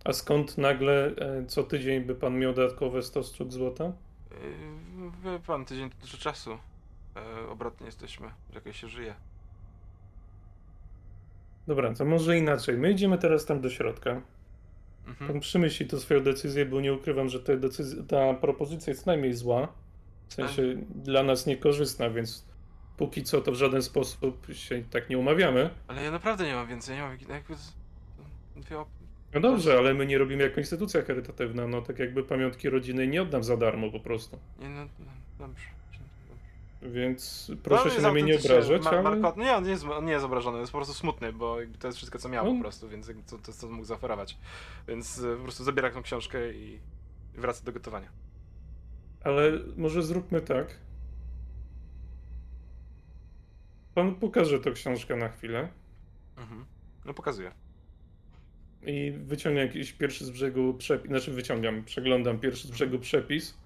[0.04, 3.84] A skąd nagle e, co tydzień by pan miał dodatkowe 100 sztuk złota?
[3.84, 3.92] E,
[5.24, 6.58] Wie pan, tydzień to dużo czasu.
[7.16, 9.16] E, obrotnie jesteśmy, jakoś się żyje.
[11.68, 12.78] Dobra, to może inaczej.
[12.78, 14.22] My idziemy teraz tam do środka.
[15.08, 15.32] Mhm.
[15.32, 19.34] Pan przemyśli to swoją decyzję, bo nie ukrywam, że te decyzje, ta propozycja jest najmniej
[19.34, 19.68] zła.
[20.28, 20.64] W sensie
[20.96, 22.49] dla nas niekorzystna, więc
[23.00, 25.70] póki co to w żaden sposób się tak nie umawiamy.
[25.88, 27.56] Ale ja naprawdę nie mam więcej, nie mam jakby-
[29.34, 33.22] No dobrze, ale my nie robimy jako instytucja charytatywna, no tak jakby pamiątki rodziny nie
[33.22, 34.40] oddam za darmo po prostu.
[34.60, 35.40] Nie no, no dobrze.
[35.40, 35.66] dobrze.
[36.82, 39.16] Więc No, proszę on się na mnie nie obrażać, Mar- ale...
[39.16, 41.58] Marko, nie, on nie, jest, on nie jest obrażony, on jest po prostu smutny, bo
[41.80, 42.54] to jest wszystko, co miał No.
[42.56, 44.38] po prostu, więc to, to jest co mógł zaoferować.
[44.88, 46.80] Więc e, po prostu zabiera tą książkę i
[47.36, 48.08] wraca do gotowania.
[49.24, 50.68] Ale może zróbmy tak.
[54.00, 55.70] Pan pokaże tę książkę na chwilę
[56.38, 56.66] Mhm.
[57.06, 57.52] No pokazuję.
[58.86, 63.58] i wyciągnę jakiś pierwszy z brzegu przepis, znaczy wyciągam, przeglądam pierwszy z brzegu przepis.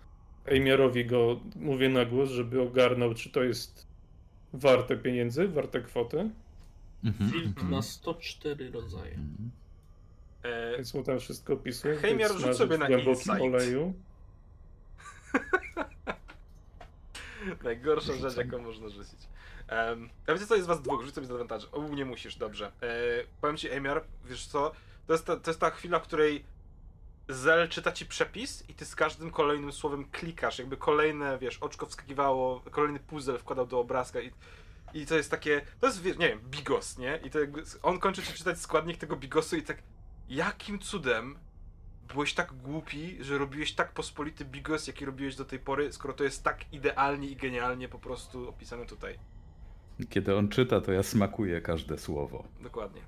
[0.46, 3.88] Ejmiarowi go mówię na głos, żeby ogarnął, czy to jest
[4.54, 6.30] warte pieniędzy, warte kwoty.
[7.04, 9.14] Mhm, Filtr mhm, na 104 rodzaje.
[9.14, 9.52] mhm.
[10.44, 11.96] E, Więc mu tam wszystko opisuję.
[11.96, 13.42] Hejmiar, rzuć sobie na insight.
[13.42, 13.94] oleju.
[17.64, 19.20] najgorsza rzecz, jaką można rzucić.
[19.72, 21.72] Um, a wiecie co, jest was dwóch, rzuć sobie z advantage.
[21.72, 22.72] O, nie musisz, dobrze.
[22.82, 22.90] E,
[23.42, 24.72] powiem ci, Emiar, wiesz co,
[25.08, 26.46] to jest, ta, to jest ta chwila, w której
[27.30, 31.86] Zel czyta ci przepis i ty z każdym kolejnym słowem klikasz, jakby kolejne, wiesz, oczko
[31.86, 34.32] wskakiwało, kolejny puzzle wkładał do obrazka i,
[34.94, 37.20] i to jest takie, to jest, nie wiem, bigos, nie?
[37.24, 39.78] I to jakby, on kończy ci czytać składnik tego bigosu i tak,
[40.30, 41.40] jakim cudem
[42.14, 46.24] byłeś tak głupi, że robiłeś tak pospolity bigos, jaki robiłeś do tej pory, skoro to
[46.24, 49.20] jest tak idealnie i genialnie po prostu opisane tutaj.
[50.10, 52.44] Kiedy on czyta, to ja smakuję każde słowo.
[52.62, 53.02] Dokładnie.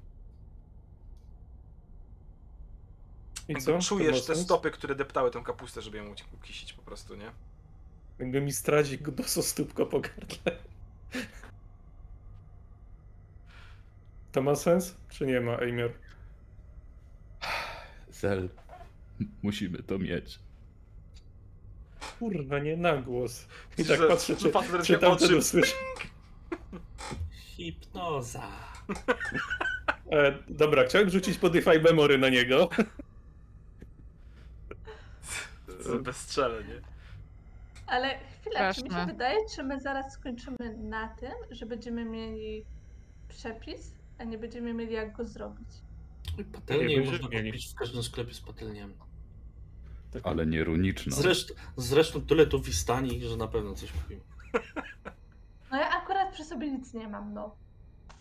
[3.48, 3.80] I co?
[3.80, 7.32] Czujesz te stopy, które deptały tą kapustę, żeby ją ukisić po prostu, nie?
[8.20, 10.52] Jakby mi stradzi do stópko po gardle.
[14.32, 14.96] To ma sens?
[15.10, 15.90] Czy nie ma, Ejmiar?
[18.12, 18.50] Zel,
[19.42, 20.40] musimy to mieć.
[22.20, 23.46] Kurwa, nie na głos.
[23.78, 24.52] I tak patrzę, czy,
[24.84, 25.76] czy tam oczy- to słyszę.
[27.56, 28.48] Hipnoza.
[30.12, 32.70] E, dobra, chciałem rzucić Podify Memory na niego.
[36.04, 36.82] Bezstrzelę, nie?
[37.88, 42.66] Ale chwila, czy mi się wydaje, czy my zaraz skończymy na tym, że będziemy mieli
[43.28, 45.68] przepis, a nie będziemy mieli jak go zrobić.
[46.54, 47.52] Patelnię Nie, można mieli.
[47.52, 48.94] kupić w każdym sklepie z patelniami.
[50.24, 51.16] Ale nie runiczną.
[51.16, 54.22] Zresztą, zresztą tyle tu w Istanii, że na pewno coś kupimy.
[55.76, 57.56] No ja akurat przy sobie nic nie mam, no.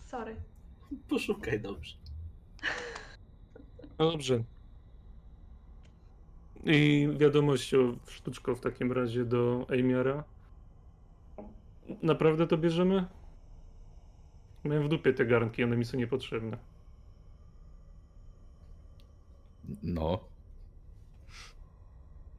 [0.05, 0.35] Sorry.
[1.09, 1.95] Poszukaj dobrze.
[3.99, 4.43] No dobrze.
[6.63, 7.77] I wiadomość o
[8.07, 10.23] sztuczko w takim razie do Ejmiara.
[12.03, 13.05] Naprawdę to bierzemy?
[14.65, 16.57] Miałem w dupie te garnki, one mi są niepotrzebne.
[19.83, 20.19] No,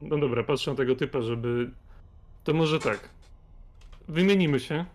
[0.01, 1.71] No dobra, patrzę na tego typa, żeby...
[2.43, 3.09] To może tak.
[4.07, 4.85] Wymienimy się.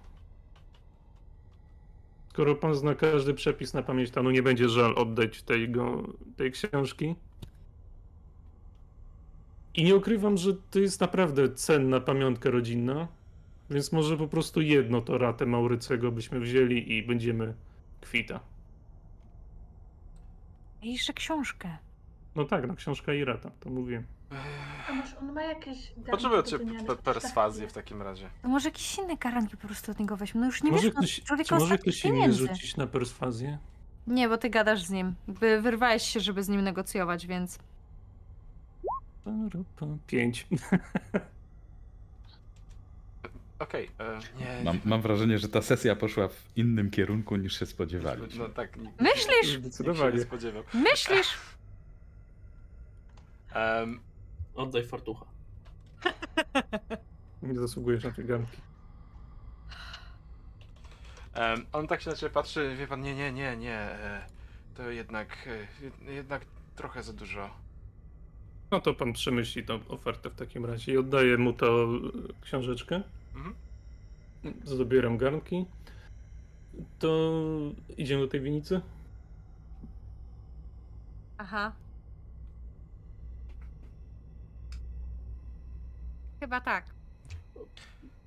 [2.33, 6.03] Skoro pan zna każdy przepis na pamięć, to no nie będzie żal oddać tego,
[6.37, 7.15] tej książki.
[9.75, 13.09] I nie ukrywam, że to jest naprawdę cenna pamiątka rodzinna.
[13.71, 17.55] Więc może po prostu jedno to ratę Maurycego byśmy wzięli i będziemy
[18.01, 18.41] kwita.
[20.83, 21.79] I jeszcze książkę.
[22.37, 24.03] No tak, no książka i rata, to mówię.
[24.89, 26.89] A może on ma jakieś garnki Potrzebujecie do wymiany?
[26.89, 28.31] pe- perswazję w takim razie.
[28.43, 30.41] To może jakieś inne garanki po prostu od niego weźmy.
[30.41, 32.39] No już nie może wiesz, no, ktoś, czy człowieka może ostatnich ktoś inny pieniędzy.
[32.47, 33.59] rzucić na perswazję?
[34.07, 35.15] Nie, bo ty gadasz z nim.
[35.29, 37.59] Jakby wyrwałeś się, żeby z nim negocjować, więc...
[40.07, 40.47] Pięć.
[43.59, 44.65] Okej, e, nie.
[44.65, 48.39] mam, mam wrażenie, że ta sesja poszła w innym kierunku niż się spodziewaliśmy.
[48.39, 49.27] No tak, nikt, Myślisz?
[49.47, 50.21] się nie Zdecydowanie.
[50.21, 50.63] spodziewał.
[50.75, 51.35] Myślisz?
[53.55, 54.01] Em,
[54.55, 55.27] Oddaj fartucha.
[57.43, 58.57] Nie zasługujesz na te garnki.
[61.35, 63.75] em, on tak się na ciebie patrzy, wie pan, nie, nie, nie, nie.
[63.79, 64.27] E,
[64.75, 66.45] to jednak, e, jed- jednak
[66.77, 67.51] trochę za dużo.
[68.71, 71.99] No to pan przemyśli tą ofertę w takim razie i oddaję mu tą e,
[72.41, 73.03] książeczkę.
[73.35, 73.55] Mhm.
[74.65, 75.67] Zabieram garnki.
[76.99, 77.41] To
[77.97, 78.81] idziemy do tej winicy?
[81.39, 81.73] Aha.
[86.43, 86.85] Chyba tak.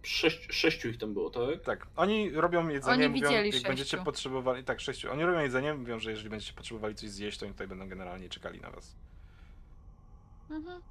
[0.04, 1.62] Sześć, sześciu ich tam było, tak?
[1.64, 3.68] Tak, oni robią jedzenie, Oni mówią, widzieli jak sześciu.
[3.68, 7.46] będziecie potrzebowali, tak, sześciu, oni robią jedzenie, mówią, że jeżeli będziecie potrzebowali coś zjeść, to
[7.46, 8.96] oni tutaj będą generalnie czekali na was.
[10.50, 10.82] Mhm.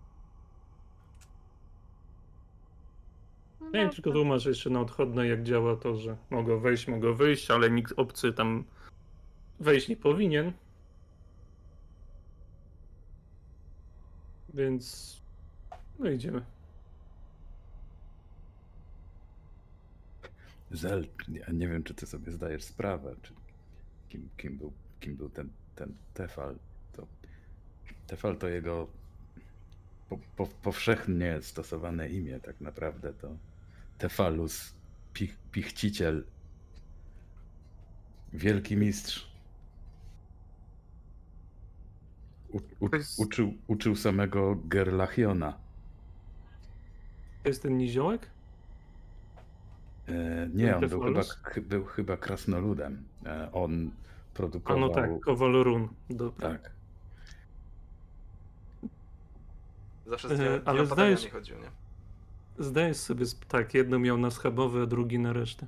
[3.61, 7.51] No Ja tylko tłumaczę jeszcze na odchodne, jak działa to, że mogą wejść, mogą wyjść,
[7.51, 8.65] ale nikt obcy tam
[9.61, 10.53] wejść nie powinien.
[14.55, 15.17] Więc
[15.99, 16.54] no idziemy.
[21.29, 23.35] Ja nie wiem, czy ty sobie zdajesz sprawę, czy
[24.09, 26.59] kim, kim, był, kim był ten, ten Tefal.
[26.93, 27.07] To,
[28.07, 28.89] Tefal to jego
[30.09, 33.37] po, po, powszechnie stosowane imię, tak naprawdę to
[33.99, 34.75] Tefalus,
[35.13, 36.25] pich, pichciciel,
[38.33, 39.35] wielki mistrz.
[42.53, 42.89] U, u,
[43.19, 45.59] uczył, uczył samego Gerlachiona.
[47.43, 48.34] To jest ten niziołek?
[50.09, 51.21] E, nie, on był chyba,
[51.63, 53.03] był chyba krasnoludem.
[53.27, 54.81] E, on A produkował.
[54.81, 55.89] no tak, Kowalorun.
[56.11, 56.49] Dobra.
[56.49, 56.71] tak.
[60.07, 61.71] Zawsze E, z dnia, ale ale zdajesz- nie chodził, nie?
[62.65, 65.67] Zdajesz sobie, tak, jedno miał na schabowe, a drugi na resztę.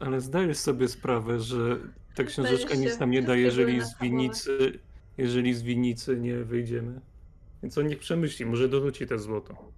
[0.00, 1.78] Ale zdajesz sobie sprawę, że
[2.14, 4.78] ta książeczka się, nic nam nie da, jeżeli z winnicy,
[5.18, 7.00] jeżeli z winnicy nie wyjdziemy.
[7.62, 9.68] Więc on niech przemyśli, może dorzuci te złoto.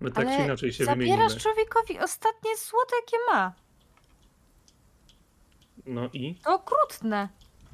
[0.00, 1.16] My tak czy Ale inaczej się wymienimy.
[1.16, 3.52] Zabierasz człowiekowi ostatnie złoto, jakie ma.
[5.86, 6.34] No i?
[6.34, 7.28] To okrutne.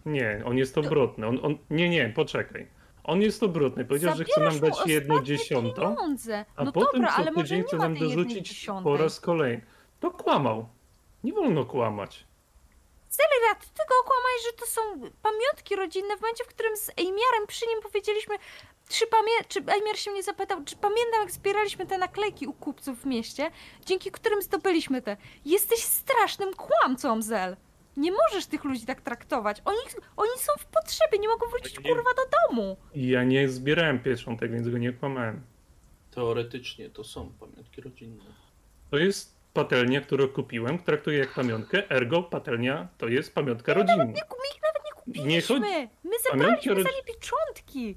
[0.06, 1.26] Nie, on jest obrotny.
[1.26, 2.68] On, on, nie, nie, poczekaj.
[3.05, 3.84] On jest obrotny.
[3.84, 6.44] Powiedział, że chce nam Zabierasz mu dać jedno ostatnie dziesiąto, Pieniądze.
[6.56, 8.48] a no potem dobra, co ale może tydzień nie chce ma nam tej jednej dorzucić
[8.48, 8.84] dziesiątej.
[8.84, 9.66] po raz kolejny.
[10.01, 10.68] To kłamał.
[11.24, 12.26] Nie wolno kłamać.
[13.09, 14.80] Celirat, ty tego okłamałeś, że to są
[15.22, 18.34] pamiątki rodzinne w momencie, w którym z Ejmiarem przy nim powiedzieliśmy,
[18.90, 23.00] czy, pamię- czy Ejmiar się mnie zapytał, czy pamiętam jak zbieraliśmy te naklejki u kupców
[23.02, 23.50] w mieście,
[23.86, 25.16] dzięki którym zdobyliśmy te.
[25.44, 27.56] Jesteś strasznym kłamcą, Zel.
[27.96, 29.62] Nie możesz tych ludzi tak traktować.
[29.64, 29.78] Oni,
[30.16, 32.76] oni są w potrzebie, nie mogą wrócić nie- kurwa do domu.
[32.94, 35.42] Ja nie zbierałem pieczątek, więc go nie kłamałem.
[36.14, 38.24] Teoretycznie to są pamiątki rodzinne.
[38.90, 44.04] To jest patelnia, którą kupiłem, traktuję jak pamiątkę, ergo patelnia to jest pamiątka rodzinna.
[44.04, 44.14] Nie, my
[44.56, 45.28] ich nawet nie kupiliśmy.
[45.28, 45.60] Nie chodzi-
[46.04, 47.96] My Pamiątki zebraliśmy za nie pieczątki.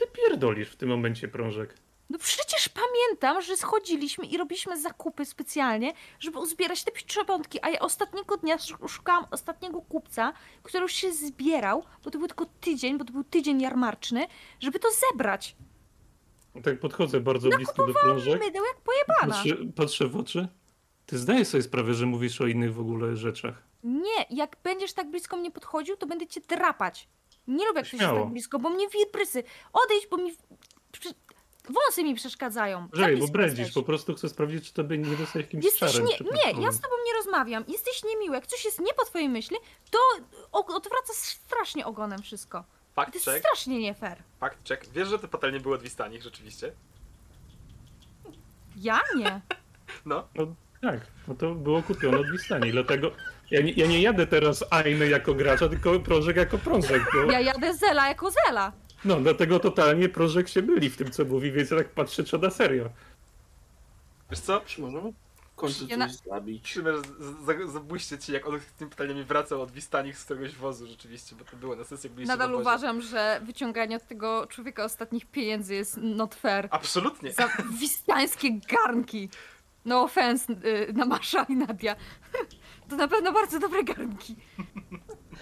[0.00, 1.74] Ty pierdolisz w tym momencie prążek.
[2.10, 7.78] No przecież pamiętam, że schodziliśmy i robiliśmy zakupy specjalnie, żeby uzbierać te pieczątki, a ja
[7.78, 10.32] ostatniego dnia sz- szukałam ostatniego kupca,
[10.62, 14.26] który już się zbierał, bo to był tylko tydzień, bo to był tydzień jarmarczny,
[14.60, 15.56] żeby to zebrać.
[16.64, 19.34] Tak podchodzę bardzo blisko do prążek, Mydeł jak pojebana.
[19.42, 20.48] patrzę, patrzę w oczy.
[21.06, 23.62] Ty zdajesz sobie sprawę, że mówisz o innych w ogóle rzeczach.
[23.84, 27.08] Nie, jak będziesz tak blisko mnie podchodził, to będę cię drapać.
[27.50, 28.20] Nie lubię, jak ktoś jest Śmiało.
[28.24, 29.44] tak blisko, bo mnie wirprysy.
[29.72, 30.36] Odejdź, bo mi...
[30.92, 31.14] prze-
[31.70, 32.88] Wąsy mi przeszkadzają.
[32.92, 33.74] Za Żej, bo blisko bredzisz, jesteś.
[33.74, 36.06] po prostu chcę sprawdzić, czy tobie nie dostać jakimś Jesteś czarem.
[36.06, 36.16] nie,
[36.54, 37.64] nie, ja z tobą nie rozmawiam.
[37.68, 38.34] Jesteś niemiły.
[38.34, 39.56] Jak coś jest nie po twojej myśli,
[39.90, 39.98] to
[40.52, 42.58] o- odwraca strasznie ogonem wszystko.
[42.58, 44.22] To Fakt jest check, strasznie nie fair.
[44.40, 44.88] fakt check.
[44.92, 46.72] Wiesz, że te patelnie były od Wistanich, rzeczywiście?
[48.76, 49.40] Ja nie.
[50.06, 50.28] No.
[50.34, 50.46] No
[50.80, 53.10] tak, no to było kupione od Wistani, dlatego
[53.50, 57.40] ja nie, ja nie jadę teraz Ainy jako gracza, tylko Prożek jako Prążek, bo Ja
[57.40, 58.72] jadę Zela jako Zela.
[59.04, 62.38] no dlatego totalnie Prożek się byli w tym co mówi, więc ja tak patrzę, czy
[62.38, 62.90] na serio.
[64.30, 64.60] Wiesz co?
[64.60, 65.12] Czy możemy
[65.52, 66.64] w końcu Ja na- coś zabić?
[66.64, 66.92] Trzymaj,
[67.72, 71.44] zabójście ci, jak on z tymi pytaniami wracał od Wistanich z któregoś wozu, rzeczywiście, bo
[71.44, 75.74] to było na sesji, jak byliście Nadal uważam, że wyciąganie od tego człowieka ostatnich pieniędzy
[75.74, 76.68] jest not fair.
[76.70, 77.32] Absolutnie.
[77.32, 77.48] Za
[77.80, 79.28] wistańskie garnki.
[79.84, 81.96] No offense y, na Masza i Nadia.
[82.88, 84.36] To na pewno bardzo dobre garnki.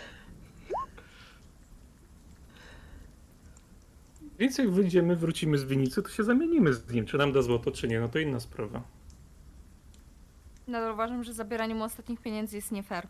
[4.39, 7.71] Więc jak wyjdziemy, wrócimy z Winicy, to się zamienimy z nim, czy nam da złoto,
[7.71, 8.83] czy nie, no to inna sprawa.
[10.67, 13.07] Nadal uważam, że zabieranie mu ostatnich pieniędzy jest nie fair.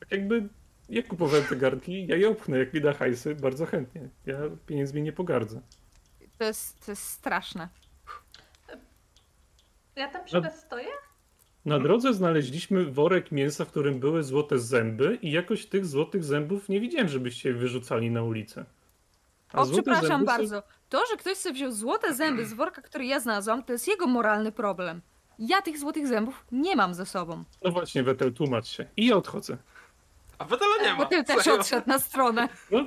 [0.00, 0.48] Tak jakby
[0.88, 4.08] ja kupowałem te garnki, ja je opchnę, jak mi da hajsy, bardzo chętnie.
[4.26, 5.60] Ja pieniędzmi nie pogardzę.
[6.38, 7.68] To jest, to jest straszne.
[9.96, 10.88] Ja tam przy was stoję?
[11.64, 16.68] Na drodze znaleźliśmy worek mięsa, w którym były złote zęby i jakoś tych złotych zębów
[16.68, 18.64] nie widziałem, żebyście je wyrzucali na ulicę.
[19.52, 20.62] A O, przepraszam bardzo.
[20.88, 24.06] To, że ktoś sobie wziął złote zęby z worka, który ja znalazłam, to jest jego
[24.06, 25.00] moralny problem.
[25.38, 27.44] Ja tych złotych zębów nie mam ze sobą.
[27.62, 28.86] No właśnie, Wetel, tłumacz się.
[28.96, 29.56] I ja odchodzę.
[30.38, 31.06] A Wetela nie ma.
[31.06, 32.48] Ty też odszedł na stronę.
[32.70, 32.86] No,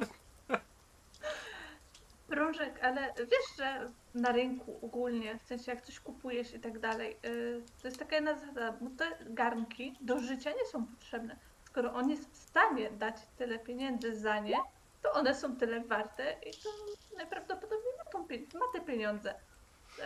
[2.81, 7.63] ale wiesz, że na rynku ogólnie, w sensie jak coś kupujesz i tak dalej, yy,
[7.81, 11.39] to jest taka jedna zasada, bo te garnki do życia nie są potrzebne.
[11.63, 14.57] Skoro on jest w stanie dać tyle pieniędzy za nie,
[15.01, 16.69] to one są tyle warte i to
[17.17, 18.19] najprawdopodobniej ma, tą,
[18.59, 19.35] ma te pieniądze.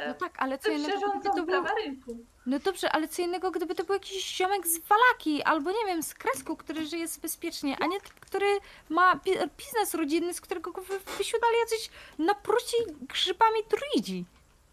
[0.08, 1.46] No tak, ale co innego, gdyby to był...
[1.46, 2.18] prawa rynku.
[2.46, 6.04] No dobrze, ale co innego, gdyby to był jakiś ziomek z Walaki, albo nie wiem,
[6.04, 8.46] z Kresku, który żyje bezpiecznie, a nie który
[8.90, 12.76] ma bi- biznes rodzinny, z którego go wy- wysiadali jacyś napruci
[13.10, 14.26] grzybami druidzi.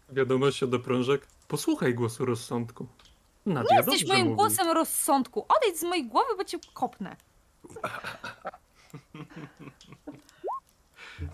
[0.09, 1.27] wiadomość do prążek.
[1.47, 2.87] Posłuchaj głosu rozsądku.
[3.45, 4.35] Nadia, Nie jesteś moim mówi.
[4.35, 5.45] głosem rozsądku.
[5.57, 7.15] Odejdź z mojej głowy, bo cię kopnę.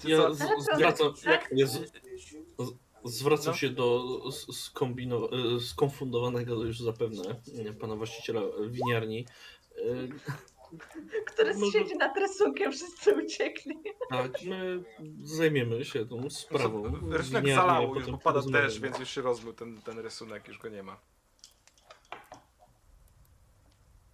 [0.04, 0.40] Ja z,
[0.80, 1.92] Jak, z, z,
[3.06, 3.58] zwracam No.
[3.58, 4.04] się do
[4.54, 7.42] skombino, e, skonfundowanego już zapewne
[7.80, 9.26] pana właściciela winiarni.
[9.78, 9.82] E,
[11.26, 13.76] Który Może- siedzi nad rysunkiem, wszyscy uciekli.
[14.10, 14.84] Tak, my
[15.24, 16.84] zajmiemy się tą sprawą.
[17.12, 18.66] Rysunek zalało, już potem bo pada porozmawiamy.
[18.68, 21.00] deszcz, więc już się rozmył ten, ten rysunek, już go nie ma.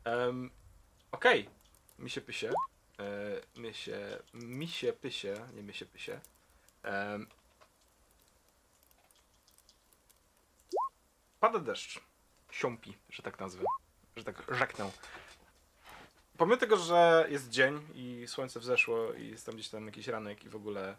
[0.06, 0.50] Um,
[1.12, 1.50] Okej,
[2.00, 2.50] misie pysie.
[3.00, 3.98] E, mysie,
[4.34, 6.20] misie pysie, nie mysie pysie.
[6.84, 7.28] Em,
[11.42, 12.00] pada deszcz.
[12.52, 13.64] Siąpi, że tak nazwę.
[14.16, 14.92] Że tak rzeknę.
[16.38, 20.44] Pomimo tego, że jest dzień i słońce wzeszło i jest tam gdzieś tam jakiś ranek
[20.44, 20.98] i w ogóle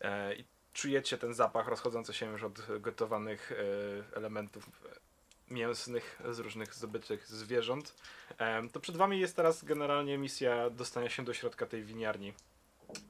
[0.00, 6.38] e, i czujecie ten zapach rozchodzący się już od gotowanych e, elementów e, mięsnych z
[6.38, 7.94] różnych zdobytych zwierząt,
[8.38, 12.32] em, to przed wami jest teraz generalnie misja dostania się do środka tej winiarni.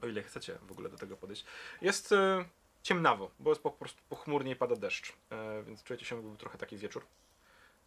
[0.01, 1.45] O ile chcecie w ogóle do tego podejść.
[1.81, 2.45] Jest e,
[2.83, 6.37] ciemnawo, bo jest po prostu pochmurnie i pada deszcz, e, więc czujecie się, jakby był
[6.37, 7.05] trochę taki wieczór.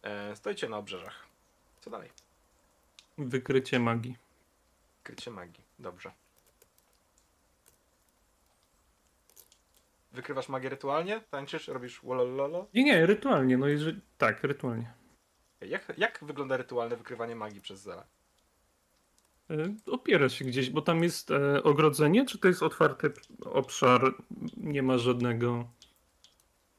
[0.03, 1.25] E, stoicie na obrzeżach.
[1.81, 2.09] Co dalej?
[3.17, 4.17] Wykrycie magii.
[5.03, 5.63] Krycie magii.
[5.79, 6.11] Dobrze.
[10.11, 11.21] Wykrywasz magię rytualnie?
[11.31, 11.67] Tańczysz?
[11.67, 12.67] Robisz wolololo?
[12.73, 14.01] Nie, nie, rytualnie, no jeżeli...
[14.17, 14.93] Tak, rytualnie.
[15.61, 18.05] Jak, jak wygląda rytualne wykrywanie magii przez Zela?
[19.49, 23.13] E, Opiera się gdzieś, bo tam jest e, ogrodzenie, czy to jest otwarty
[23.45, 24.15] obszar?
[24.57, 25.69] Nie ma żadnego.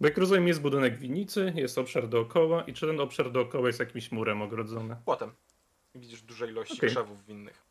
[0.00, 3.80] Bo jak rozumiem, jest budynek winnicy, jest obszar dookoła, i czy ten obszar dookoła jest
[3.80, 4.96] jakimś murem ogrodzony?
[5.04, 5.30] Płotem.
[5.94, 6.90] Widzisz duże ilości Okej.
[6.90, 7.62] krzewów winnych.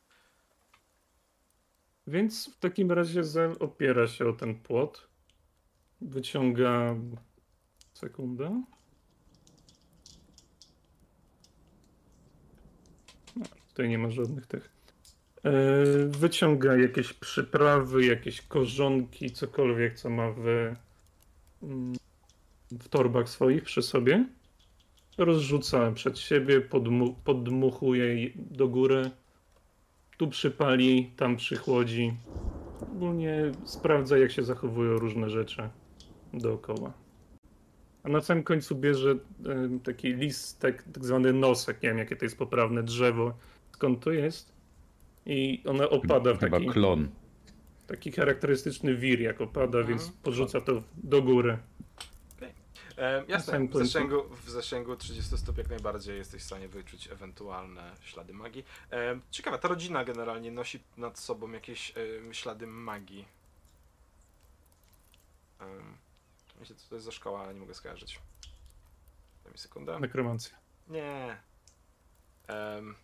[2.08, 5.08] Więc w takim razie Zel opiera się o ten płot.
[6.02, 6.96] Wyciąga.
[7.94, 8.64] Sekundę.
[13.36, 14.75] No, tutaj nie ma żadnych tych.
[15.46, 15.52] E,
[16.06, 20.74] Wyciąga jakieś przyprawy, jakieś korzonki, cokolwiek, co ma w,
[21.64, 21.94] mm,
[22.72, 24.26] w torbach swoich przy sobie.
[25.18, 29.12] Rozrzuca przed siebie, podmu- podmuchuje je do góry
[30.18, 32.14] tu przypali, tam przychłodzi.
[32.82, 35.70] Ogólnie sprawdza, jak się zachowują różne rzeczy
[36.34, 36.94] dookoła.
[38.04, 39.18] A na samym końcu bierze e,
[39.84, 43.38] taki listek, tak zwany nosek, nie wiem jakie to jest poprawne drzewo,
[43.72, 44.55] skąd to jest.
[45.26, 47.10] I ona opada w Chyba taki, klon.
[47.88, 49.88] taki charakterystyczny wir, jak opada, Mhm.
[49.88, 51.58] więc podrzuca to do góry.
[52.98, 57.96] E, jasne, w zasięgu, w zasięgu 30 stóp jak najbardziej jesteś w stanie wyczuć ewentualne
[58.02, 58.66] ślady magii.
[58.92, 61.94] E, ciekawe, ta rodzina generalnie nosi nad sobą jakieś
[62.30, 63.26] e, ślady magii.
[66.60, 68.20] Myślę, co to jest za szkoła, ale nie mogę skojarzyć.
[69.44, 70.00] Daj mi sekundę.
[70.00, 70.58] Nekromancja.
[70.88, 71.38] Nie.
[72.50, 72.96] Um,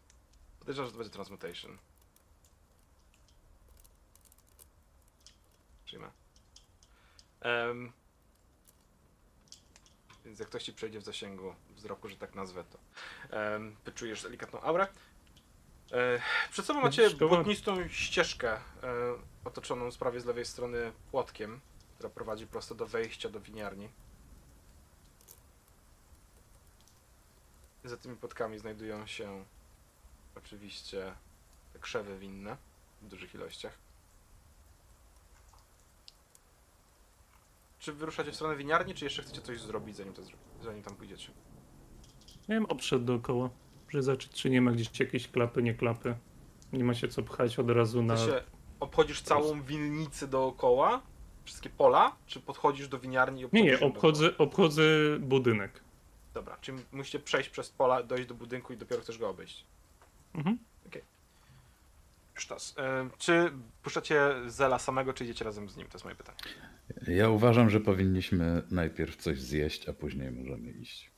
[0.59, 1.77] podejrzewam, że to będzie Transmutation.
[7.41, 7.91] Em,
[10.25, 12.79] więc jak ktoś ci przejdzie w zasięgu wzroku, że tak nazwę, to
[13.37, 14.87] um, wyczujesz delikatną aurę.
[15.91, 18.61] E, przed sobą macie błotnistą ścieżkę e,
[19.45, 21.61] otoczoną z prawie z lewej strony płotkiem,
[21.95, 23.89] która prowadzi prosto do wejścia do winiarni.
[27.83, 29.45] Za tymi płotkami znajdują się
[30.35, 31.15] oczywiście
[31.73, 32.57] te krzewy winne
[33.01, 33.77] w dużych ilościach.
[37.81, 40.35] Czy wyruszacie w stronę winiarni, czy jeszcze chcecie coś zrobić, zanim, to zro...
[40.63, 41.31] zanim tam pójdziecie?
[42.47, 43.49] Ja bym obszedł dookoła,
[43.89, 46.15] żeby zobaczyć, czy nie ma gdzieś jakiejś klapy, nie klapy.
[46.73, 48.15] Nie ma się co pchać od razu na...
[48.15, 48.43] Ty się
[48.79, 51.01] obchodzisz całą winnicę dookoła?
[51.43, 52.15] Wszystkie pola?
[52.25, 54.83] Czy podchodzisz do winiarni i Nie, obchodzisz nie, ją obchodzę, obchodzę
[55.19, 55.83] budynek.
[56.33, 59.65] Dobra, czyli musicie przejść przez pola, dojść do budynku i dopiero chcesz go obejść.
[60.33, 60.57] Mhm.
[62.33, 62.75] Sztos.
[63.01, 63.51] Ym, czy
[63.83, 65.87] puszczacie Zela samego, czy idziecie razem z nim?
[65.87, 66.37] To jest moje pytanie.
[67.07, 71.11] Ja uważam, że powinniśmy najpierw coś zjeść, a później możemy iść.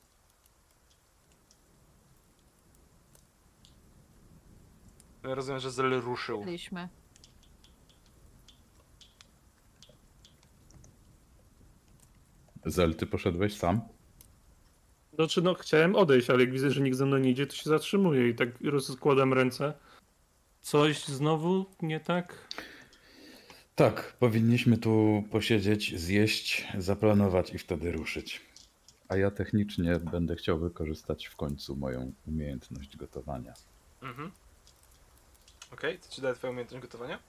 [5.24, 6.44] Rozumiem, że Zel ruszył.
[6.44, 6.90] Byliśmy.
[12.66, 13.82] Zel, ty poszedłeś sam?
[15.14, 17.70] Znaczy, no chciałem odejść, ale jak widzę, że nikt ze mną nie idzie, to się
[17.70, 19.74] zatrzymuję i tak rozkładam ręce.
[20.62, 22.48] Coś znowu nie tak?
[23.76, 28.41] Tak, powinniśmy tu posiedzieć, zjeść, zaplanować i wtedy ruszyć.
[29.10, 33.54] A ja technicznie będę chciał wykorzystać w końcu moją umiejętność gotowania.
[34.02, 34.32] Mhm.
[35.74, 37.20] Okej, co ci daje twoja umiejętność gotowania?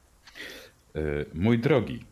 [0.97, 2.05] Y, Mój drogi,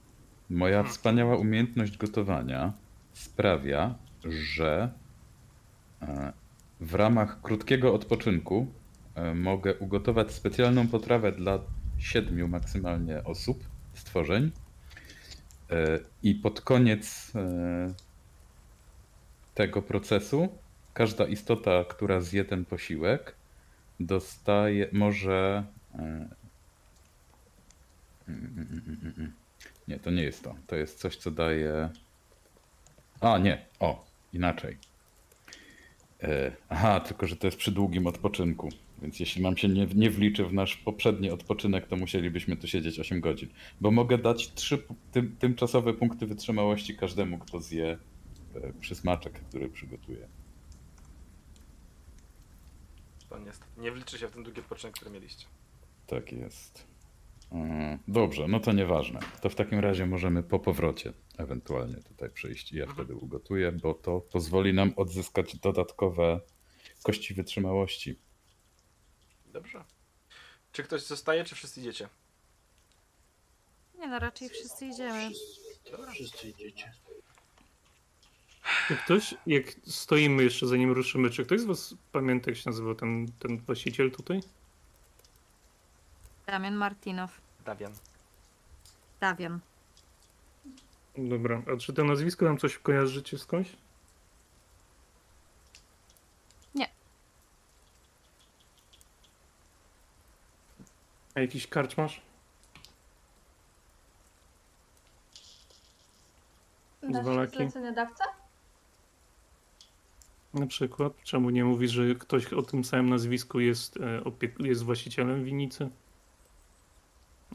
[0.51, 0.93] moja Hmm.
[0.93, 2.73] wspaniała umiejętność gotowania
[3.13, 3.95] sprawia,
[4.25, 4.93] że
[6.03, 6.33] e,
[6.81, 8.67] w ramach krótkiego odpoczynku
[9.15, 11.59] e, mogę ugotować specjalną potrawę dla
[11.99, 14.51] siedmiu maksymalnie osób, stworzeń.
[15.71, 17.95] E, I pod koniec e,
[19.55, 20.49] tego procesu
[20.95, 23.35] każda istota, która zje ten posiłek,
[24.01, 25.65] dostaje, może
[25.95, 26.29] e.
[29.89, 30.55] Nie, to nie jest to.
[30.67, 31.91] To jest coś, co daje.
[33.21, 33.67] A, nie.
[33.81, 34.79] O, inaczej.
[36.69, 38.69] Aha, tylko że to jest przy długim odpoczynku.
[39.03, 43.01] Więc jeśli nam się nie, nie wliczy w nasz poprzedni odpoczynek, to musielibyśmy tu siedzieć
[43.01, 43.49] 8 godzin.
[43.81, 47.99] Bo mogę dać trzy pu- tym, tymczasowe punkty wytrzymałości każdemu, kto zje
[48.55, 50.29] e, przysmaczek, który przygotuje.
[53.29, 55.47] To niestety nie wliczy się w ten długi odpoczynek, który mieliście.
[56.07, 56.87] Tak jest.
[57.53, 59.21] Mm, Dobrze, no to nieważne.
[59.43, 62.97] To w takim razie możemy po powrocie ewentualnie tutaj przyjść i ja Mhm.
[63.07, 66.41] wtedy ugotuję, bo to pozwoli nam odzyskać dodatkowe
[67.03, 68.19] kości wytrzymałości.
[69.53, 69.85] Dobrze.
[70.73, 72.09] Czy ktoś zostaje, czy wszyscy idziecie?
[73.99, 75.31] Nie no, raczej wszyscy idziemy.
[76.13, 76.93] Wszyscy idziecie.
[78.89, 82.95] Czy ktoś, jak stoimy jeszcze zanim ruszymy, czy ktoś z was pamięta, jak się nazywał
[82.95, 84.41] ten, ten właściciel tutaj?
[86.47, 87.41] Damian Martinow.
[87.65, 87.93] Dawian.
[89.21, 89.61] Dawian.
[91.19, 93.71] Dobra, a czy to nazwisko nam coś kojarzycie skądś?
[101.35, 102.23] A jakiś karczmasz?
[107.03, 107.57] Nasz Zwalaki.
[107.57, 108.25] zleceniodawca?
[110.55, 114.83] Na przykład, czemu nie mówisz, że ktoś o tym samym nazwisku jest, e, opiek- jest
[114.83, 115.89] właścicielem winnicy?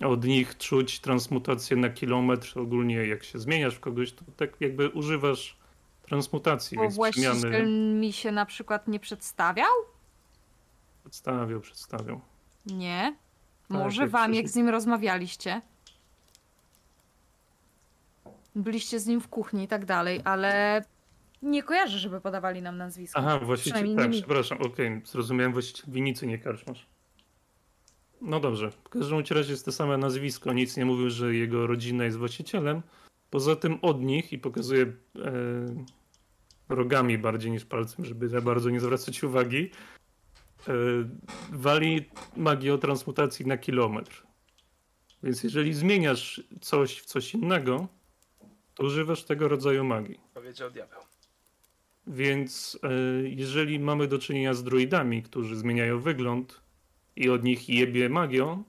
[0.05, 2.59] Od nich czuć transmutację na kilometr.
[2.59, 5.57] Ogólnie jak się zmieniasz w kogoś, to tak jakby używasz
[6.03, 7.65] transmutacji, Bo więc właściciel przemiany
[7.99, 9.71] mi się na przykład nie przedstawiał?
[11.03, 12.21] przedstawiał, przedstawiał.
[12.65, 13.15] Nie.
[13.67, 15.61] Tak, Może wam, jak z nim rozmawialiście.
[18.55, 20.83] Byliście z nim w kuchni i tak dalej, ale
[21.41, 23.19] nie kojarzę, żeby podawali nam nazwisko.
[23.19, 24.17] Aha, właściciel, tak, nie mi.
[24.21, 26.87] przepraszam, okej, zrozumiałem właściciel winnicy, nie karczmasz.
[28.21, 32.03] No dobrze, w każdym razie jest to same nazwisko, nic nie mówił, że jego rodzina
[32.05, 32.81] jest właścicielem.
[33.29, 34.91] Poza tym od nich, i pokazuje e,
[36.69, 39.71] rogami bardziej niż palcem, żeby za bardzo nie zwracać uwagi,
[41.51, 44.27] wali magię o transmutacji na kilometr.
[45.23, 47.87] Więc jeżeli zmieniasz coś w coś innego,
[48.73, 50.19] to używasz tego rodzaju magii.
[50.33, 50.99] Powiedział diabeł.
[52.07, 52.89] Więc e,
[53.29, 56.61] jeżeli mamy do czynienia z droidami, którzy zmieniają wygląd
[57.15, 58.63] i od nich jebie magią,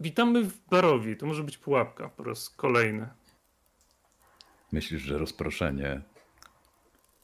[0.00, 1.16] witamy w barowi.
[1.16, 3.08] To może być pułapka po raz kolejny.
[4.72, 6.02] Myślisz, że rozproszenie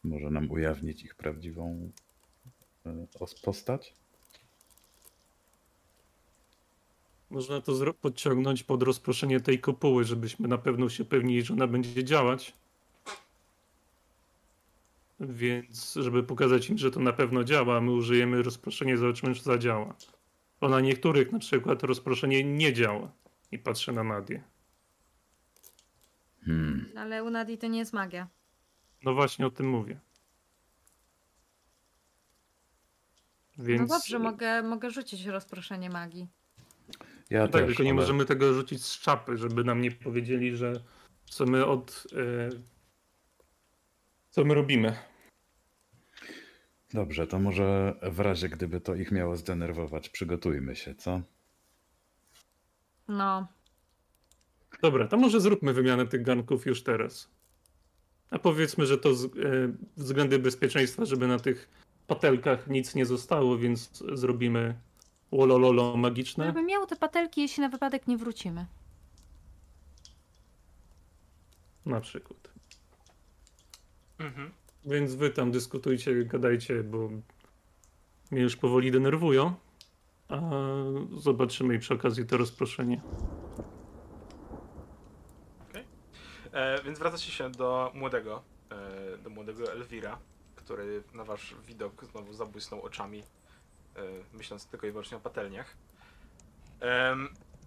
[0.04, 2.03] może nam ujawnić ich prawdziwą e,
[3.44, 3.94] postać?
[7.30, 12.04] Można to podciągnąć pod rozproszenie tej kopuły, żebyśmy na pewno się pewnili, że ona będzie
[12.04, 12.52] działać.
[15.20, 19.94] Więc, żeby pokazać im, że to na pewno działa, my użyjemy rozproszenia, zobaczymy, czy zadziała.
[20.60, 23.12] Bo na niektórych na przykład rozproszenie nie działa.
[23.52, 24.42] I patrzę na Nadię.
[26.44, 26.86] Hmm.
[26.96, 28.28] Ale u Nadi to nie jest magia.
[29.04, 30.00] No właśnie o tym mówię.
[33.58, 36.28] Więc, No dobrze, mogę, mogę rzucić rozproszenie magii.
[37.30, 40.56] Ja Tak, też, tylko nie ale- możemy tego rzucić z czapy, żeby nam nie powiedzieli,
[40.56, 40.72] że
[41.24, 42.06] co my od...
[42.16, 42.48] E,
[44.30, 44.96] co my robimy.
[46.94, 51.20] Dobrze, to może w razie gdyby to ich miało zdenerwować, przygotujmy się, co?
[53.08, 53.48] No,
[54.82, 57.30] Dobra, to może zróbmy wymianę tych garnków już teraz.
[58.30, 59.28] A powiedzmy, że to z, e,
[59.96, 61.68] względy bezpieczeństwa, żeby na tych
[62.06, 64.74] patelkach nic nie zostało, więc zrobimy
[65.30, 66.46] łolololo magiczne.
[66.46, 68.66] żeby miał te patelki, jeśli na wypadek nie wrócimy.
[71.86, 72.50] Na przykład.
[74.18, 74.50] Mhm.
[74.84, 77.10] Więc wy tam dyskutujcie, gadajcie, bo
[78.30, 79.54] mnie już powoli denerwują.
[80.28, 80.40] A
[81.16, 83.00] zobaczymy i przy okazji to rozproszenie.
[86.54, 90.18] E, więc wracacie się do młodego, e, do młodego Elwira,
[90.64, 95.76] który na wasz widok znowu zabłysnął oczami, e, myśląc tylko i wyłącznie o patelniach.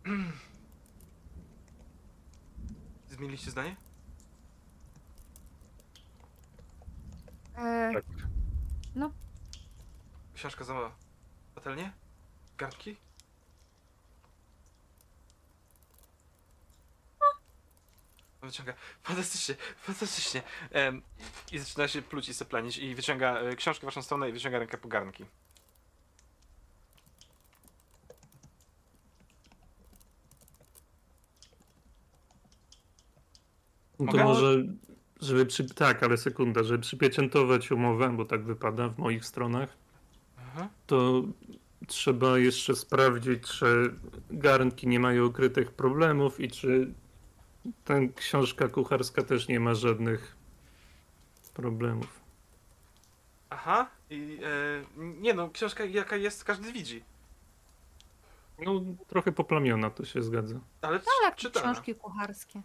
[3.10, 3.76] Zmieniliście zdanie?
[7.56, 8.06] E, Tak.
[10.34, 10.92] Książka za
[11.56, 11.92] patelnię?
[12.58, 12.98] Garnki?
[18.48, 18.74] Wyciąga.
[19.04, 20.42] Fantastycznie, fantastycznie.
[20.72, 21.02] Em,
[21.52, 24.60] I zaczyna się pluć i seplenić i wyciąga e, książkę w waszą stronę i wyciąga
[24.60, 25.26] rękę po garnki.
[34.00, 34.24] No to Mogę?
[34.24, 34.64] może,
[35.22, 35.66] żeby przy...
[35.74, 39.78] Tak, ale sekunda, żeby przypieczętować umowę, bo tak wypada w moich stronach,
[40.38, 40.70] Aha.
[40.88, 41.24] to
[41.88, 43.94] trzeba jeszcze sprawdzić, czy
[44.32, 46.94] garnki nie mają ukrytych problemów i czy
[47.86, 50.36] ta książka kucharska też nie ma żadnych
[51.54, 52.22] problemów.
[53.50, 53.90] Aha.
[54.10, 57.04] I e, nie no, książka jaka jest, każdy widzi.
[58.60, 60.60] No, trochę poplamiona, to się zgadza.
[60.82, 61.72] Ale tak, jak czytelna.
[61.74, 62.62] książki kucharskie.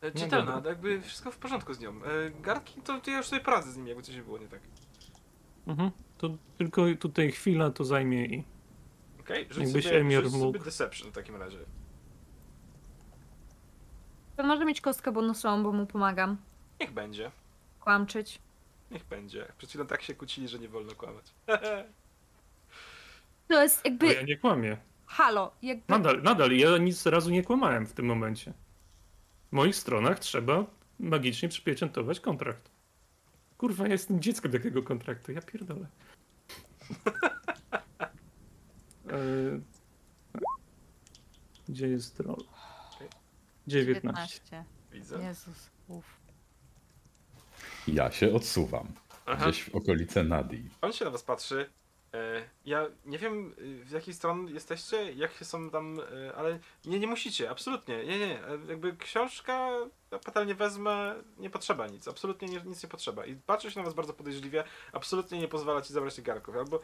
[0.00, 0.70] E, No Czytelna, dobra.
[0.70, 1.90] jakby wszystko w porządku z nią.
[2.04, 4.60] E, garnki to, to ja już sobie poradzę z nimi, jakby coś było nie tak.
[5.66, 5.90] Mhm.
[6.18, 8.44] To tylko tutaj chwila to zajmie i...
[9.20, 9.46] Okej?
[9.50, 10.58] Rzuć Jakbyś sobie, Emir rzuć sobie mógł.
[10.58, 11.58] Deception w takim razie.
[14.36, 16.36] To może mieć kostkę bonusową, bo mu pomagam.
[16.80, 17.30] Niech będzie.
[17.80, 18.38] Kłamczyć.
[18.90, 19.52] Niech będzie.
[19.58, 21.24] Przed chwilą tak się kłócili, że nie wolno kłamać.
[23.48, 24.06] To jest jakby.
[24.06, 24.76] Ale ja nie kłamię.
[25.06, 25.84] Halo, jakby.
[25.88, 28.52] Nadal, nadal, ja nic razu nie kłamałem w tym momencie.
[29.48, 30.64] W moich stronach trzeba
[31.00, 32.70] magicznie przypieczętować kontrakt.
[33.58, 35.86] Kurwa, ja jestem dzieckiem takiego kontraktu, ja pierdolę.
[39.10, 39.16] E,
[41.68, 42.44] Gdzie jest roll?
[43.66, 44.64] 19.
[44.92, 45.22] Widzę.
[45.22, 45.70] Jezus.
[45.88, 46.04] Uf.
[47.88, 48.92] Ja się odsuwam.
[49.26, 49.44] Aha.
[49.44, 50.70] Gdzieś w okolice Nadii.
[50.82, 51.70] On się na was patrzy.
[52.14, 57.00] E, ja nie wiem, y, w jakiej stron jesteście, jakie są tam, e, ale nie,
[57.00, 58.04] nie musicie, absolutnie.
[58.04, 58.46] Nie, nie, nie.
[58.46, 59.70] E, Jakby książka,
[60.10, 63.26] ja wezmę, nie potrzeba nic, absolutnie nie, nic nie potrzeba.
[63.26, 66.80] I patrzy się na was bardzo podejrzliwie, absolutnie nie pozwala ci zabrać tych garnków, albo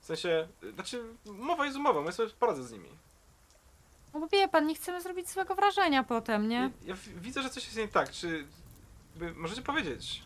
[0.00, 2.88] w sensie, y, znaczy, umowa jest umową, ja sobie poradzę z nimi.
[4.14, 6.70] No bo wie pan, nie chcemy zrobić złego wrażenia potem, nie?
[6.84, 8.46] Ja, w- widzę, że coś jest nie tak, czy
[9.20, 10.22] jakby możecie powiedzieć,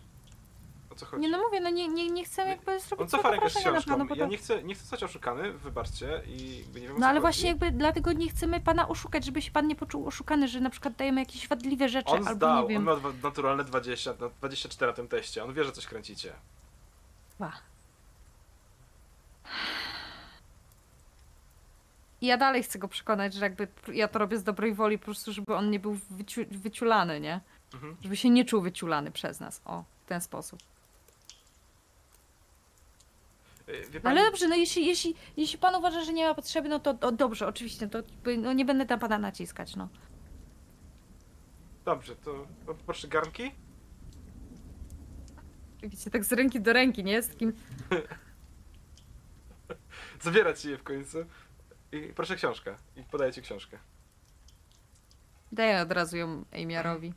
[0.90, 1.22] o co chodzi?
[1.22, 3.52] Nie no mówię, no nie, nie, nie chcemy jakby On zrobić cofa złego rękę z
[3.52, 3.92] wrażenia na książką.
[3.92, 4.30] panu, bo Ja to...
[4.30, 7.20] nie chcę, nie chcę zostać oszukany, wybaczcie i jakby nie wiem o No co ale
[7.20, 7.22] chodzi.
[7.22, 10.70] właśnie jakby dlatego nie chcemy pana oszukać, żeby się pan nie poczuł oszukany, że na
[10.70, 12.88] przykład dajemy jakieś wadliwe rzeczy, On albo zdał, nie wiem.
[12.88, 15.44] on dwa- naturalne 20, na 24 na tym teście.
[15.44, 16.32] On wie, że coś kręcicie.
[17.38, 17.52] Ba.
[22.26, 25.04] I ja dalej chcę go przekonać, że jakby ja to robię z dobrej woli, po
[25.04, 27.40] prostu, żeby on nie był wyciu wyciulany, nie?
[27.74, 27.96] Mhm.
[28.02, 29.62] Żeby się nie czuł wyciulany przez nas.
[29.64, 30.60] O, w ten sposób.
[33.68, 36.68] Y, No pani, ale dobrze, no jeśli, jeśli, jeśli pan uważa, że nie ma potrzeby,
[36.68, 37.98] no to, to dobrze, oczywiście, to
[38.38, 39.88] no nie będę na pana naciskać, no.
[41.84, 43.52] Dobrze, to poproszę garnki.
[45.82, 47.22] Wiecie, tak z ręki do ręki, nie?
[47.22, 47.52] Z takim...
[50.20, 51.18] Zabierać je w końcu.
[51.96, 52.76] I proszę książkę.
[52.96, 53.78] I podaję ci książkę.
[55.52, 57.14] Daję od razu ją Amiarowi.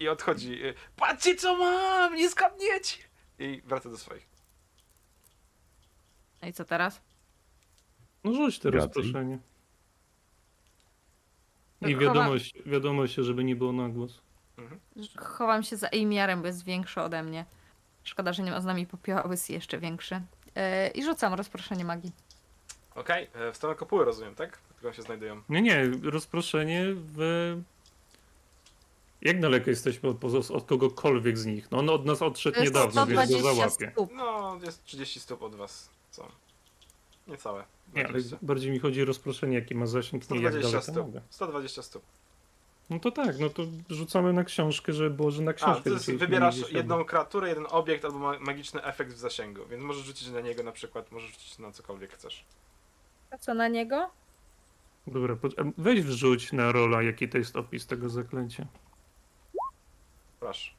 [0.00, 0.64] I odchodzi.
[0.64, 2.14] y, Patrzcie co mam!
[2.14, 2.96] Nie zgadniecie!
[3.38, 4.26] I wraca do swoich.
[6.42, 7.00] No i co teraz?
[8.24, 8.86] No rzuć te Gracji.
[8.86, 9.38] rozproszenie.
[11.80, 14.20] I wiadomość, wiadomość, żeby nie było na głos.
[14.58, 14.80] Mhm.
[15.18, 17.44] Chowam się za Amiarem, bo jest większy ode mnie.
[18.04, 20.14] Szkoda, że nie ma z nami popioła, bo jest jeszcze większy.
[20.14, 22.12] Yy, I rzucam rozproszenie magii.
[22.94, 24.58] Okej, e, w stronę kopuły rozumiem, tak?
[24.58, 25.42] W którą się znajdują.
[25.48, 27.56] Nie, nie, rozproszenie w...
[29.22, 31.70] Jak daleko jesteśmy od, od kogokolwiek z nich?
[31.70, 33.90] No on od nas odszedł niedawno, więc go 120 załapie.
[33.92, 34.10] stóp.
[34.14, 35.90] No, jest 30 stóp od was.
[36.10, 36.28] Co?
[37.26, 37.64] Niecałe.
[37.94, 38.38] Nie, ale 20.
[38.42, 41.06] bardziej mi chodzi o rozproszenie, jaki ma zasięg, nie jak 120 daleko stóp.
[41.06, 41.20] mogę.
[41.30, 42.02] 120 stóp.
[42.90, 45.90] No to tak, no to rzucamy na książkę, żeby było, że na A, książkę to
[45.90, 50.28] jest, wybierasz jedną kreaturę, jeden obiekt albo ma magiczny efekt w zasięgu, więc możesz rzucić
[50.28, 52.44] na niego na przykład, możesz rzucić na cokolwiek chcesz.
[53.30, 54.10] A co na niego?
[55.06, 55.48] Dobra, po-
[55.78, 58.66] weź wrzuć na rola, jaki to jest opis tego zaklęcia.
[60.40, 60.70] Proszę.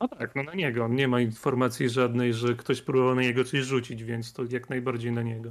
[0.00, 0.84] No tak, no na niego.
[0.84, 4.70] On nie ma informacji żadnej, że ktoś próbował na niego coś rzucić, więc to jak
[4.70, 5.50] najbardziej na niego.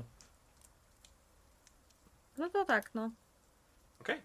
[2.38, 3.12] No to tak, no.
[4.02, 4.22] Okej.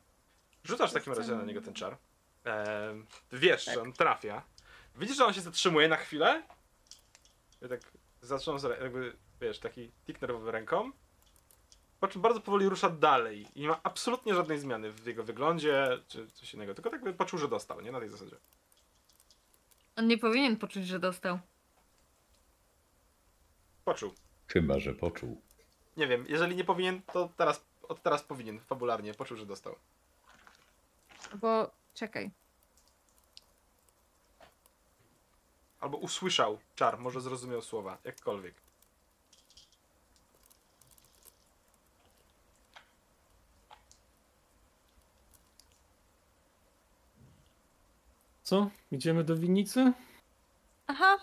[0.65, 1.97] Rzucasz w takim razie na niego ten czar.
[2.45, 3.75] Ehm, wiesz, Tak.
[3.75, 4.43] że on trafia.
[4.97, 6.43] Widzisz, że on się zatrzymuje na chwilę.
[7.63, 7.81] I tak
[8.23, 10.91] zatrząsa, jakby, wiesz, taki tik nerwowy ręką.
[12.01, 13.47] Po czym bardzo powoli rusza dalej.
[13.55, 16.75] I nie ma absolutnie żadnej zmiany w jego wyglądzie, czy coś innego.
[16.75, 17.93] Tylko tak by poczuł, że dostał, nie?
[17.93, 18.37] Na tej zasadzie.
[19.97, 21.39] On nie powinien poczuć, że dostał.
[23.85, 24.15] Poczuł.
[24.49, 25.41] Chyba, że poczuł.
[25.97, 29.15] Nie wiem, jeżeli nie powinien, to teraz, od teraz powinien, fabularnie.
[29.15, 29.77] Poczuł, że dostał.
[31.35, 32.31] Bo, czekaj.
[35.81, 38.55] Albo usłyszał czar, może zrozumiał słowa, jakkolwiek.
[48.43, 48.71] Co?
[48.91, 49.93] Idziemy do winnicy?
[50.87, 51.17] Aha,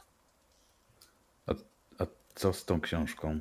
[2.00, 2.06] A
[2.36, 3.40] co z tą książką?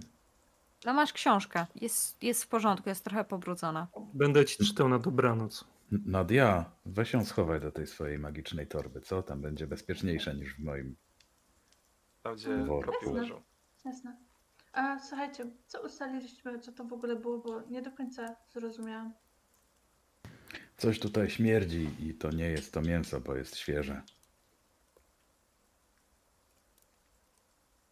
[0.84, 1.66] no masz książkę.
[1.74, 3.86] Jest, jest w porządku, jest trochę pobrudzona.
[4.14, 5.64] Będę ci czytał na dobranoc.
[5.92, 9.22] N- Nadia, weź ją schowaj do tej swojej magicznej torby, co?
[9.22, 10.96] Tam będzie bezpieczniejsze niż w moim.
[12.22, 13.14] Tam, gdzie Worku.
[13.14, 13.42] leżą.
[13.84, 14.16] Jasne.
[14.72, 19.12] A słuchajcie, co ustaliliśmy, co to w ogóle było, bo nie do końca zrozumiałam.
[20.78, 24.02] Coś tutaj śmierdzi i to nie jest to mięso, bo jest świeże.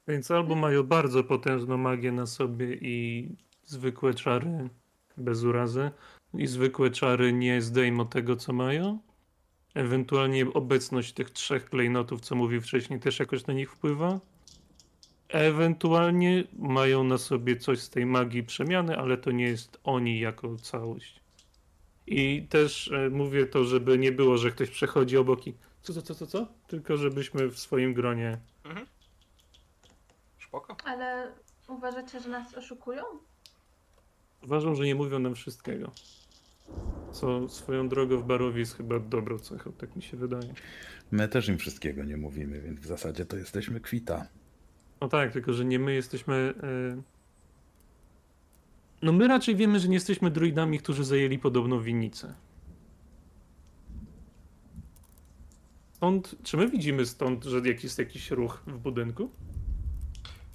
[0.09, 3.29] Więc albo mają bardzo potężną magię na sobie i
[3.65, 4.69] zwykłe czary
[5.17, 5.91] bez urazy,
[6.35, 8.99] i zwykłe czary nie zdejmą tego, co mają.
[9.75, 14.21] Ewentualnie obecność tych trzech klejnotów, co mówił wcześniej, też jakoś na nich wpływa.
[15.29, 20.57] Ewentualnie mają na sobie coś z tej magii przemiany, ale to nie jest oni jako
[20.57, 21.26] całość.
[22.07, 26.03] I też e, mówię to, żeby nie było, że ktoś przechodzi obok i co, co,
[26.03, 26.47] co, co, co?
[26.67, 28.87] Tylko żebyśmy w swoim gronie Mhm.
[30.49, 30.77] Spoko.
[30.85, 31.33] Ale
[31.69, 33.03] uważacie, że nas oszukują?
[34.45, 35.91] Uważam, że nie mówią nam wszystkiego.
[37.13, 40.55] Co swoją drogą w Barowie jest chyba dobrą cechą, tak mi się wydaje.
[41.11, 44.27] My też im wszystkiego nie mówimy, więc w zasadzie to jesteśmy kwita.
[45.01, 46.55] No tak, tylko że nie my jesteśmy.
[46.63, 47.16] e,
[49.03, 52.35] No my raczej wiemy, że nie jesteśmy druidami, którzy zajęli podobną winnicę.
[55.93, 59.31] Stąd, czy my widzimy stąd, że jest jakiś ruch w budynku?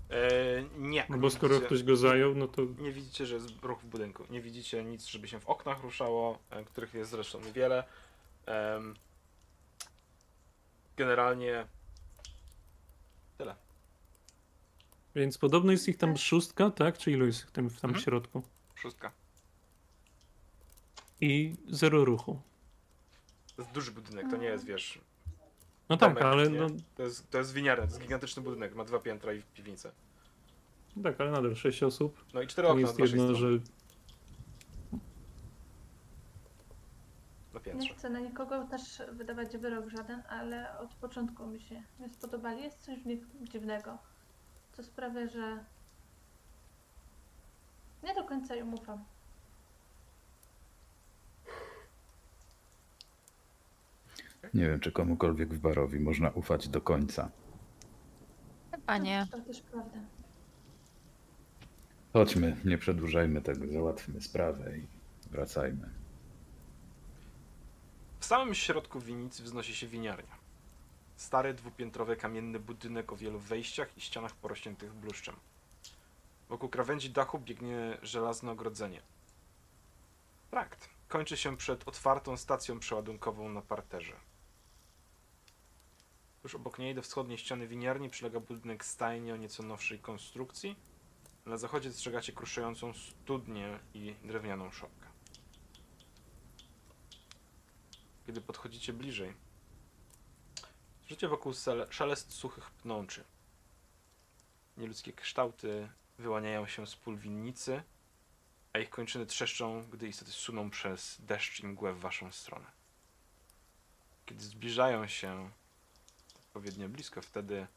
[0.10, 1.06] Eee, nie.
[1.10, 3.86] No bo skoro Widzicie- ktoś go zajął, no to Nie widzicie, że jest ruch w
[3.86, 4.24] budynku.
[4.30, 7.84] Nie widzicie nic, żeby się w oknach ruszało, e, których jest zresztą niewiele.
[8.46, 8.94] Em,
[10.98, 11.68] generalnie
[13.38, 13.56] tyle.
[15.16, 16.98] Więc podobno jest ich tam szóstka, tak?
[16.98, 18.04] Czy ilu jest ich tam, tam w Mhm.
[18.04, 18.44] środku?
[18.76, 19.12] Szóstka.
[21.22, 22.42] I zero ruchu.
[23.56, 25.00] To jest duży budynek, to nie jest, wiesz,
[25.90, 28.84] No tak, domek, ale no, To jest, to jest winiarnia, to jest gigantyczny budynek, ma
[28.84, 29.92] dwa piętra i piwnicę.
[31.04, 32.26] tak, ale nadal sześć osób.
[32.34, 33.48] No i cztery okna jest jedno, że
[37.54, 42.10] na Nie chcę na nikogo też wydawać wyrok żaden, ale od początku mi się nie
[42.10, 42.64] spodobali.
[42.64, 43.98] Jest coś w nich dziwnego,
[44.72, 45.64] co sprawia, że
[48.03, 49.03] nie do końca im ufam.
[54.53, 57.31] Nie wiem, czy komukolwiek w barowi można ufać do końca.
[58.72, 59.27] Chyba nie.
[59.31, 59.99] To też prawda.
[62.14, 64.88] Chodźmy, nie przedłużajmy tego, załatwmy sprawę i
[65.31, 65.89] wracajmy.
[68.19, 70.41] W samym środku winnicy wznosi się winiarnia.
[71.22, 75.35] Stary, dwupiętrowy kamienny budynek o wielu wejściach i ścianach porośniętych bluszczem.
[76.49, 79.02] Wokół krawędzi dachu biegnie żelazne ogrodzenie.
[80.49, 84.14] Trakt kończy się przed otwartą stacją przeładunkową na parterze.
[86.41, 90.76] Tuż obok niej do wschodniej ściany winiarni przylega budynek stajni o nieco nowszej konstrukcji.
[91.45, 95.07] Na zachodzie dostrzegacie kruszającą studnię i drewnianą szopkę.
[98.26, 99.34] Kiedy podchodzicie bliżej,
[101.12, 101.54] słyszycie wokół
[101.90, 103.24] szelest suchych pnączy.
[104.78, 107.84] Nieludzkie kształty wyłaniają się z pól winnicy,
[108.74, 112.66] a ich kończyny trzeszczą, gdy istoty suną przez deszcz i mgłę w waszą stronę.
[114.26, 115.52] Kiedy zbliżają się
[116.36, 117.68] odpowiednio blisko, wtedy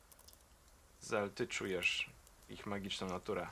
[1.01, 2.11] Zel, ty czujesz
[2.49, 3.49] ich magiczną naturę.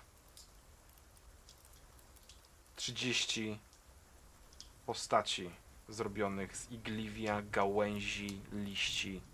[2.77, 3.59] 30
[4.87, 5.51] postaci
[5.89, 9.32] zrobionych z igliwia, gałęzi, liści.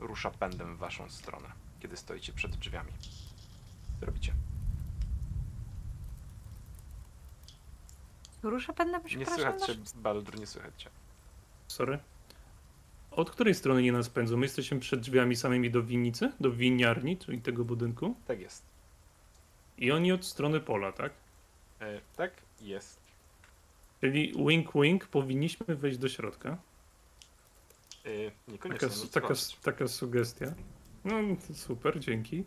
[0.00, 1.48] Rusza pędem w waszą stronę,
[1.80, 2.92] kiedy stoicie przed drzwiami.
[4.00, 4.32] Co robicie?
[8.42, 9.36] Rusza pędem, Nie przepraszam.
[9.58, 10.90] słychać cię, nasz- Baldur, nie słychać cię.
[11.68, 11.98] Sorry.
[13.10, 14.36] Od której strony nie nas pędzą?
[14.36, 18.16] My jesteśmy przed drzwiami samymi do winnicy, do winiarni, czyli tego budynku.
[18.26, 18.62] Tak jest.
[19.78, 21.12] I oni od strony pola, tak?
[21.80, 22.30] E, tak
[22.60, 22.98] jest.
[24.00, 26.58] Czyli wink wink powinniśmy wejść do środka.
[28.08, 28.88] E, niekoniecznie.
[28.88, 30.54] Taka, no taka, taka sugestia.
[31.04, 31.12] No
[31.48, 32.44] to super, dzięki.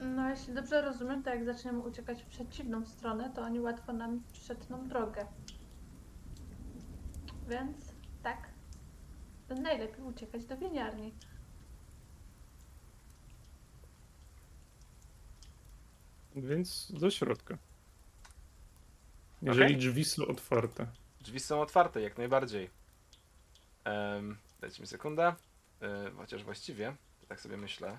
[0.00, 4.22] No, jeśli dobrze rozumiem, to jak zaczniemy uciekać w przeciwną stronę, to oni łatwo nam
[4.32, 5.26] przetną drogę.
[7.48, 7.76] Więc
[8.22, 8.48] tak,
[9.48, 11.14] to najlepiej uciekać do winiarni.
[16.36, 17.58] Więc do środka.
[19.42, 19.76] Jeżeli Okej.
[19.76, 20.86] drzwi są otwarte.
[21.20, 22.79] Drzwi są otwarte, jak najbardziej.
[23.84, 25.34] Um, dajcie mi sekundę.
[25.82, 26.96] E, chociaż właściwie,
[27.28, 27.98] tak sobie myślę,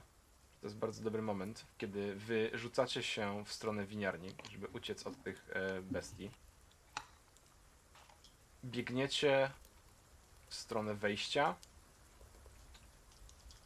[0.62, 5.24] to jest bardzo dobry moment, kiedy wy rzucacie się w stronę winiarni, żeby uciec od
[5.24, 6.32] tych e, bestii.
[8.66, 9.52] Biegniecie
[10.48, 11.56] w stronę wejścia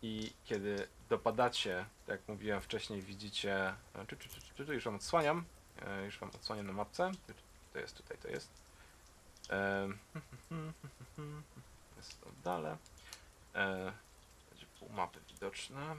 [0.02, 3.76] i kiedy dopadacie, tak jak mówiłem wcześniej, widzicie...
[3.94, 5.46] e, Czy, czy, czy, czy, już wam odsłaniam.
[5.82, 7.12] E, już wam odsłaniam na mapce.
[7.74, 8.50] To jest tutaj, to jest.
[9.50, 9.98] Em,
[11.98, 12.76] Jest dalej.
[13.56, 13.94] E,
[14.50, 15.96] Będzie pół mapy widoczne.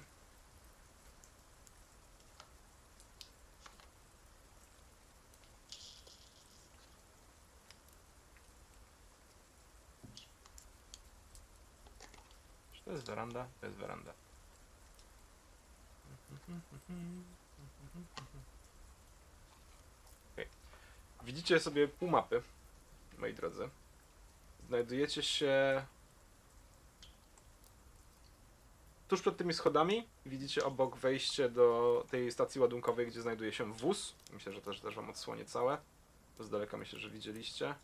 [12.73, 13.47] Czy to jest weranda?
[13.61, 14.13] To jest weranda.
[20.33, 20.49] Okej.
[21.23, 22.43] Widzicie sobie pół mapy,
[23.19, 23.69] moi drodzy.
[24.69, 25.85] Znajdujecie się
[29.09, 30.09] tuż przed tymi schodami.
[30.27, 34.15] Widzicie obok wejście do tej stacji ładunkowej, gdzie znajduje się wóz.
[34.33, 35.79] Myślę, że też, też wam odsłonię całe.
[36.41, 37.75] Z daleka myślę, że widzieliście.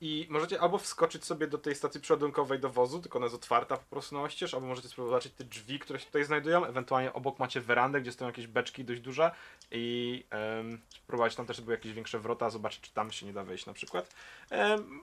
[0.00, 3.76] I możecie albo wskoczyć sobie do tej stacji przeładunkowej do wozu, tylko ona jest otwarta
[3.76, 6.64] po prostu na oścież, albo możecie spróbować zobaczyć te drzwi, które się tutaj znajdują.
[6.64, 9.30] Ewentualnie obok macie werandę, gdzie stoją jakieś beczki dość duże
[9.70, 13.44] i um, spróbować tam też były jakieś większe wrota, zobaczyć czy tam się nie da
[13.44, 14.14] wejść na przykład.
[14.50, 15.02] Em,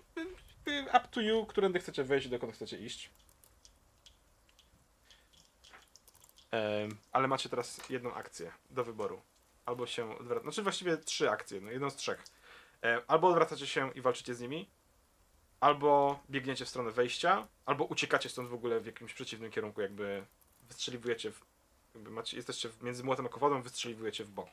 [0.87, 3.09] up to you, którędy chcecie wejść i dokąd chcecie iść.
[6.51, 9.21] Em, ale macie teraz jedną akcję do wyboru.
[9.65, 12.23] Albo się odwracacie, znaczy właściwie trzy akcje, no jedną z trzech.
[12.81, 14.69] Em, albo odwracacie się i walczycie z nimi,
[15.59, 20.25] albo biegniecie w stronę wejścia, albo uciekacie stąd w ogóle w jakimś przeciwnym kierunku, jakby
[20.67, 21.41] wystrzeliwujecie, w,
[21.95, 24.49] jakby macie, jesteście między młotem a kowodą, wystrzeliwujecie w bok.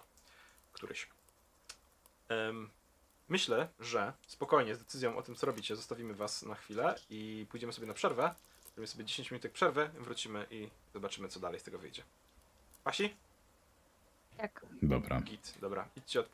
[0.72, 1.08] Któryś.
[2.28, 2.70] Em,
[3.28, 7.72] myślę, że spokojnie z decyzją o tym, co robicie, zostawimy was na chwilę i pójdziemy
[7.72, 8.34] sobie na przerwę.
[8.64, 12.02] Zrobimy sobie 10 minutek przerwy, wrócimy i zobaczymy, co dalej z tego wyjdzie.
[12.84, 13.14] Pasi?
[14.36, 14.66] Tak.
[14.82, 15.20] Dobra.
[15.20, 15.88] Git, dobra.
[15.96, 16.32] Idźcie odpocząć.